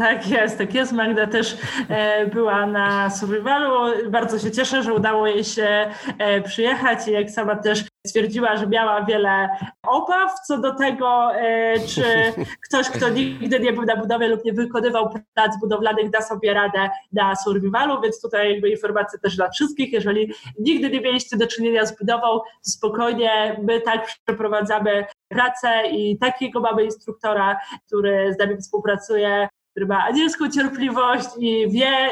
Tak 0.00 0.28
jest, 0.28 0.58
tak 0.58 0.74
jest. 0.74 0.92
Magda 0.92 1.26
też 1.26 1.56
e, 1.88 2.26
była 2.26 2.66
na 2.66 3.10
survivalu. 3.10 4.10
Bardzo 4.10 4.38
się 4.38 4.50
cieszę, 4.50 4.82
że 4.82 4.94
udało 4.94 5.26
jej 5.26 5.44
się 5.44 5.90
e, 6.18 6.42
przyjechać 6.42 7.08
i 7.08 7.12
jak 7.12 7.30
sama 7.30 7.56
też 7.56 7.84
stwierdziła, 8.06 8.56
że 8.56 8.66
miała 8.66 9.04
wiele 9.04 9.48
obaw 9.82 10.40
co 10.46 10.58
do 10.58 10.74
tego, 10.74 11.34
e, 11.34 11.74
czy 11.80 12.04
ktoś, 12.68 12.90
kto 12.90 13.08
nigdy 13.08 13.60
nie 13.60 13.72
był 13.72 13.84
na 13.84 13.96
budowie 13.96 14.28
lub 14.28 14.44
nie 14.44 14.52
wykonywał 14.52 15.10
prac 15.34 15.60
budowlanych, 15.60 16.10
da 16.10 16.22
sobie 16.22 16.54
radę 16.54 16.90
na 17.12 17.36
survivalu, 17.36 18.00
więc 18.02 18.22
tutaj 18.22 18.52
jakby 18.52 18.70
informacja 18.70 19.18
też 19.18 19.36
dla 19.36 19.50
wszystkich. 19.50 19.92
Jeżeli 19.92 20.32
nigdy 20.58 20.90
nie 20.90 21.00
mieliście 21.00 21.36
do 21.36 21.46
czynienia 21.46 21.86
z 21.86 21.98
budową, 21.98 22.40
spokojnie 22.62 23.60
my 23.62 23.80
tak 23.80 24.06
przeprowadzamy 24.26 25.04
pracę 25.28 25.82
i 25.90 26.18
takiego 26.18 26.60
mamy 26.60 26.84
instruktora, 26.84 27.56
który 27.86 28.34
z 28.34 28.38
nami 28.38 28.56
współpracuje 28.56 29.48
który 29.70 29.86
ma 29.86 30.04
anielską 30.04 30.50
cierpliwość 30.50 31.28
i 31.38 31.70
wie, 31.70 32.10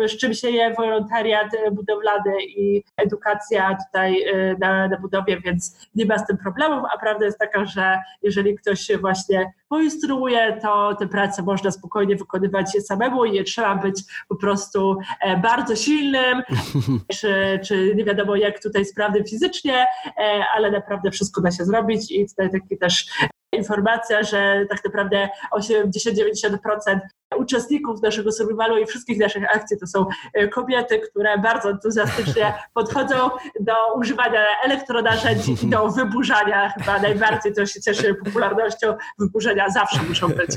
y, 0.00 0.08
z 0.08 0.16
czym 0.16 0.34
się 0.34 0.50
je 0.50 0.74
wolontariat 0.74 1.48
budowlany 1.72 2.42
i 2.42 2.84
edukacja 2.96 3.76
tutaj 3.86 4.22
y, 4.22 4.56
na, 4.60 4.88
na 4.88 4.98
budowie, 4.98 5.40
więc 5.40 5.88
nie 5.94 6.06
ma 6.06 6.18
z 6.18 6.26
tym 6.26 6.38
problemów, 6.38 6.82
a 6.94 6.98
prawda 6.98 7.24
jest 7.24 7.38
taka, 7.38 7.64
że 7.64 7.98
jeżeli 8.22 8.54
ktoś 8.54 8.80
się 8.80 8.98
właśnie 8.98 9.52
poinstruuje, 9.68 10.58
to 10.62 10.94
te 10.94 11.08
prace 11.08 11.42
można 11.42 11.70
spokojnie 11.70 12.16
wykonywać 12.16 12.70
samemu 12.70 13.24
i 13.24 13.32
nie 13.32 13.44
trzeba 13.44 13.74
być 13.74 14.02
po 14.28 14.36
prostu 14.36 14.96
e, 15.20 15.36
bardzo 15.36 15.76
silnym, 15.76 16.42
czy, 17.20 17.60
czy 17.64 17.94
nie 17.96 18.04
wiadomo 18.04 18.36
jak 18.36 18.62
tutaj 18.62 18.84
sprawnym 18.84 19.24
fizycznie, 19.24 19.86
e, 20.06 20.44
ale 20.54 20.70
naprawdę 20.70 21.10
wszystko 21.10 21.40
da 21.40 21.50
się 21.50 21.64
zrobić 21.64 22.12
i 22.12 22.28
tutaj 22.28 22.50
taki 22.50 22.78
też 22.78 23.06
informacja, 23.52 24.22
że 24.22 24.66
tak 24.68 24.84
naprawdę 24.84 25.28
80-90% 25.52 26.98
uczestników 27.36 28.02
naszego 28.02 28.32
survivalu 28.32 28.78
i 28.78 28.86
wszystkich 28.86 29.18
naszych 29.18 29.56
akcji 29.56 29.78
to 29.78 29.86
są 29.86 30.06
kobiety, 30.52 30.98
które 30.98 31.38
bardzo 31.38 31.70
entuzjastycznie 31.70 32.54
podchodzą 32.74 33.30
do 33.60 33.72
używania 33.96 34.46
elektronarzędzi 34.64 35.56
i 35.62 35.66
do 35.66 35.88
wyburzania 35.88 36.68
chyba 36.68 36.98
najbardziej, 36.98 37.52
to 37.52 37.66
się 37.66 37.80
cieszy 37.80 38.14
popularnością, 38.14 38.94
wyburzenia 39.18 39.70
zawsze 39.70 40.02
muszą 40.02 40.28
być. 40.28 40.50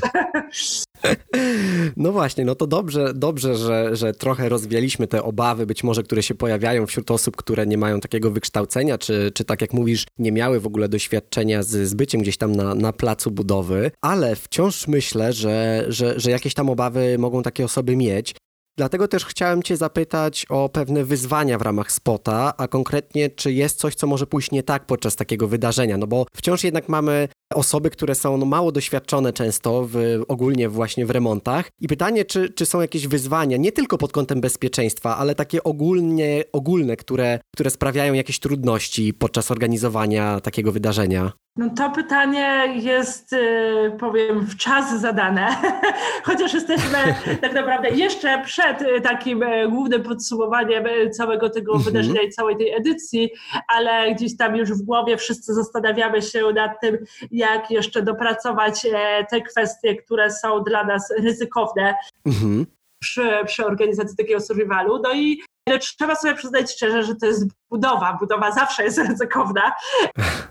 No 1.96 2.12
właśnie, 2.12 2.44
no 2.44 2.54
to 2.54 2.66
dobrze, 2.66 3.14
dobrze 3.14 3.54
że, 3.54 3.96
że 3.96 4.12
trochę 4.12 4.48
rozwialiśmy 4.48 5.06
te 5.06 5.22
obawy, 5.22 5.66
być 5.66 5.84
może, 5.84 6.02
które 6.02 6.22
się 6.22 6.34
pojawiają 6.34 6.86
wśród 6.86 7.10
osób, 7.10 7.36
które 7.36 7.66
nie 7.66 7.78
mają 7.78 8.00
takiego 8.00 8.30
wykształcenia, 8.30 8.98
czy, 8.98 9.30
czy 9.34 9.44
tak 9.44 9.60
jak 9.60 9.72
mówisz, 9.72 10.06
nie 10.18 10.32
miały 10.32 10.60
w 10.60 10.66
ogóle 10.66 10.88
doświadczenia 10.88 11.62
z, 11.62 11.88
z 11.88 11.94
byciem 11.94 12.20
gdzieś 12.20 12.36
tam 12.36 12.56
na, 12.56 12.74
na 12.74 12.92
placu 12.92 13.30
budowy, 13.30 13.90
ale 14.00 14.36
wciąż 14.36 14.88
myślę, 14.88 15.32
że, 15.32 15.84
że, 15.88 16.20
że 16.20 16.30
jakieś 16.30 16.54
tam 16.54 16.61
obawy 16.70 17.18
mogą 17.18 17.42
takie 17.42 17.64
osoby 17.64 17.96
mieć. 17.96 18.34
Dlatego 18.76 19.08
też 19.08 19.24
chciałem 19.24 19.62
Cię 19.62 19.76
zapytać 19.76 20.46
o 20.48 20.68
pewne 20.68 21.04
wyzwania 21.04 21.58
w 21.58 21.62
ramach 21.62 21.92
spota, 21.92 22.54
a 22.56 22.68
konkretnie, 22.68 23.30
czy 23.30 23.52
jest 23.52 23.78
coś, 23.78 23.94
co 23.94 24.06
może 24.06 24.26
pójść 24.26 24.50
nie 24.50 24.62
tak 24.62 24.86
podczas 24.86 25.16
takiego 25.16 25.48
wydarzenia? 25.48 25.96
No 25.96 26.06
bo 26.06 26.26
wciąż 26.32 26.64
jednak 26.64 26.88
mamy 26.88 27.28
osoby, 27.54 27.90
które 27.90 28.14
są 28.14 28.36
no, 28.36 28.46
mało 28.46 28.72
doświadczone 28.72 29.32
często 29.32 29.88
w, 29.90 30.22
ogólnie 30.28 30.68
właśnie 30.68 31.06
w 31.06 31.10
remontach. 31.10 31.68
I 31.80 31.88
pytanie, 31.88 32.24
czy, 32.24 32.50
czy 32.50 32.66
są 32.66 32.80
jakieś 32.80 33.06
wyzwania, 33.06 33.56
nie 33.56 33.72
tylko 33.72 33.98
pod 33.98 34.12
kątem 34.12 34.40
bezpieczeństwa, 34.40 35.16
ale 35.16 35.34
takie 35.34 35.64
ogólnie, 35.64 36.44
ogólne, 36.52 36.96
które, 36.96 37.38
które 37.54 37.70
sprawiają 37.70 38.14
jakieś 38.14 38.38
trudności 38.38 39.14
podczas 39.14 39.50
organizowania 39.50 40.40
takiego 40.40 40.72
wydarzenia? 40.72 41.32
No 41.56 41.70
to 41.76 41.90
pytanie 41.90 42.74
jest, 42.76 43.32
y, 43.32 43.96
powiem, 44.00 44.40
w 44.40 44.56
czas 44.56 45.00
zadane, 45.00 45.48
chociaż 46.24 46.54
jesteśmy 46.54 47.14
tak 47.42 47.52
naprawdę 47.54 47.88
jeszcze 47.88 48.42
przed 48.44 48.82
y, 48.82 49.00
takim 49.00 49.42
y, 49.42 49.68
głównym 49.68 50.02
podsumowaniem 50.02 50.84
całego 51.12 51.50
tego 51.50 51.72
mhm. 51.72 51.84
wydarzenia 51.84 52.22
i 52.22 52.30
całej 52.30 52.56
tej 52.56 52.74
edycji, 52.74 53.30
ale 53.68 54.14
gdzieś 54.14 54.36
tam 54.36 54.56
już 54.56 54.72
w 54.72 54.82
głowie 54.82 55.16
wszyscy 55.16 55.54
zastanawiamy 55.54 56.22
się 56.22 56.52
nad 56.54 56.80
tym, 56.80 56.98
jak 57.30 57.70
jeszcze 57.70 58.02
dopracować 58.02 58.86
e, 58.92 59.26
te 59.30 59.40
kwestie, 59.40 59.96
które 59.96 60.30
są 60.30 60.62
dla 60.62 60.84
nas 60.84 61.14
ryzykowne. 61.18 61.94
Mhm. 62.26 62.66
Przy, 63.02 63.30
przy, 63.46 63.66
organizacji 63.66 64.16
takiego 64.16 64.40
survivalu. 64.40 65.00
No 65.02 65.14
i 65.14 65.42
ale 65.68 65.78
trzeba 65.78 66.16
sobie 66.16 66.34
przyznać 66.34 66.72
szczerze, 66.72 67.02
że 67.02 67.14
to 67.14 67.26
jest 67.26 67.46
budowa. 67.72 68.16
Budowa 68.20 68.52
zawsze 68.52 68.84
jest 68.84 68.98
ryzykowna 69.08 69.72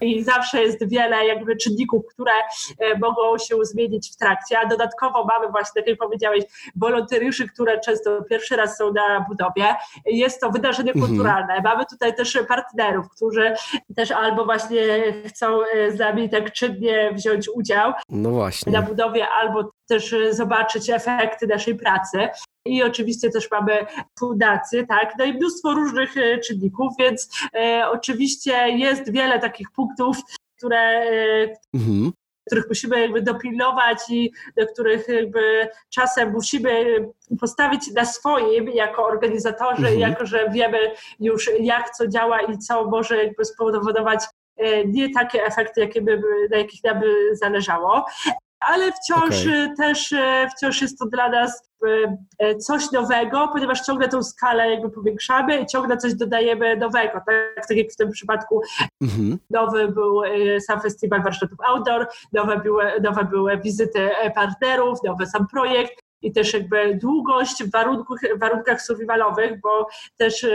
i 0.02 0.24
zawsze 0.24 0.64
jest 0.64 0.90
wiele 0.90 1.26
jakby 1.26 1.56
czynników, 1.56 2.06
które 2.06 2.32
e, 2.80 2.98
mogą 3.00 3.38
się 3.38 3.56
zmienić 3.62 4.12
w 4.12 4.16
trakcie, 4.16 4.60
a 4.60 4.66
dodatkowo 4.66 5.26
mamy 5.26 5.52
właśnie, 5.52 5.82
tak 5.82 5.90
jak 5.90 6.00
powiedziałeś, 6.00 6.44
wolontariuszy, 6.76 7.48
które 7.48 7.80
często 7.80 8.24
pierwszy 8.30 8.56
raz 8.56 8.78
są 8.78 8.94
na 8.94 9.26
budowie. 9.30 9.76
Jest 10.06 10.42
to 10.42 10.50
wydarzenie 10.50 10.92
mhm. 10.92 11.08
kulturalne. 11.08 11.62
Mamy 11.64 11.86
tutaj 11.86 12.16
też 12.16 12.38
partnerów, 12.48 13.10
którzy 13.10 13.54
też 13.96 14.12
albo 14.12 14.46
właśnie 14.46 14.82
chcą 15.28 15.62
e, 15.64 15.92
z 15.92 16.00
nami 16.00 16.30
tak 16.30 16.52
czynnie 16.52 17.12
wziąć 17.14 17.50
udział 17.50 17.94
no 18.10 18.30
właśnie. 18.30 18.72
na 18.72 18.82
budowie, 18.82 19.28
albo 19.30 19.72
też 19.88 20.16
zobaczyć 20.32 20.90
efekty 20.90 21.48
naszej 21.48 21.76
pracy. 21.76 22.30
I 22.66 22.84
oczywiście 22.84 23.30
też 23.30 23.52
mamy 23.52 23.86
fundację, 24.20 24.88
tak, 24.88 25.14
no 25.20 25.26
i 25.26 25.34
mnóstwo 25.34 25.74
różnych 25.74 26.18
e, 26.18 26.38
czynników, 26.38 26.94
więc 27.00 27.11
e, 27.56 27.86
oczywiście 27.92 28.70
jest 28.70 29.12
wiele 29.12 29.40
takich 29.40 29.72
punktów, 29.72 30.18
które, 30.58 30.80
e, 30.80 31.56
mhm 31.74 32.12
których 32.52 32.68
musimy 32.70 33.02
jakby 33.02 33.22
dopilnować 33.22 33.98
i 34.10 34.32
do 34.58 34.68
których 34.68 35.08
jakby 35.08 35.68
czasem 35.90 36.32
musimy 36.32 36.86
postawić 37.40 37.92
na 37.92 38.06
swoim 38.06 38.70
jako 38.70 39.06
organizatorzy, 39.06 39.88
mhm. 39.88 40.00
jako 40.00 40.26
że 40.26 40.50
wiemy 40.50 40.78
już 41.20 41.50
jak 41.60 41.90
co 41.90 42.08
działa 42.08 42.42
i 42.42 42.58
co 42.58 42.86
może 42.86 43.24
jakby 43.24 43.46
spowodować 43.46 44.24
e, 44.58 44.86
nie 44.86 45.14
takie 45.14 45.46
efekty, 45.46 45.82
jakie 45.82 46.02
by, 46.02 46.22
na 46.52 46.58
jakich 46.58 46.84
nam 46.84 47.00
by 47.00 47.36
zależało 47.36 48.06
ale 48.62 48.92
wciąż 48.92 49.42
okay. 49.42 49.74
też 49.78 50.14
wciąż 50.56 50.82
jest 50.82 51.00
to 51.00 51.06
dla 51.06 51.30
nas 51.30 51.72
E, 52.40 52.56
coś 52.56 52.92
nowego, 52.92 53.48
ponieważ 53.48 53.82
ciągle 53.82 54.10
tą 54.10 54.24
skalę 54.24 54.72
jakby 54.72 54.90
powiększamy 54.90 55.60
i 55.60 55.66
ciągle 55.66 55.98
coś 55.98 56.14
dodajemy 56.14 56.78
nowego. 56.78 57.14
Tak, 57.14 57.68
tak 57.68 57.78
jak 57.78 57.92
w 57.92 57.96
tym 57.96 58.12
przypadku 58.12 58.62
mhm. 59.02 59.38
nowy 59.50 59.88
był 59.88 60.24
e, 60.24 60.62
sam 60.62 60.82
festiwal 60.82 61.24
warsztatów 61.24 61.58
outdoor, 61.68 62.08
nowe 62.34 62.58
były, 62.58 62.84
nowe 63.02 63.26
były 63.26 63.58
wizyty 63.58 64.18
e, 64.18 64.32
partnerów, 64.32 65.04
nowy 65.04 65.26
sam 65.26 65.48
projekt 65.48 65.94
i 66.22 66.32
też 66.32 66.54
jakby 66.54 66.96
długość 67.02 67.64
w 67.64 67.72
warunkach, 67.72 68.20
warunkach 68.40 68.82
survivalowych, 68.82 69.62
bo 69.62 69.88
też 70.18 70.46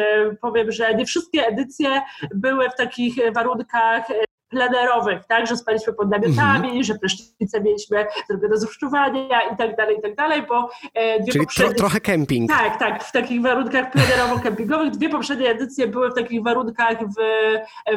powiem, 0.40 0.72
że 0.72 0.94
nie 0.94 1.06
wszystkie 1.06 1.46
edycje 1.46 2.02
były 2.34 2.70
w 2.70 2.74
takich 2.74 3.14
warunkach 3.34 4.06
plenerowych, 4.48 5.24
tak, 5.28 5.46
że 5.46 5.56
spaliśmy 5.56 5.92
pod 5.92 6.10
namiotami, 6.10 6.68
mm 6.68 6.80
-hmm. 6.80 6.84
że 6.84 6.94
prysznice 6.94 7.60
mieliśmy 7.60 8.06
zrobione 8.28 8.56
z 8.56 8.64
uszczuwania 8.64 9.40
i 9.52 9.56
tak 9.56 9.76
dalej, 9.76 9.96
i 9.98 10.02
tak 10.02 10.14
dalej, 10.14 10.42
bo 10.48 10.70
e, 10.94 11.20
dwie 11.20 11.32
Czyli 11.32 11.44
poprzednie... 11.44 11.74
tro, 11.74 11.78
trochę 11.78 12.00
kemping. 12.00 12.50
Tak, 12.50 12.78
tak, 12.78 13.04
w 13.04 13.12
takich 13.12 13.42
warunkach 13.42 13.92
plenerowo-kempingowych. 13.92 14.90
Dwie 14.90 15.08
poprzednie 15.08 15.50
edycje 15.50 15.86
były 15.86 16.10
w 16.10 16.14
takich 16.14 16.42
warunkach 16.42 16.98
w, 16.98 17.20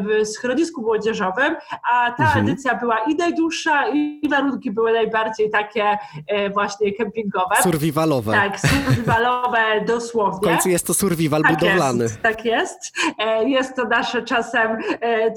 w 0.01 0.27
schronisku 0.27 0.81
młodzieżowym, 0.81 1.55
a 1.91 2.11
ta 2.11 2.23
mm 2.23 2.33
-hmm. 2.33 2.39
edycja 2.39 2.75
była 2.75 2.99
i 2.99 3.15
najdłuższa 3.15 3.89
i 3.89 4.29
warunki 4.29 4.71
były 4.71 4.93
najbardziej 4.93 5.49
takie 5.49 5.97
e, 6.27 6.49
właśnie 6.49 6.93
kempingowe. 6.93 7.55
Survivalowe. 7.63 8.31
Tak, 8.31 8.59
survivalowe 8.59 9.59
dosłownie. 9.87 10.39
W 10.39 10.51
końcu 10.51 10.69
jest 10.69 10.87
to 10.87 10.93
survival 10.93 11.41
tak 11.41 11.51
budowlany. 11.51 12.03
Jest, 12.03 12.21
tak 12.21 12.45
jest. 12.45 12.97
E, 13.19 13.49
jest 13.49 13.75
to 13.75 13.83
nasze 13.83 14.21
czasem 14.21 14.77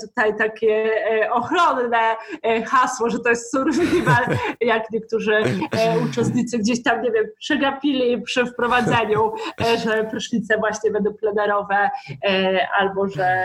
tutaj 0.01 0.37
takie 0.37 1.02
ochronne 1.31 2.17
e, 2.43 2.63
hasło, 2.63 3.11
że 3.11 3.19
to 3.19 3.29
jest 3.29 3.51
survival, 3.51 4.25
jak 4.61 4.91
niektórzy 4.91 5.35
e, 5.35 5.99
uczestnicy 6.11 6.59
gdzieś 6.59 6.83
tam, 6.83 7.03
nie 7.03 7.11
wiem, 7.11 7.25
przegapili 7.39 8.23
przy 8.23 8.47
wprowadzeniu, 8.47 9.33
że 9.85 10.05
prysznice 10.05 10.59
właśnie 10.59 10.91
będą 10.91 11.15
plenerowe, 11.15 11.91
albo 12.79 13.09
że 13.09 13.45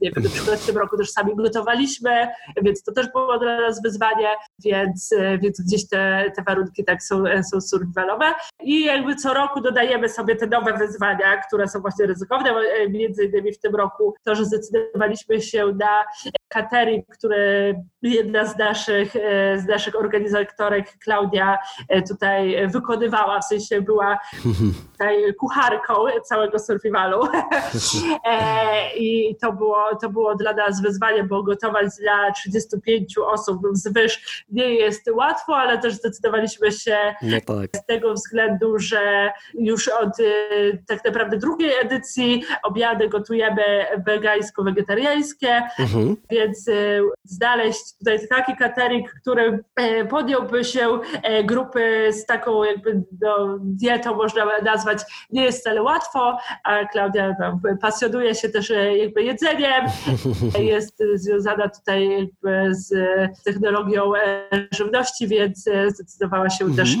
nie 0.00 0.10
wiem, 0.10 0.24
w 0.56 0.66
tym 0.66 0.78
roku 0.78 0.96
też 0.96 1.10
sami 1.10 1.36
gotowaliśmy, 1.36 2.28
więc 2.62 2.82
to 2.82 2.92
też 2.92 3.12
było 3.12 3.38
dla 3.38 3.60
nas 3.60 3.82
wyzwanie, 3.82 4.28
więc, 4.64 5.14
więc 5.42 5.60
gdzieś 5.60 5.88
te, 5.88 6.32
te 6.36 6.42
warunki 6.42 6.84
tak 6.84 7.02
są, 7.02 7.24
są 7.52 7.60
survivalowe. 7.60 8.34
I 8.62 8.84
jakby 8.84 9.16
co 9.16 9.34
roku 9.34 9.60
dodajemy 9.60 10.08
sobie 10.08 10.36
te 10.36 10.46
nowe 10.46 10.72
wyzwania, 10.72 11.36
które 11.46 11.68
są 11.68 11.80
właśnie 11.80 12.06
ryzykowne, 12.06 12.50
między 12.90 13.24
innymi 13.24 13.52
w 13.52 13.58
tym 13.58 13.74
roku 13.76 14.14
to, 14.24 14.34
że 14.34 14.44
zdecydowaliśmy 14.44 15.42
się 15.42 15.66
na 15.66 16.04
catering, 16.48 17.04
który 17.08 17.74
jedna 18.02 18.46
z 18.46 18.58
naszych, 18.58 19.16
e, 19.16 19.58
z 19.58 19.66
naszych 19.66 19.96
organizatorek, 20.00 20.92
Klaudia, 21.04 21.58
e, 21.88 22.02
tutaj 22.02 22.68
wykonywała, 22.68 23.40
w 23.40 23.44
sensie 23.44 23.82
była 23.82 24.18
tutaj 24.92 25.34
kucharką 25.34 25.94
całego 26.24 26.58
survivalu. 26.58 27.20
E, 28.24 28.96
I 28.96 29.36
to 29.42 29.52
było, 29.52 29.96
to 30.00 30.10
było 30.10 30.34
dla 30.34 30.52
nas 30.52 30.82
wyzwanie, 30.82 31.24
bo 31.24 31.42
gotować 31.42 31.86
dla 32.00 32.32
35 32.32 33.18
osób 33.18 33.60
zwyż 33.72 34.44
nie 34.48 34.74
jest 34.74 35.10
łatwo, 35.14 35.56
ale 35.56 35.78
też 35.78 35.94
zdecydowaliśmy 35.94 36.72
się 36.72 37.14
no 37.22 37.36
tak. 37.46 37.70
z 37.76 37.86
tego 37.86 38.14
względu, 38.14 38.78
że 38.78 39.32
już 39.54 39.88
od 39.88 40.10
tak 40.86 41.04
naprawdę 41.04 41.38
drugiej 41.38 41.72
edycji 41.80 42.42
obiady 42.62 43.08
gotujemy 43.08 43.86
wegańsko-wegetariańskie, 44.06 45.62
mhm 45.78 46.16
więc 46.36 46.68
e, 46.68 46.72
znaleźć 47.24 47.98
tutaj 47.98 48.28
taki 48.28 48.56
catering, 48.56 49.10
który 49.20 49.64
e, 49.76 50.04
podjąłby 50.04 50.64
się 50.64 51.00
e, 51.22 51.44
grupy 51.44 52.08
z 52.12 52.26
taką 52.26 52.64
jakby 52.64 53.02
no, 53.20 53.58
dietą, 53.60 54.14
można 54.14 54.46
nazwać, 54.64 54.98
nie 55.30 55.44
jest 55.44 55.60
wcale 55.60 55.82
łatwo, 55.82 56.38
a 56.64 56.84
Klaudia 56.84 57.34
no, 57.40 57.60
pasjonuje 57.80 58.34
się 58.34 58.48
też 58.48 58.72
jakby 58.96 59.22
jedzeniem, 59.22 59.86
jest 60.58 61.02
związana 61.14 61.68
tutaj 61.68 62.08
jakby 62.08 62.74
z 62.74 62.94
technologią 63.44 64.12
żywności, 64.74 65.28
więc 65.28 65.64
zdecydowała 65.88 66.50
się 66.50 66.64
mhm. 66.64 66.76
też 66.76 66.96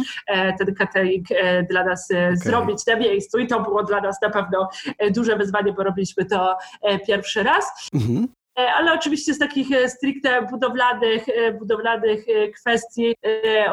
ten 0.58 0.74
catering 0.74 1.26
dla 1.70 1.84
nas 1.84 2.08
okay. 2.10 2.36
zrobić 2.36 2.86
na 2.86 2.96
miejscu 2.96 3.38
i 3.38 3.46
to 3.46 3.60
było 3.60 3.82
dla 3.82 4.00
nas 4.00 4.22
na 4.22 4.30
pewno 4.30 4.68
duże 5.10 5.36
wyzwanie, 5.36 5.72
bo 5.72 5.82
robiliśmy 5.82 6.24
to 6.24 6.58
pierwszy 7.06 7.42
raz. 7.42 7.88
Mhm. 7.94 8.28
Ale 8.56 8.92
oczywiście 8.92 9.34
z 9.34 9.38
takich 9.38 9.68
stricte 9.88 10.42
budowlanych, 10.42 11.26
budowlanych 11.58 12.24
kwestii 12.60 13.14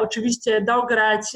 oczywiście 0.00 0.60
dograć 0.60 1.26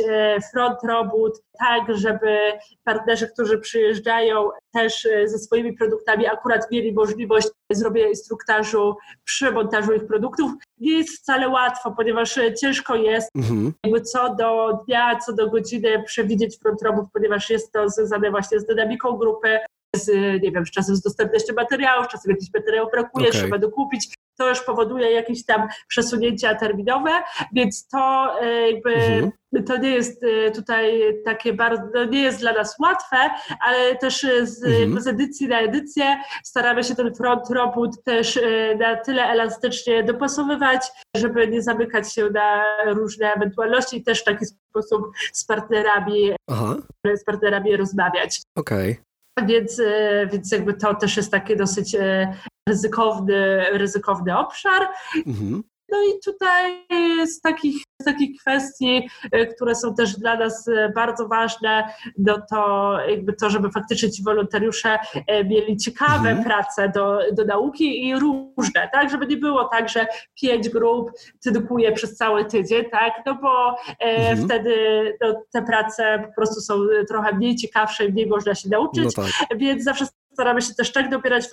front 0.52 0.78
robót, 0.88 1.32
tak, 1.58 1.96
żeby 1.96 2.38
partnerzy, 2.84 3.28
którzy 3.28 3.58
przyjeżdżają 3.58 4.48
też 4.72 5.08
ze 5.24 5.38
swoimi 5.38 5.72
produktami, 5.72 6.26
akurat 6.26 6.70
mieli 6.70 6.92
możliwość 6.92 7.48
zrobienia 7.70 8.08
instruktażu 8.08 8.96
przy 9.24 9.52
montażu 9.52 9.92
ich 9.92 10.06
produktów. 10.06 10.52
Nie 10.78 10.98
jest 10.98 11.18
wcale 11.18 11.48
łatwo, 11.48 11.90
ponieważ 11.96 12.38
ciężko 12.60 12.96
jest 12.96 13.30
mhm. 13.36 13.72
jakby 13.84 14.00
co 14.00 14.34
do 14.34 14.78
dnia, 14.86 15.18
co 15.26 15.32
do 15.32 15.50
godziny 15.50 16.02
przewidzieć 16.06 16.58
front 16.58 16.82
robót, 16.82 17.04
ponieważ 17.12 17.50
jest 17.50 17.72
to 17.72 17.88
związane 17.88 18.30
właśnie 18.30 18.60
z 18.60 18.66
dynamiką 18.66 19.12
grupy, 19.12 19.58
z, 19.98 20.08
nie 20.42 20.52
wiem, 20.52 20.66
z 20.66 20.70
czasem 20.70 20.96
z 20.96 21.02
dostępnością 21.02 21.54
materiałów, 21.54 22.08
czasem 22.08 22.30
jakiś 22.30 22.48
materiał 22.54 22.88
brakuje, 22.92 23.28
okay. 23.28 23.40
trzeba 23.40 23.58
dokupić. 23.58 24.14
To 24.38 24.48
już 24.48 24.60
powoduje 24.60 25.12
jakieś 25.12 25.44
tam 25.44 25.68
przesunięcia 25.88 26.54
terminowe, 26.54 27.10
więc 27.52 27.88
to 27.88 28.34
e, 28.42 28.70
jakby 28.70 28.94
mhm. 28.94 29.32
to 29.66 29.76
nie 29.76 29.90
jest 29.90 30.24
e, 30.24 30.50
tutaj 30.50 31.02
takie 31.24 31.52
bardzo, 31.52 32.04
nie 32.04 32.22
jest 32.22 32.40
dla 32.40 32.52
nas 32.52 32.76
łatwe, 32.78 33.16
ale 33.60 33.96
też 33.96 34.26
z, 34.42 34.64
mhm. 34.64 35.00
z 35.00 35.06
edycji 35.06 35.48
na 35.48 35.60
edycję 35.60 36.16
staramy 36.44 36.84
się 36.84 36.94
ten 36.94 37.14
front 37.14 37.50
robót 37.50 38.04
też 38.04 38.36
e, 38.36 38.76
na 38.76 38.96
tyle 38.96 39.24
elastycznie 39.24 40.02
dopasowywać, 40.02 40.86
żeby 41.16 41.48
nie 41.48 41.62
zamykać 41.62 42.14
się 42.14 42.30
na 42.30 42.64
różne 42.86 43.32
ewentualności 43.32 43.96
i 43.96 44.02
też 44.02 44.20
w 44.20 44.24
taki 44.24 44.46
sposób 44.46 45.02
z 45.32 45.44
partnerami, 45.44 46.32
Aha. 46.50 46.76
z 47.14 47.24
partnerami 47.24 47.76
rozmawiać. 47.76 48.42
Okej. 48.56 48.92
Okay. 48.92 49.07
Więc, 49.46 49.80
e, 49.80 50.28
więc 50.32 50.52
jakby 50.52 50.74
to 50.74 50.94
też 50.94 51.16
jest 51.16 51.30
taki 51.30 51.56
dosyć 51.56 51.94
e, 51.94 52.34
ryzykowny, 52.68 53.64
ryzykowny 53.72 54.38
obszar. 54.38 54.88
Mhm. 55.26 55.62
No 55.88 55.98
i 56.02 56.20
tutaj 56.24 56.86
z 57.26 57.40
takich, 57.40 57.82
z 58.02 58.04
takich 58.04 58.40
kwestii, 58.40 59.08
e, 59.32 59.46
które 59.46 59.74
są 59.74 59.94
też 59.94 60.16
dla 60.16 60.36
nas 60.36 60.68
e, 60.68 60.92
bardzo 60.94 61.28
ważne, 61.28 61.88
no 62.18 62.38
to 62.50 62.92
jakby 63.08 63.32
to, 63.32 63.50
żeby 63.50 63.70
faktycznie 63.70 64.10
ci 64.10 64.22
wolontariusze 64.22 64.98
e, 65.26 65.44
mieli 65.44 65.76
ciekawe 65.76 66.28
mhm. 66.28 66.44
prace 66.44 66.88
do, 66.88 67.18
do 67.32 67.44
nauki 67.44 68.06
i 68.08 68.18
różne, 68.18 68.88
tak, 68.92 69.10
żeby 69.10 69.26
nie 69.26 69.36
było 69.36 69.64
tak, 69.64 69.88
że 69.88 70.06
pięć 70.40 70.68
grup 70.68 71.10
tydukuje 71.42 71.92
przez 71.92 72.16
cały 72.16 72.44
tydzień, 72.44 72.84
tak, 72.90 73.12
no 73.26 73.34
bo 73.34 73.76
mhm. 74.00 74.44
wtedy 74.44 74.74
no, 75.20 75.42
te 75.52 75.62
prace 75.62 76.24
po 76.26 76.34
prostu 76.34 76.60
są 76.60 76.74
trochę 77.08 77.36
mniej 77.36 77.56
ciekawsze 77.56 78.04
i 78.04 78.12
mniej 78.12 78.26
można 78.26 78.54
się 78.54 78.68
nauczyć, 78.68 79.16
no 79.16 79.22
tak. 79.22 79.58
więc 79.58 79.84
zawsze 79.84 80.06
staramy 80.32 80.62
się 80.62 80.74
też 80.74 80.92
tak 80.92 81.10
dobierać, 81.10 81.44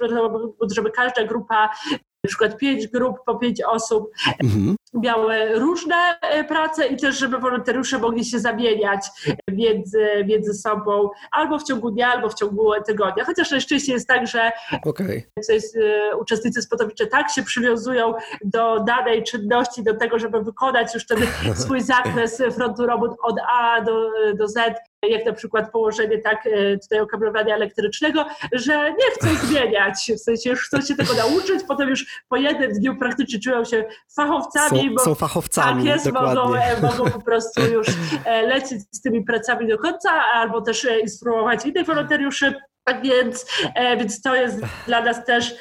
żeby 0.76 0.92
każda 0.92 1.24
grupa 1.24 1.70
na 2.26 2.28
przykład 2.28 2.58
pięć 2.58 2.88
grup 2.88 3.18
po 3.26 3.36
pięć 3.36 3.62
osób 3.62 4.12
mhm. 4.44 4.76
miały 4.94 5.60
różne 5.60 5.96
e, 6.22 6.44
prace 6.44 6.88
i 6.88 6.98
też, 6.98 7.20
żeby 7.20 7.38
wolontariusze 7.38 8.00
mogli 8.00 8.26
się 8.26 8.40
zamieniać 8.40 9.08
między, 9.52 10.08
między 10.26 10.54
sobą 10.54 11.10
albo 11.32 11.60
w 11.60 11.64
ciągu 11.64 11.92
dnia, 11.92 12.08
albo 12.08 12.30
w 12.30 12.34
ciągu 12.34 12.72
tygodnia. 12.86 13.26
Chociaż 13.26 13.52
najczęściej 13.52 13.94
jest 13.94 14.08
tak, 14.08 14.28
że 14.28 14.52
okay. 14.86 15.24
e, 15.50 16.18
uczestnicy 16.18 16.62
spotowicze 16.62 17.08
tak 17.08 17.32
się 17.32 17.44
przywiązują 17.44 18.14
do 18.44 18.80
danej 18.80 19.24
czynności, 19.24 19.84
do 19.84 19.98
tego, 19.98 20.20
żeby 20.20 20.44
wykonać 20.44 20.94
już 20.94 21.06
ten 21.06 21.18
swój 21.64 21.82
zakres 21.82 22.42
frontu 22.56 22.86
robót 22.86 23.12
od 23.24 23.36
A 23.50 23.82
do, 23.82 24.10
do 24.36 24.48
Z, 24.48 24.76
jak 25.10 25.26
na 25.26 25.34
przykład 25.34 25.72
położenie 25.72 26.18
tak 26.18 26.48
e, 26.48 26.78
tutaj 26.78 27.00
okablowania 27.00 27.56
elektrycznego, 27.56 28.26
że 28.52 28.92
nie 28.92 29.12
chcą 29.14 29.48
zmieniać, 29.48 30.12
w 30.16 30.20
sensie 30.20 30.50
już 30.50 30.66
chcą 30.66 30.82
się 30.82 30.96
tego 30.96 31.14
nauczyć, 31.14 31.64
potem 31.68 31.90
już 31.90 32.24
po 32.30 32.38
jednym 32.38 32.72
dniu 32.72 32.96
praktycznie 32.96 33.40
czują 33.40 33.66
się 33.66 33.86
fachowcami. 34.16 34.88
Są, 34.88 34.96
bo, 34.96 35.02
są 35.02 35.16
fachowcami, 35.16 35.84
tak 35.84 35.94
jest, 35.94 36.12
mogą, 36.12 36.56
e, 36.56 36.82
mogą 36.82 37.12
po 37.12 37.22
prostu 37.30 37.62
już 37.62 37.88
e, 38.26 38.42
lecieć 38.42 38.82
z 38.92 39.02
tymi 39.02 39.24
pracami 39.24 39.68
do 39.68 39.78
końca, 39.78 40.12
albo 40.34 40.62
też 40.62 40.88
instruować 41.02 41.66
innych 41.66 41.86
wolontariuszy. 41.86 42.54
Tak 42.84 43.04
więc, 43.04 43.46
więc 43.98 44.22
to 44.22 44.36
jest 44.36 44.60
dla 44.88 45.02
nas 45.02 45.26
też 45.26 45.56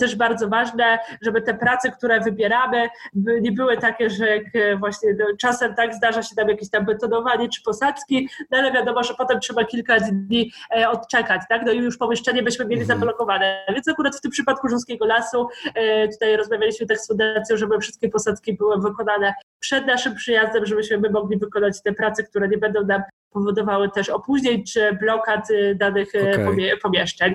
też 0.00 0.16
bardzo 0.16 0.48
ważne, 0.48 0.98
żeby 1.22 1.42
te 1.42 1.54
prace, 1.54 1.90
które 1.90 2.20
wybieramy, 2.20 2.88
nie 3.14 3.52
były 3.52 3.76
takie, 3.76 4.10
że 4.10 4.26
jak 4.26 4.44
e, 4.54 4.76
właśnie 4.76 5.14
no, 5.18 5.24
czasem 5.38 5.74
tak 5.74 5.94
zdarza 5.94 6.22
się 6.22 6.34
tam 6.36 6.48
jakieś 6.48 6.70
tam 6.70 6.84
betonowanie 6.84 7.48
czy 7.48 7.62
posadzki, 7.62 8.28
no 8.50 8.58
ale 8.58 8.72
wiadomo, 8.72 9.02
że 9.02 9.14
potem 9.14 9.40
trzeba 9.40 9.64
kilka 9.64 10.00
dni 10.00 10.52
e, 10.76 10.90
odczekać, 10.90 11.42
tak? 11.48 11.62
No 11.66 11.72
i 11.72 11.78
już 11.78 11.98
pomieszczenie 11.98 12.42
byśmy 12.42 12.64
mieli 12.64 12.82
mhm. 12.82 12.98
zablokowane. 12.98 13.64
Więc 13.68 13.88
akurat 13.88 14.16
w 14.16 14.20
tym 14.20 14.30
przypadku 14.30 14.68
Rzymskiego 14.68 15.06
Lasu 15.06 15.48
e, 15.74 16.08
tutaj 16.08 16.36
rozmawialiśmy 16.36 16.86
tak 16.86 16.98
z 16.98 17.08
fundacją, 17.08 17.56
żeby 17.56 17.78
wszystkie 17.78 18.08
posadzki 18.08 18.56
były 18.56 18.80
wykonane 18.80 19.34
przed 19.60 19.86
naszym 19.86 20.14
przyjazdem, 20.14 20.66
żebyśmy 20.66 20.98
my 20.98 21.10
mogli 21.10 21.38
wykonać 21.38 21.82
te 21.82 21.92
prace, 21.92 22.22
które 22.22 22.48
nie 22.48 22.58
będą 22.58 22.86
nam 22.86 23.02
powodowały 23.30 23.90
też 23.90 24.08
opóźnień 24.08 24.64
czy 24.64 24.92
blokad 24.92 25.48
danych 25.74 26.08
okay. 26.14 26.76
pomieszczeń. 26.82 27.34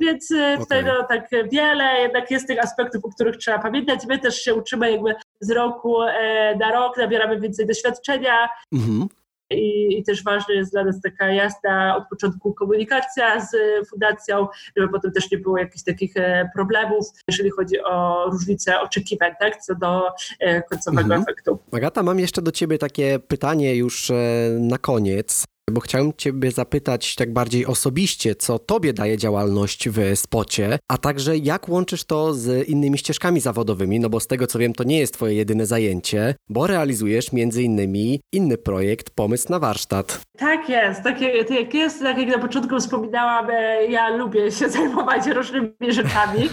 Więc 0.00 0.30
okay. 0.30 0.58
tutaj 0.58 0.84
no, 0.84 1.06
tak 1.08 1.30
wiele 1.52 2.00
jednak 2.00 2.30
jest 2.30 2.46
tych 2.46 2.58
aspektów, 2.58 3.04
o 3.04 3.08
których 3.08 3.36
trzeba 3.36 3.58
pamiętać. 3.58 4.06
My 4.08 4.18
też 4.18 4.42
się 4.42 4.54
uczymy 4.54 4.92
jakby 4.92 5.14
z 5.40 5.50
roku 5.50 6.02
e, 6.02 6.56
na 6.56 6.72
rok, 6.72 6.96
nabieramy 6.96 7.40
więcej 7.40 7.66
doświadczenia. 7.66 8.48
Mhm. 8.72 9.08
I, 9.52 9.98
I, 9.98 10.04
też 10.04 10.24
ważna 10.24 10.54
jest 10.54 10.72
dla 10.72 10.84
nas 10.84 11.00
taka 11.00 11.32
jasna 11.32 11.96
od 11.96 12.08
początku 12.08 12.54
komunikacja 12.54 13.40
z 13.40 13.56
fundacją, 13.88 14.48
żeby 14.76 14.88
potem 14.88 15.12
też 15.12 15.30
nie 15.30 15.38
było 15.38 15.58
jakichś 15.58 15.84
takich 15.84 16.16
e, 16.16 16.50
problemów, 16.54 17.06
jeżeli 17.28 17.50
chodzi 17.50 17.80
o 17.80 18.24
różnice 18.30 18.80
oczekiwań, 18.80 19.32
tak, 19.40 19.56
co 19.56 19.74
do 19.74 20.08
e, 20.40 20.62
końcowego 20.62 21.14
mhm. 21.14 21.22
efektu. 21.22 21.58
Agata, 21.72 22.02
mam 22.02 22.18
jeszcze 22.18 22.42
do 22.42 22.52
Ciebie 22.52 22.78
takie 22.78 23.18
pytanie 23.18 23.76
już 23.76 24.12
na 24.60 24.78
koniec 24.78 25.44
bo 25.70 25.80
chciałem 25.80 26.12
Ciebie 26.16 26.50
zapytać 26.50 27.14
tak 27.14 27.32
bardziej 27.32 27.66
osobiście, 27.66 28.34
co 28.34 28.58
Tobie 28.58 28.92
daje 28.92 29.18
działalność 29.18 29.88
w 29.88 29.98
spocie, 30.14 30.78
a 30.88 30.98
także 30.98 31.36
jak 31.36 31.68
łączysz 31.68 32.04
to 32.04 32.34
z 32.34 32.68
innymi 32.68 32.98
ścieżkami 32.98 33.40
zawodowymi, 33.40 34.00
no 34.00 34.10
bo 34.10 34.20
z 34.20 34.26
tego 34.26 34.46
co 34.46 34.58
wiem, 34.58 34.72
to 34.72 34.84
nie 34.84 34.98
jest 34.98 35.14
Twoje 35.14 35.34
jedyne 35.34 35.66
zajęcie, 35.66 36.34
bo 36.48 36.66
realizujesz 36.66 37.32
między 37.32 37.62
innymi 37.62 38.20
inny 38.32 38.58
projekt, 38.58 39.10
pomysł 39.10 39.46
na 39.50 39.58
warsztat. 39.58 40.20
Tak 40.38 40.68
jest, 40.68 41.02
tak 41.02 41.20
jak 41.50 41.74
jest, 41.74 42.02
tak 42.02 42.18
jak 42.18 42.28
na 42.28 42.38
początku 42.38 42.78
wspominałam, 42.78 43.50
e, 43.50 43.86
ja 43.86 44.08
lubię 44.08 44.52
się 44.52 44.68
zajmować 44.78 45.26
różnymi 45.26 45.70
rzeczami 45.88 46.48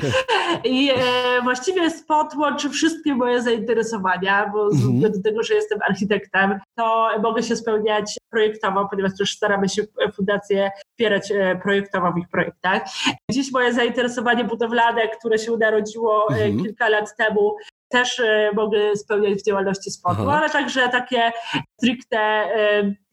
i 0.64 0.90
e, 0.90 1.42
właściwie 1.44 1.90
spot 1.90 2.36
łączy 2.36 2.70
wszystkie 2.70 3.16
moje 3.16 3.42
zainteresowania, 3.42 4.50
bo 4.54 4.72
z 4.72 4.86
mhm. 4.86 5.12
do 5.14 5.22
tego, 5.22 5.44
że 5.44 5.54
jestem 5.54 5.80
architektem, 5.90 6.60
to 6.76 7.10
mogę 7.24 7.44
się 7.44 7.56
spełniać 7.56 8.18
projektowo, 8.30 8.88
ponieważ 8.90 9.07
też 9.20 9.32
staramy 9.32 9.70
się 9.70 9.84
fundację 10.16 10.72
wspierać 10.92 11.32
e, 11.32 11.60
projektowo 11.64 12.14
w 12.14 12.18
ich 12.18 12.30
projektach. 12.30 12.84
Dziś 13.32 13.52
moje 13.52 13.74
zainteresowanie 13.74 14.44
budowlane, 14.44 15.08
które 15.08 15.38
się 15.38 15.58
narodziło 15.58 16.28
e, 16.30 16.34
mhm. 16.34 16.64
kilka 16.64 16.90
lat 16.90 17.16
temu, 17.16 17.56
też 17.90 18.20
e, 18.20 18.52
mogę 18.56 18.96
spełniać 18.96 19.40
w 19.40 19.46
działalności 19.46 19.92
spotu, 19.92 20.30
ale 20.30 20.50
także 20.50 20.90
takie 20.90 21.32
stricte 21.78 22.48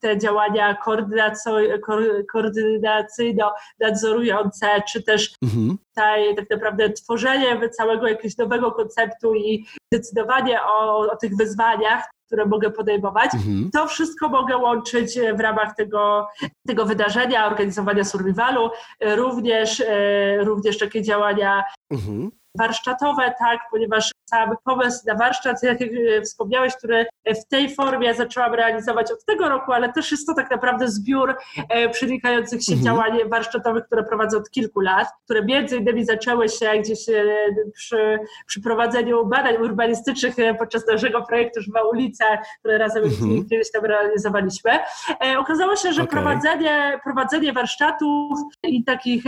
te 0.00 0.18
działania 0.18 0.76
koordynacyjno-nadzorujące, 2.32 4.82
czy 4.88 5.02
też 5.02 5.34
mhm. 5.42 5.78
tutaj 5.88 6.36
tak 6.36 6.50
naprawdę 6.50 6.90
tworzenie 6.90 7.68
całego 7.68 8.08
jakiegoś 8.08 8.36
nowego 8.36 8.72
konceptu 8.72 9.34
i 9.34 9.66
decydowanie 9.92 10.62
o, 10.62 10.98
o 10.98 11.16
tych 11.16 11.36
wyzwaniach, 11.36 12.13
które 12.26 12.46
mogę 12.46 12.70
podejmować. 12.70 13.34
Mhm. 13.34 13.70
To 13.72 13.86
wszystko 13.86 14.28
mogę 14.28 14.56
łączyć 14.56 15.18
w 15.36 15.40
ramach 15.40 15.76
tego, 15.76 16.26
tego 16.66 16.84
wydarzenia, 16.84 17.46
organizowania 17.46 18.04
survivalu, 18.04 18.70
również, 19.00 19.80
e, 19.80 20.44
również 20.44 20.78
takie 20.78 21.02
działania 21.02 21.62
mhm 21.90 22.30
warsztatowe, 22.58 23.34
tak, 23.38 23.60
ponieważ 23.70 24.12
sam 24.24 24.56
pomysł 24.64 25.02
na 25.06 25.14
warsztat, 25.14 25.62
jak 25.62 25.78
wspomniałeś, 26.24 26.76
który 26.76 27.06
w 27.26 27.48
tej 27.48 27.74
formie 27.74 28.14
zaczęłam 28.14 28.54
realizować 28.54 29.12
od 29.12 29.24
tego 29.24 29.48
roku, 29.48 29.72
ale 29.72 29.92
też 29.92 30.10
jest 30.10 30.26
to 30.26 30.34
tak 30.34 30.50
naprawdę 30.50 30.88
zbiór 30.88 31.36
e, 31.68 31.88
przenikających 31.88 32.62
się 32.62 32.72
mhm. 32.72 32.84
działań 32.84 33.18
warsztatowych, 33.28 33.84
które 33.86 34.04
prowadzę 34.04 34.36
od 34.36 34.50
kilku 34.50 34.80
lat, 34.80 35.08
które 35.24 35.44
między 35.44 35.76
innymi 35.76 36.04
zaczęły 36.04 36.48
się 36.48 36.70
gdzieś 36.78 37.08
e, 37.08 37.24
przy, 37.74 38.18
przy 38.46 38.62
prowadzeniu 38.62 39.26
badań 39.26 39.56
urbanistycznych 39.56 40.38
e, 40.38 40.54
podczas 40.54 40.86
naszego 40.86 41.22
projektu 41.22 41.60
Żywa 41.60 41.82
Ulica, 41.82 42.24
które 42.58 42.78
razem 42.78 43.04
mhm. 43.04 43.48
kiedyś 43.50 43.70
tam 43.70 43.84
realizowaliśmy. 43.84 44.70
Okazało 45.38 45.76
się, 45.76 45.92
że 45.92 46.02
okay. 46.02 46.12
prowadzenie, 46.12 47.00
prowadzenie 47.04 47.52
warsztatów 47.52 48.38
i 48.62 48.84
takich 48.84 49.24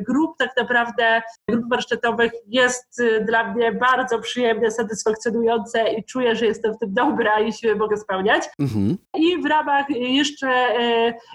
grup 0.00 0.36
tak 0.38 0.50
naprawdę, 0.56 1.22
grup 1.48 1.64
warsztatowych 1.70 2.23
projektowych 2.24 2.32
jest 2.46 3.02
dla 3.26 3.54
mnie 3.54 3.72
bardzo 3.72 4.18
przyjemne, 4.18 4.70
satysfakcjonujące 4.70 5.92
i 5.92 6.04
czuję, 6.04 6.36
że 6.36 6.46
jestem 6.46 6.74
w 6.74 6.78
tym 6.78 6.94
dobra 6.94 7.40
i 7.40 7.52
się 7.52 7.74
mogę 7.74 7.96
spełniać. 7.96 8.44
Mhm. 8.58 8.96
I 9.16 9.42
w 9.42 9.46
ramach 9.46 9.90
jeszcze, 9.90 10.66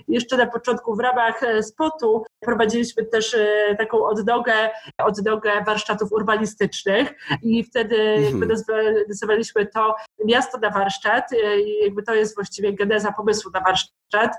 jeszcze 0.07 0.37
na 0.37 0.45
początku, 0.45 0.95
w 0.95 0.99
ramach 0.99 1.41
spotu 1.61 2.23
prowadziliśmy 2.39 3.05
też 3.05 3.35
taką 3.77 4.05
odnogę, 4.05 4.53
odnogę 4.97 5.51
warsztatów 5.65 6.11
urbanistycznych 6.11 7.13
i 7.43 7.63
wtedy 7.63 7.95
mhm. 7.95 8.23
jakby 8.23 8.47
nazwaliśmy 9.07 9.65
to 9.65 9.95
miasto 10.25 10.57
na 10.57 10.69
warsztat 10.69 11.25
i 11.65 11.83
jakby 11.83 12.03
to 12.03 12.13
jest 12.13 12.35
właściwie 12.35 12.73
geneza 12.73 13.11
pomysłu 13.11 13.51
na 13.51 13.61
warsztat, 13.61 14.31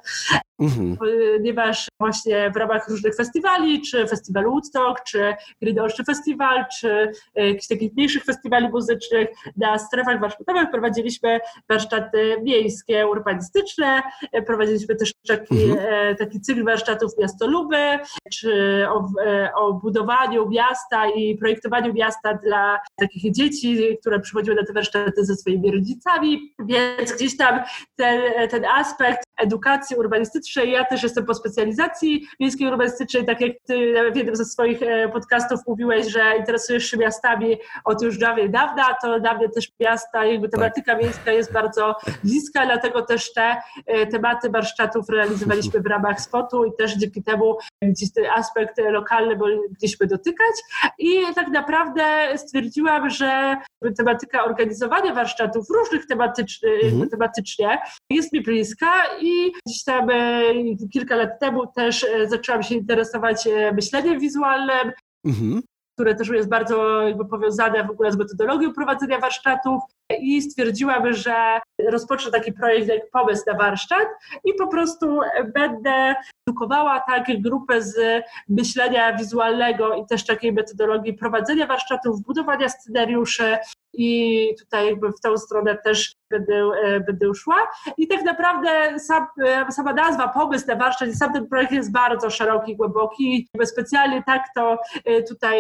mhm. 0.61 0.97
ponieważ 0.97 1.89
właśnie 2.01 2.51
w 2.51 2.57
ramach 2.57 2.89
różnych 2.89 3.17
festiwali, 3.17 3.83
czy 3.83 4.07
festiwalu 4.07 4.51
Woodstock, 4.51 5.03
czy 5.05 5.35
Grydolszy 5.63 6.05
Festiwal, 6.41 6.65
czy 6.81 7.13
jakichś 7.35 7.67
takich 7.67 7.93
mniejszych 7.93 8.25
festiwali 8.25 8.69
muzycznych 8.69 9.29
na 9.57 9.79
strefach 9.79 10.21
warsztatowych 10.21 10.71
prowadziliśmy 10.71 11.41
warsztaty 11.69 12.37
miejskie, 12.43 13.07
urbanistyczne, 13.07 14.03
prowadziliśmy 14.47 14.97
też 14.97 15.13
taki, 15.29 15.65
mhm. 15.65 16.17
taki 16.17 16.41
cykl 16.41 16.65
warsztatów 16.65 17.19
miastoluby, 17.19 17.99
czy 18.33 18.85
o, 18.89 19.09
o 19.55 19.73
budowaniu 19.73 20.49
miasta 20.49 21.09
i 21.09 21.37
projektowaniu 21.37 21.95
miasta 21.95 22.35
dla 22.35 22.79
takich 22.97 23.33
dzieci, 23.33 23.99
które 24.01 24.21
przychodziły 24.21 24.57
na 24.57 24.67
te 24.67 24.73
warsztaty 24.73 25.25
ze 25.25 25.37
swoimi 25.37 25.71
rodzicami, 25.71 26.55
więc 26.59 27.13
gdzieś 27.13 27.37
tam 27.37 27.61
ten, 27.97 28.21
ten 28.51 28.65
aspekt 28.65 29.23
edukacji 29.41 29.97
urbanistycznej, 29.97 30.71
ja 30.71 30.85
też 30.85 31.03
jestem 31.03 31.25
po 31.25 31.35
specjalizacji 31.35 32.27
miejskiej 32.41 32.69
urbanistycznej, 32.69 33.27
tak 33.27 33.41
jak 33.41 33.53
ty 33.67 33.95
w 34.13 34.17
jednym 34.17 34.37
ze 34.37 34.45
swoich 34.45 34.83
e, 34.83 35.09
podcastów 35.09 35.61
mówiłeś, 35.67 36.07
że 36.07 36.30
interesujesz 36.35 36.85
się 36.85 36.97
miastami 36.97 37.57
od 37.85 38.03
już 38.03 38.19
dawniej 38.19 38.51
dawna, 38.51 38.97
to 39.03 39.21
dla 39.21 39.35
mnie 39.35 39.49
też 39.49 39.69
miasta, 39.81 40.25
jakby 40.25 40.49
tematyka 40.49 40.93
tak. 40.93 41.03
miejska 41.03 41.33
jest 41.33 41.53
bardzo 41.53 41.97
bliska, 42.25 42.67
dlatego 42.67 43.03
też 43.03 43.33
te 43.33 43.57
e, 43.87 44.07
tematy 44.07 44.51
warsztatów 44.51 45.09
realizowaliśmy 45.09 45.81
w 45.81 45.87
ramach 45.87 46.21
spotu 46.21 46.65
i 46.65 46.71
też 46.79 46.97
dzięki 46.97 47.23
temu 47.23 47.57
gdzieś 47.83 48.13
ten 48.13 48.25
aspekt 48.37 48.79
lokalny 48.79 49.37
mogliśmy 49.37 50.07
dotykać 50.07 50.55
i 50.99 51.35
tak 51.35 51.49
naprawdę 51.49 52.03
stwierdziłam, 52.37 53.11
że 53.11 53.57
tematyka 53.97 54.45
organizowania 54.45 55.15
warsztatów 55.15 55.67
różnych 55.71 56.07
tematycznych, 56.07 56.85
mhm. 56.85 57.11
tematycznie 57.11 57.79
jest 58.11 58.33
mi 58.33 58.41
bliska 58.43 58.93
i 59.21 59.53
gdzieś 59.67 59.85
tam 59.85 60.11
e, 60.11 60.43
kilka 60.93 61.17
lat 61.17 61.41
temu 61.41 61.67
też 61.67 62.05
e, 62.05 62.29
zaczęłam 62.29 62.63
się 62.63 62.75
interesować 62.75 63.47
e, 63.47 63.73
myśleniem 63.73 64.21
wizualnym, 64.21 64.93
mhm. 65.27 65.63
Które 66.01 66.15
też 66.15 66.29
jest 66.29 66.49
bardzo 66.49 67.03
jakby 67.03 67.25
powiązane 67.25 67.85
w 67.85 67.91
ogóle 67.91 68.13
z 68.13 68.17
metodologią 68.17 68.73
prowadzenia 68.73 69.21
warsztatów 69.21 69.83
i 70.21 70.43
stwierdziłam, 70.43 71.13
że 71.13 71.61
rozpocznę 71.89 72.31
taki 72.31 72.53
projekt 72.53 72.89
jak 72.89 73.11
pomysł 73.11 73.43
na 73.47 73.55
warsztat 73.55 74.09
i 74.45 74.55
po 74.55 74.69
prostu 74.69 75.21
będę 75.55 76.15
edukowała 76.47 77.01
tak 77.01 77.25
grupę 77.43 77.83
z 77.83 78.25
myślenia 78.49 79.17
wizualnego 79.17 79.95
i 79.95 80.07
też 80.07 80.27
takiej 80.27 80.53
metodologii 80.53 81.15
prowadzenia 81.15 81.67
warsztatów, 81.67 82.23
budowania 82.23 82.69
scenariuszy, 82.69 83.59
i 83.93 84.55
tutaj 84.59 84.87
jakby 84.87 85.13
w 85.13 85.21
tą 85.21 85.37
stronę 85.37 85.79
też 85.85 86.15
będę, 86.31 86.55
e, 86.85 87.01
będę 87.01 87.35
szła. 87.35 87.69
I 87.99 88.09
tak 88.09 88.25
naprawdę 88.25 88.99
sam, 88.99 89.27
e, 89.47 89.73
sama 89.73 89.93
nazwa, 89.93 90.29
pomysł 90.29 90.67
na 90.67 90.77
warsztat 90.77 91.09
i 91.09 91.15
sam 91.15 91.33
ten 91.33 91.49
projekt 91.49 91.73
jest 91.73 91.93
bardzo 91.93 92.31
szeroki, 92.31 92.77
głęboki. 92.77 93.49
Specjalnie 93.65 94.23
tak 94.27 94.45
to 94.57 94.79
e, 95.05 95.23
tutaj 95.23 95.57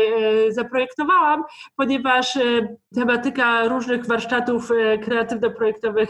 zaprojektowałam, 0.48 1.44
ponieważ 1.76 2.38
tematyka 2.94 3.64
różnych 3.64 4.06
warsztatów 4.06 4.39
kreatywno-projektowych 5.02 6.08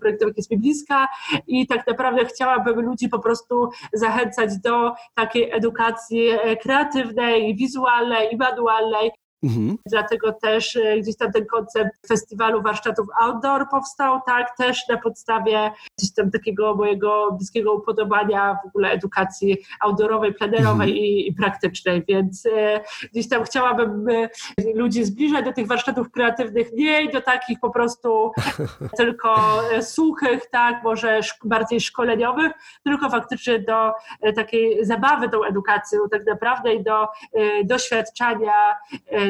projektowych 0.00 0.36
jest 0.36 0.50
mi 0.50 0.58
bliska 0.58 1.08
i 1.46 1.66
tak 1.66 1.86
naprawdę 1.86 2.24
chciałabym 2.24 2.80
ludzi 2.80 3.08
po 3.08 3.18
prostu 3.18 3.68
zachęcać 3.92 4.58
do 4.58 4.92
takiej 5.14 5.52
edukacji 5.52 6.28
kreatywnej, 6.62 7.56
wizualnej 7.56 8.34
i 8.34 8.36
manualnej, 8.36 9.10
Mhm. 9.44 9.78
Dlatego 9.86 10.32
też 10.32 10.76
e, 10.76 10.98
gdzieś 10.98 11.16
tam 11.16 11.32
ten 11.32 11.46
koncept 11.46 12.08
festiwalu 12.08 12.62
warsztatów 12.62 13.06
outdoor 13.20 13.68
powstał, 13.70 14.20
tak, 14.26 14.56
też 14.56 14.88
na 14.88 14.96
podstawie 14.96 15.70
gdzieś 15.98 16.14
tam 16.14 16.30
takiego 16.30 16.74
mojego 16.74 17.32
bliskiego 17.32 17.74
upodobania 17.74 18.58
w 18.64 18.66
ogóle 18.66 18.90
edukacji 18.90 19.56
outdoorowej, 19.80 20.34
plenerowej 20.34 20.90
mhm. 20.90 20.98
i, 20.98 21.28
i, 21.28 21.34
praktycznej, 21.34 22.04
więc 22.08 22.46
e, 22.46 22.80
gdzieś 23.12 23.28
tam 23.28 23.44
chciałabym 23.44 24.08
e, 24.08 24.28
ludzi 24.74 25.04
zbliżać 25.04 25.44
do 25.44 25.52
tych 25.52 25.66
warsztatów 25.66 26.10
kreatywnych, 26.10 26.72
nie 26.72 27.08
do 27.12 27.20
takich 27.20 27.60
po 27.60 27.70
prostu 27.70 28.32
tylko 28.98 29.60
suchych, 29.80 30.46
tak, 30.50 30.82
może 30.84 31.20
bardziej 31.44 31.80
szkoleniowych, 31.80 32.52
tylko 32.84 33.10
faktycznie 33.10 33.58
do 33.58 33.92
takiej 34.36 34.84
zabawy 34.84 35.28
tą 35.28 35.44
edukacją 35.44 35.98
tak 36.10 36.26
naprawdę 36.26 36.74
i 36.74 36.82
do 36.82 37.08
doświadczania 37.64 38.52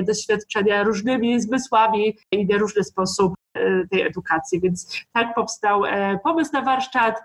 doświadczenia 0.05 0.83
różnymi 0.83 1.41
zmysłami 1.41 2.19
i 2.33 2.47
na 2.47 2.59
różny 2.59 2.85
sposób 2.85 3.35
e, 3.55 3.87
tej 3.91 4.03
edukacji. 4.03 4.61
Więc 4.61 5.01
tak 5.13 5.35
powstał 5.35 5.85
e, 5.85 6.19
pomysł 6.25 6.51
na 6.53 6.63
warsztat 6.63 7.23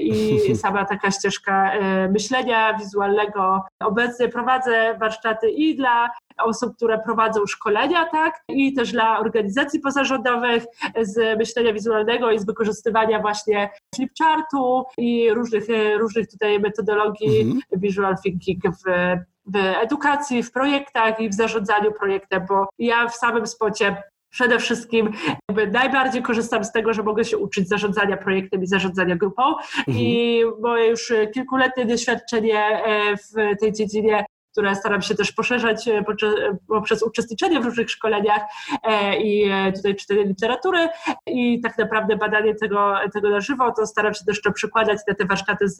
i 0.00 0.40
sama 0.62 0.84
taka 0.84 1.10
ścieżka 1.10 1.72
e, 1.72 2.08
myślenia 2.08 2.78
wizualnego. 2.78 3.62
Obecnie 3.80 4.28
prowadzę 4.28 4.96
warsztaty 5.00 5.50
i 5.50 5.76
dla 5.76 6.10
osób, 6.38 6.76
które 6.76 6.98
prowadzą 6.98 7.46
szkolenia, 7.46 8.06
tak, 8.12 8.42
i 8.48 8.74
też 8.74 8.92
dla 8.92 9.18
organizacji 9.18 9.80
pozarządowych 9.80 10.64
z 11.00 11.38
myślenia 11.38 11.72
wizualnego 11.72 12.30
i 12.30 12.38
z 12.38 12.46
wykorzystywania 12.46 13.20
właśnie 13.20 13.70
flipchartu 13.94 14.84
i 14.98 15.30
różnych, 15.34 15.64
różnych 15.98 16.28
tutaj 16.30 16.60
metodologii 16.60 17.40
mhm. 17.40 17.60
visual 17.72 18.16
thinking 18.24 18.64
w 18.64 18.84
w 19.54 19.56
edukacji, 19.56 20.42
w 20.42 20.52
projektach 20.52 21.20
i 21.20 21.28
w 21.28 21.34
zarządzaniu 21.34 21.92
projektem, 21.92 22.46
bo 22.48 22.68
ja 22.78 23.08
w 23.08 23.14
samym 23.14 23.46
spocie 23.46 23.96
przede 24.30 24.58
wszystkim 24.58 25.12
najbardziej 25.72 26.22
korzystam 26.22 26.64
z 26.64 26.72
tego, 26.72 26.92
że 26.92 27.02
mogę 27.02 27.24
się 27.24 27.38
uczyć 27.38 27.68
zarządzania 27.68 28.16
projektem 28.16 28.62
i 28.62 28.66
zarządzania 28.66 29.16
grupą 29.16 29.42
mhm. 29.78 29.98
i 29.98 30.42
moje 30.60 30.88
już 30.88 31.12
kilkuletnie 31.34 31.86
doświadczenie 31.86 32.64
e, 32.64 33.16
w 33.16 33.60
tej 33.60 33.72
dziedzinie 33.72 34.24
które 34.52 34.76
staram 34.76 35.02
się 35.02 35.14
też 35.14 35.32
poszerzać 35.32 35.88
e, 35.88 36.04
poprzez 36.68 37.02
uczestniczenie 37.02 37.60
w 37.60 37.64
różnych 37.64 37.90
szkoleniach 37.90 38.42
e, 38.82 39.20
i 39.20 39.50
e, 39.50 39.72
tutaj 39.72 39.96
czytanie 39.96 40.24
literatury 40.24 40.88
i 41.26 41.60
tak 41.60 41.78
naprawdę 41.78 42.16
badanie 42.16 42.54
tego, 42.54 42.94
tego 43.12 43.30
na 43.30 43.40
żywo, 43.40 43.72
to 43.72 43.86
staram 43.86 44.14
się 44.14 44.24
też 44.24 44.42
to 44.42 44.52
przykładać 44.52 44.98
na 45.08 45.14
te 45.14 45.24
warsztaty 45.24 45.68
z 45.68 45.78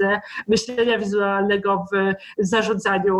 myślenia 0.48 0.98
wizualnego 0.98 1.86
w 1.92 2.14
zarządzaniu 2.38 3.18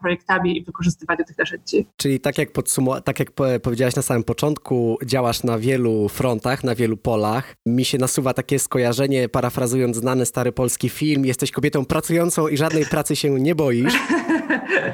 projektami 0.00 0.58
i 0.58 0.64
wykorzystywaniu 0.64 1.24
tych 1.24 1.38
narzędzi. 1.38 1.86
Czyli 1.96 2.20
tak 2.20 2.38
jak, 2.38 2.52
podsumu- 2.52 3.00
tak 3.00 3.18
jak 3.18 3.28
powiedziałaś 3.62 3.96
na 3.96 4.02
samym 4.02 4.24
początku, 4.24 4.98
działasz 5.04 5.42
na 5.42 5.58
wielu 5.58 6.08
frontach, 6.08 6.64
na 6.64 6.74
wielu 6.74 6.96
polach. 6.96 7.54
Mi 7.66 7.84
się 7.84 7.98
nasuwa 7.98 8.34
takie 8.34 8.58
skojarzenie, 8.58 9.28
parafrazując 9.28 9.96
znany 9.96 10.26
stary 10.26 10.52
polski 10.52 10.88
film, 10.88 11.26
jesteś 11.26 11.50
kobietą 11.50 11.84
pracującą 11.84 12.48
i 12.48 12.56
żadnej 12.56 12.86
pracy 12.86 13.16
się 13.16 13.30
nie 13.30 13.54
boisz. 13.54 13.94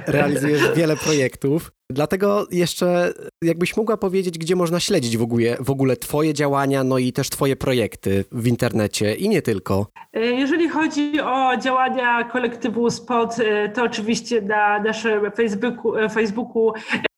realizujesz 0.06 0.62
wiele 0.76 0.96
projektów. 0.96 1.72
Dlatego 1.90 2.46
jeszcze 2.50 3.12
jakbyś 3.42 3.76
mogła 3.76 3.96
powiedzieć, 3.96 4.38
gdzie 4.38 4.56
można 4.56 4.80
śledzić 4.80 5.16
w 5.16 5.22
ogóle, 5.22 5.56
w 5.60 5.70
ogóle 5.70 5.96
Twoje 5.96 6.34
działania, 6.34 6.84
no 6.84 6.98
i 6.98 7.12
też 7.12 7.30
Twoje 7.30 7.56
projekty 7.56 8.24
w 8.32 8.46
internecie 8.46 9.14
i 9.14 9.28
nie 9.28 9.42
tylko. 9.42 9.86
Jeżeli 10.12 10.68
chodzi 10.68 11.20
o 11.20 11.56
działania 11.56 12.24
kolektywu 12.24 12.90
SPOT, 12.90 13.38
e, 13.38 13.68
to 13.68 13.82
oczywiście 13.82 14.42
na 14.42 14.82
naszym 14.82 15.30
Facebooku, 15.30 15.96
e, 15.96 16.08
Facebooku 16.08 16.72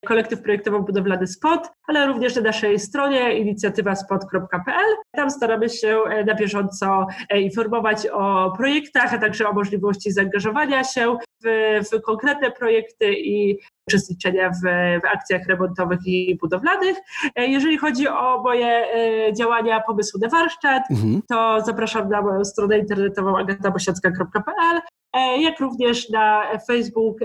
kolektyw 0.06 0.42
projektowo-budowlany 0.42 1.26
SPOT, 1.26 1.68
ale 1.86 2.06
również 2.06 2.36
na 2.36 2.42
naszej 2.42 2.78
stronie 2.78 3.38
inicjatywaspot.pl. 3.38 4.96
Tam 5.12 5.30
staramy 5.30 5.68
się 5.68 5.98
na 6.26 6.34
bieżąco 6.34 7.06
informować 7.34 8.06
o 8.06 8.52
projektach, 8.56 9.14
a 9.14 9.18
także 9.18 9.48
o 9.48 9.52
możliwości 9.52 10.12
zaangażowania 10.12 10.84
się 10.84 11.16
w, 11.44 11.80
w 11.92 12.00
konkretne 12.02 12.50
projekty 12.50 13.12
i 13.12 13.58
uczestniczenia 13.88 14.50
w, 14.50 14.60
w, 15.02 15.04
akcjach 15.14 15.46
remontowych 15.46 15.98
i 16.06 16.38
budowlanych. 16.40 16.96
E, 17.34 17.46
jeżeli 17.46 17.78
chodzi 17.78 18.08
o 18.08 18.42
moje 18.42 18.66
e, 18.66 19.32
działania 19.32 19.80
pomysłu 19.80 20.20
na 20.20 20.28
warsztat, 20.28 20.82
mhm. 20.90 21.22
to 21.28 21.60
zapraszam 21.66 22.08
na 22.08 22.22
moją 22.22 22.44
stronę 22.44 22.78
internetową 22.78 23.38
agatabosiacka.pl, 23.38 24.80
e, 25.12 25.42
jak 25.42 25.60
również 25.60 26.10
na 26.10 26.42
Facebook 26.66 27.18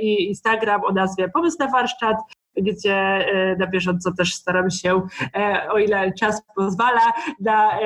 i 0.00 0.28
Instagram 0.28 0.84
o 0.84 0.92
nazwie 0.92 1.28
Pomysł 1.28 1.56
na 1.60 1.70
warsztat. 1.70 2.16
Gdzie 2.56 2.94
e, 2.94 3.56
na 3.58 3.66
bieżąco 3.66 4.12
też 4.12 4.34
staram 4.34 4.70
się, 4.70 5.02
e, 5.34 5.66
o 5.70 5.78
ile 5.78 6.12
czas 6.12 6.42
pozwala, 6.56 7.12
na, 7.40 7.78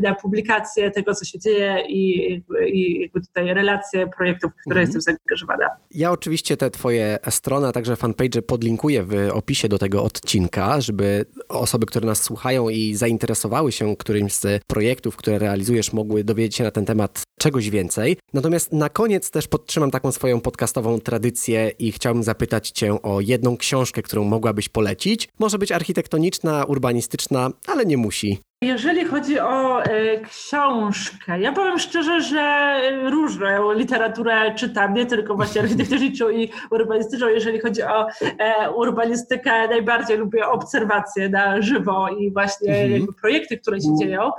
na 0.00 0.14
publikację 0.14 0.90
tego, 0.90 1.14
co 1.14 1.24
się 1.24 1.38
dzieje 1.38 1.84
i, 1.88 2.32
i 2.66 3.00
jakby 3.00 3.20
tutaj 3.20 3.54
relacje 3.54 4.06
projektów, 4.06 4.52
w 4.52 4.60
które 4.60 4.80
mhm. 4.80 4.96
jestem 4.96 5.16
zaangażowana. 5.16 5.70
Ja 5.90 6.10
oczywiście 6.10 6.56
te 6.56 6.70
twoje 6.70 7.18
strony, 7.30 7.66
a 7.66 7.72
także 7.72 7.96
fanpage 7.96 8.42
podlinkuję 8.42 9.02
w 9.02 9.30
opisie 9.32 9.68
do 9.68 9.78
tego 9.78 10.04
odcinka, 10.04 10.80
żeby 10.80 11.24
osoby, 11.48 11.86
które 11.86 12.06
nas 12.06 12.22
słuchają 12.22 12.68
i 12.68 12.94
zainteresowały 12.94 13.72
się 13.72 13.96
którymś 13.96 14.32
z 14.32 14.64
projektów, 14.66 15.16
które 15.16 15.38
realizujesz, 15.38 15.92
mogły 15.92 16.24
dowiedzieć 16.24 16.56
się 16.56 16.64
na 16.64 16.70
ten 16.70 16.84
temat 16.84 17.22
czegoś 17.38 17.70
więcej. 17.70 18.16
Natomiast 18.32 18.72
na 18.72 18.88
koniec 18.88 19.30
też 19.30 19.48
podtrzymam 19.48 19.90
taką 19.90 20.12
swoją 20.12 20.40
podcastową 20.40 21.00
tradycję 21.00 21.72
i 21.78 21.92
chciałbym 21.92 22.22
zapytać 22.22 22.70
Cię 22.70 23.02
o 23.02 23.20
jedną 23.20 23.56
książkę, 23.56 24.02
którą 24.04 24.24
mogłabyś 24.24 24.68
polecić. 24.68 25.28
Może 25.38 25.58
być 25.58 25.72
architektoniczna, 25.72 26.64
urbanistyczna, 26.64 27.50
ale 27.66 27.86
nie 27.86 27.96
musi. 27.96 28.38
Jeżeli 28.64 29.04
chodzi 29.04 29.40
o 29.40 29.82
e, 29.84 30.20
książkę, 30.20 31.40
ja 31.40 31.52
powiem 31.52 31.78
szczerze, 31.78 32.22
że 32.22 32.74
różną 33.10 33.72
literaturę 33.72 34.54
czytam, 34.54 34.94
nie 34.94 35.06
tylko 35.06 35.34
właśnie 35.34 35.60
architektoniczną 35.60 36.30
i 36.30 36.50
urbanistyczną. 36.70 37.28
Jeżeli 37.28 37.60
chodzi 37.60 37.82
o 37.82 38.06
e, 38.38 38.70
urbanistykę, 38.70 39.68
najbardziej 39.68 40.18
lubię 40.18 40.46
obserwacje 40.46 41.28
na 41.28 41.62
żywo 41.62 42.08
i 42.08 42.32
właśnie 42.32 42.76
mhm. 42.76 43.06
projekty, 43.20 43.58
które 43.58 43.80
się 43.80 43.96
dzieją, 44.00 44.30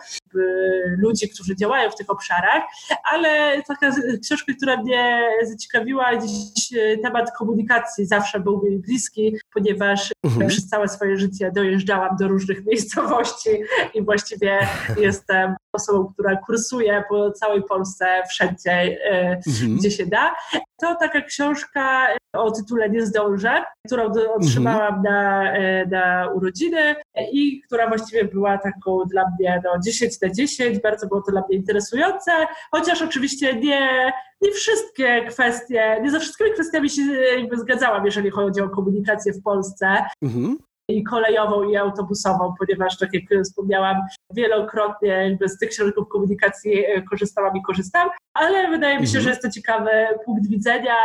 ludzi, 0.98 1.30
którzy 1.30 1.56
działają 1.56 1.92
w 1.92 1.96
tych 1.96 2.10
obszarach, 2.10 2.64
ale 3.12 3.62
taka 3.68 3.92
książka, 4.24 4.54
która 4.58 4.78
mnie 4.78 5.22
zaciekawiła, 5.44 6.18
dziś 6.18 6.74
e, 6.74 6.98
temat 6.98 7.32
komunikacji 7.38 8.06
zawsze 8.06 8.40
był 8.40 8.62
mi 8.64 8.80
bliski, 8.80 9.38
ponieważ 9.54 10.14
mhm. 10.24 10.48
przez 10.48 10.68
całe 10.68 10.88
swoje 10.88 11.18
życie 11.18 11.52
dojeżdżałam 11.56 12.18
do 12.20 12.28
różnych 12.28 12.66
miejscowości 12.66 13.50
i 13.94 14.02
właściwie 14.02 14.60
jestem 14.98 15.56
osobą, 15.76 16.14
która 16.14 16.36
kursuje 16.36 17.04
po 17.10 17.32
całej 17.32 17.64
Polsce, 17.64 18.06
wszędzie, 18.30 18.72
e, 18.72 19.42
mhm. 19.48 19.78
gdzie 19.78 19.92
się 19.92 20.06
da. 20.06 20.36
To 20.82 20.96
taka 20.96 21.22
książka 21.22 22.08
o 22.34 22.52
tytule 22.52 22.90
Nie 22.90 23.06
zdążę, 23.06 23.64
którą 23.88 24.12
otrzymałam 24.36 24.96
mhm. 24.96 25.04
na, 25.04 25.54
e, 25.54 25.86
na 25.86 26.30
urodziny 26.30 26.96
i 27.32 27.62
która 27.62 27.88
właściwie 27.88 28.26
była 28.26 28.58
taką 28.58 29.04
dla 29.06 29.24
mnie 29.40 29.62
no, 29.66 29.72
10 29.86 30.22
na 30.22 30.30
10, 30.30 30.80
bardzo 30.80 31.08
było 31.08 31.22
to 31.22 31.32
dla 31.32 31.42
mnie 31.42 31.58
interesujące, 31.58 32.32
chociaż 32.72 33.02
oczywiście 33.02 33.56
nie, 33.56 34.14
nie 34.42 34.52
wszystkie 34.52 35.26
kwestie, 35.26 36.00
nie 36.04 36.12
ze 36.12 36.20
wszystkimi 36.20 36.52
kwestiami 36.54 36.90
się 36.90 37.02
zgadzałam, 37.54 38.06
jeżeli 38.06 38.30
chodzi 38.30 38.62
o 38.62 38.70
komunikację 38.70 39.34
w 39.34 39.44
Polsce. 39.44 40.06
Mhm 40.22 40.58
i 40.90 41.04
kolejową, 41.04 41.64
i 41.64 41.78
autobusową, 41.78 42.54
ponieważ, 42.60 42.98
tak 42.98 43.10
jak 43.14 43.44
wspomniałam, 43.44 43.98
wielokrotnie 44.34 45.38
z 45.46 45.58
tych 45.58 45.74
środków 45.74 46.08
komunikacji 46.08 46.86
e, 46.86 47.02
korzystałam 47.02 47.58
i 47.58 47.62
korzystam, 47.62 48.10
ale 48.34 48.70
wydaje 48.70 49.00
mi 49.00 49.08
się, 49.08 49.18
mhm. 49.18 49.24
że 49.24 49.30
jest 49.30 49.42
to 49.42 49.50
ciekawy 49.50 49.90
punkt 50.26 50.50
widzenia, 50.50 50.96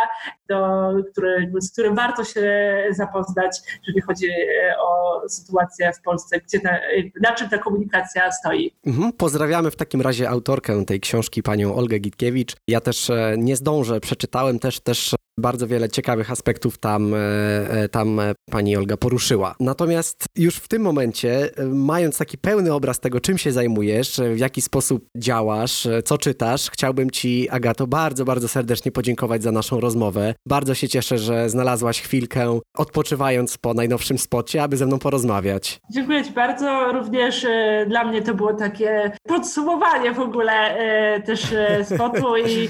do, 0.48 0.90
który, 1.12 1.52
z 1.60 1.72
którym 1.72 1.94
warto 1.94 2.24
się 2.24 2.42
zapoznać, 2.90 3.58
jeżeli 3.86 4.00
chodzi 4.00 4.26
e, 4.30 4.74
o 4.78 5.22
sytuację 5.28 5.92
w 5.92 6.02
Polsce, 6.02 6.40
gdzie 6.40 6.60
ta, 6.60 6.78
na 7.22 7.34
czym 7.34 7.48
ta 7.48 7.58
komunikacja 7.58 8.32
stoi. 8.32 8.74
Mhm. 8.86 9.12
Pozdrawiamy 9.12 9.70
w 9.70 9.76
takim 9.76 10.00
razie 10.00 10.28
autorkę 10.28 10.84
tej 10.84 11.00
książki, 11.00 11.42
panią 11.42 11.74
Olgę 11.74 11.98
Gitkiewicz. 11.98 12.56
Ja 12.68 12.80
też 12.80 13.10
e, 13.10 13.34
nie 13.38 13.56
zdążę, 13.56 14.00
przeczytałem 14.00 14.58
też, 14.58 14.80
też 14.80 15.14
bardzo 15.38 15.66
wiele 15.66 15.88
ciekawych 15.88 16.30
aspektów 16.30 16.78
tam, 16.78 17.14
tam 17.90 18.20
pani 18.50 18.76
Olga 18.76 18.96
poruszyła. 18.96 19.54
Natomiast 19.60 20.24
już 20.36 20.56
w 20.56 20.68
tym 20.68 20.82
momencie, 20.82 21.50
e, 21.56 21.64
mając 21.66 22.18
taki 22.18 22.38
pełny 22.38 22.74
obraz 22.74 23.00
tego, 23.00 23.20
czym 23.20 23.38
się 23.38 23.52
zajmujesz, 23.52 24.18
e, 24.18 24.34
w 24.34 24.38
jaki 24.38 24.62
sposób 24.62 25.06
działasz, 25.16 25.86
e, 25.86 26.02
co 26.02 26.18
czytasz, 26.18 26.70
chciałbym 26.70 27.10
Ci, 27.10 27.48
Agato, 27.50 27.86
bardzo, 27.86 28.24
bardzo 28.24 28.48
serdecznie 28.48 28.92
podziękować 28.92 29.42
za 29.42 29.52
naszą 29.52 29.80
rozmowę. 29.80 30.34
Bardzo 30.46 30.74
się 30.74 30.88
cieszę, 30.88 31.18
że 31.18 31.48
znalazłaś 31.48 32.00
chwilkę, 32.00 32.60
odpoczywając 32.76 33.58
po 33.58 33.74
najnowszym 33.74 34.18
spocie, 34.18 34.62
aby 34.62 34.76
ze 34.76 34.86
mną 34.86 34.98
porozmawiać. 34.98 35.80
Dziękuję 35.90 36.24
Ci 36.24 36.32
bardzo. 36.32 36.92
Również 36.92 37.46
dla 37.86 38.04
mnie 38.04 38.22
to 38.22 38.34
było 38.34 38.54
takie 38.54 39.12
podsumowanie 39.28 40.12
w 40.12 40.20
ogóle 40.20 40.74
też 41.26 41.54
spotu 41.84 42.36
i 42.36 42.68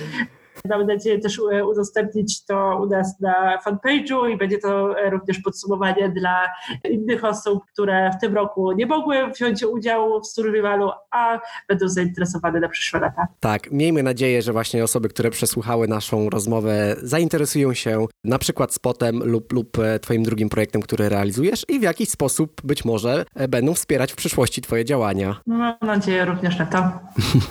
Mam 0.68 0.86
nadzieję 0.86 1.18
też 1.18 1.40
e, 1.52 1.64
udostępnić 1.64 2.44
to 2.44 2.80
u 2.82 2.86
nas 2.86 3.20
na 3.20 3.58
fanpage'u 3.66 4.30
i 4.30 4.36
będzie 4.36 4.58
to 4.58 5.00
e, 5.00 5.10
również 5.10 5.38
podsumowanie 5.38 6.08
dla 6.08 6.48
innych 6.90 7.24
osób, 7.24 7.64
które 7.72 8.10
w 8.18 8.20
tym 8.20 8.34
roku 8.34 8.72
nie 8.72 8.86
mogły 8.86 9.30
wziąć 9.30 9.62
udziału 9.62 10.20
w 10.20 10.26
survivalu, 10.26 10.90
a 11.10 11.40
będą 11.68 11.88
zainteresowane 11.88 12.60
na 12.60 12.68
przyszłe 12.68 13.00
lata. 13.00 13.26
Tak, 13.40 13.70
miejmy 13.70 14.02
nadzieję, 14.02 14.42
że 14.42 14.52
właśnie 14.52 14.84
osoby, 14.84 15.08
które 15.08 15.30
przesłuchały 15.30 15.88
naszą 15.88 16.30
rozmowę, 16.30 16.96
zainteresują 17.02 17.74
się 17.74 18.06
na 18.24 18.38
przykład 18.38 18.74
spotem 18.74 19.18
lub, 19.24 19.52
lub 19.52 19.78
e, 19.78 19.98
Twoim 19.98 20.22
drugim 20.22 20.48
projektem, 20.48 20.82
który 20.82 21.08
realizujesz 21.08 21.64
i 21.68 21.78
w 21.78 21.82
jakiś 21.82 22.08
sposób 22.08 22.60
być 22.64 22.84
może 22.84 23.24
będą 23.48 23.74
wspierać 23.74 24.12
w 24.12 24.16
przyszłości 24.16 24.62
Twoje 24.62 24.84
działania. 24.84 25.40
Mam 25.46 25.74
nadzieję 25.82 26.24
również 26.24 26.58
na 26.58 26.66
to. 26.66 26.90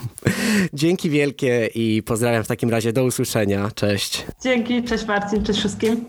Dzięki 0.73 1.09
wielkie 1.09 1.69
i 1.75 2.03
pozdrawiam 2.03 2.43
w 2.43 2.47
takim 2.47 2.69
razie 2.69 2.93
do 2.99 3.05
usłyszenia. 3.05 3.71
Cześć. 3.75 4.25
Dzięki, 4.43 4.83
cześć 4.83 5.05
Marcin, 5.05 5.43
cześć 5.43 5.59
wszystkim. 5.59 6.05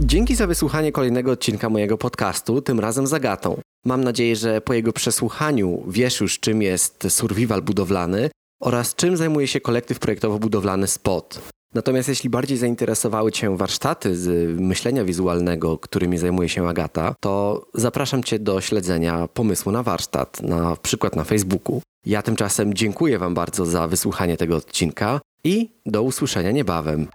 Dzięki 0.00 0.34
za 0.34 0.46
wysłuchanie 0.46 0.92
kolejnego 0.92 1.30
odcinka 1.30 1.70
mojego 1.70 1.98
podcastu, 1.98 2.62
tym 2.62 2.80
razem 2.80 3.06
z 3.06 3.12
Agatą. 3.12 3.60
Mam 3.84 4.04
nadzieję, 4.04 4.36
że 4.36 4.60
po 4.60 4.74
jego 4.74 4.92
przesłuchaniu 4.92 5.82
wiesz 5.88 6.20
już, 6.20 6.40
czym 6.40 6.62
jest 6.62 7.06
survival 7.08 7.62
budowlany 7.62 8.30
oraz 8.62 8.94
czym 8.94 9.16
zajmuje 9.16 9.46
się 9.46 9.60
kolektyw 9.60 9.98
projektowo-budowlany 9.98 10.86
SPOT. 10.86 11.55
Natomiast 11.76 12.08
jeśli 12.08 12.30
bardziej 12.30 12.58
zainteresowały 12.58 13.32
Cię 13.32 13.56
warsztaty 13.56 14.16
z 14.16 14.60
myślenia 14.60 15.04
wizualnego, 15.04 15.78
którymi 15.78 16.18
zajmuje 16.18 16.48
się 16.48 16.68
Agata, 16.68 17.14
to 17.20 17.66
zapraszam 17.74 18.22
Cię 18.22 18.38
do 18.38 18.60
śledzenia 18.60 19.28
pomysłu 19.28 19.72
na 19.72 19.82
warsztat, 19.82 20.42
na 20.42 20.76
przykład 20.76 21.16
na 21.16 21.24
Facebooku. 21.24 21.82
Ja 22.06 22.22
tymczasem 22.22 22.74
dziękuję 22.74 23.18
Wam 23.18 23.34
bardzo 23.34 23.66
za 23.66 23.88
wysłuchanie 23.88 24.36
tego 24.36 24.56
odcinka 24.56 25.20
i 25.44 25.70
do 25.86 26.02
usłyszenia 26.02 26.50
niebawem. 26.50 27.08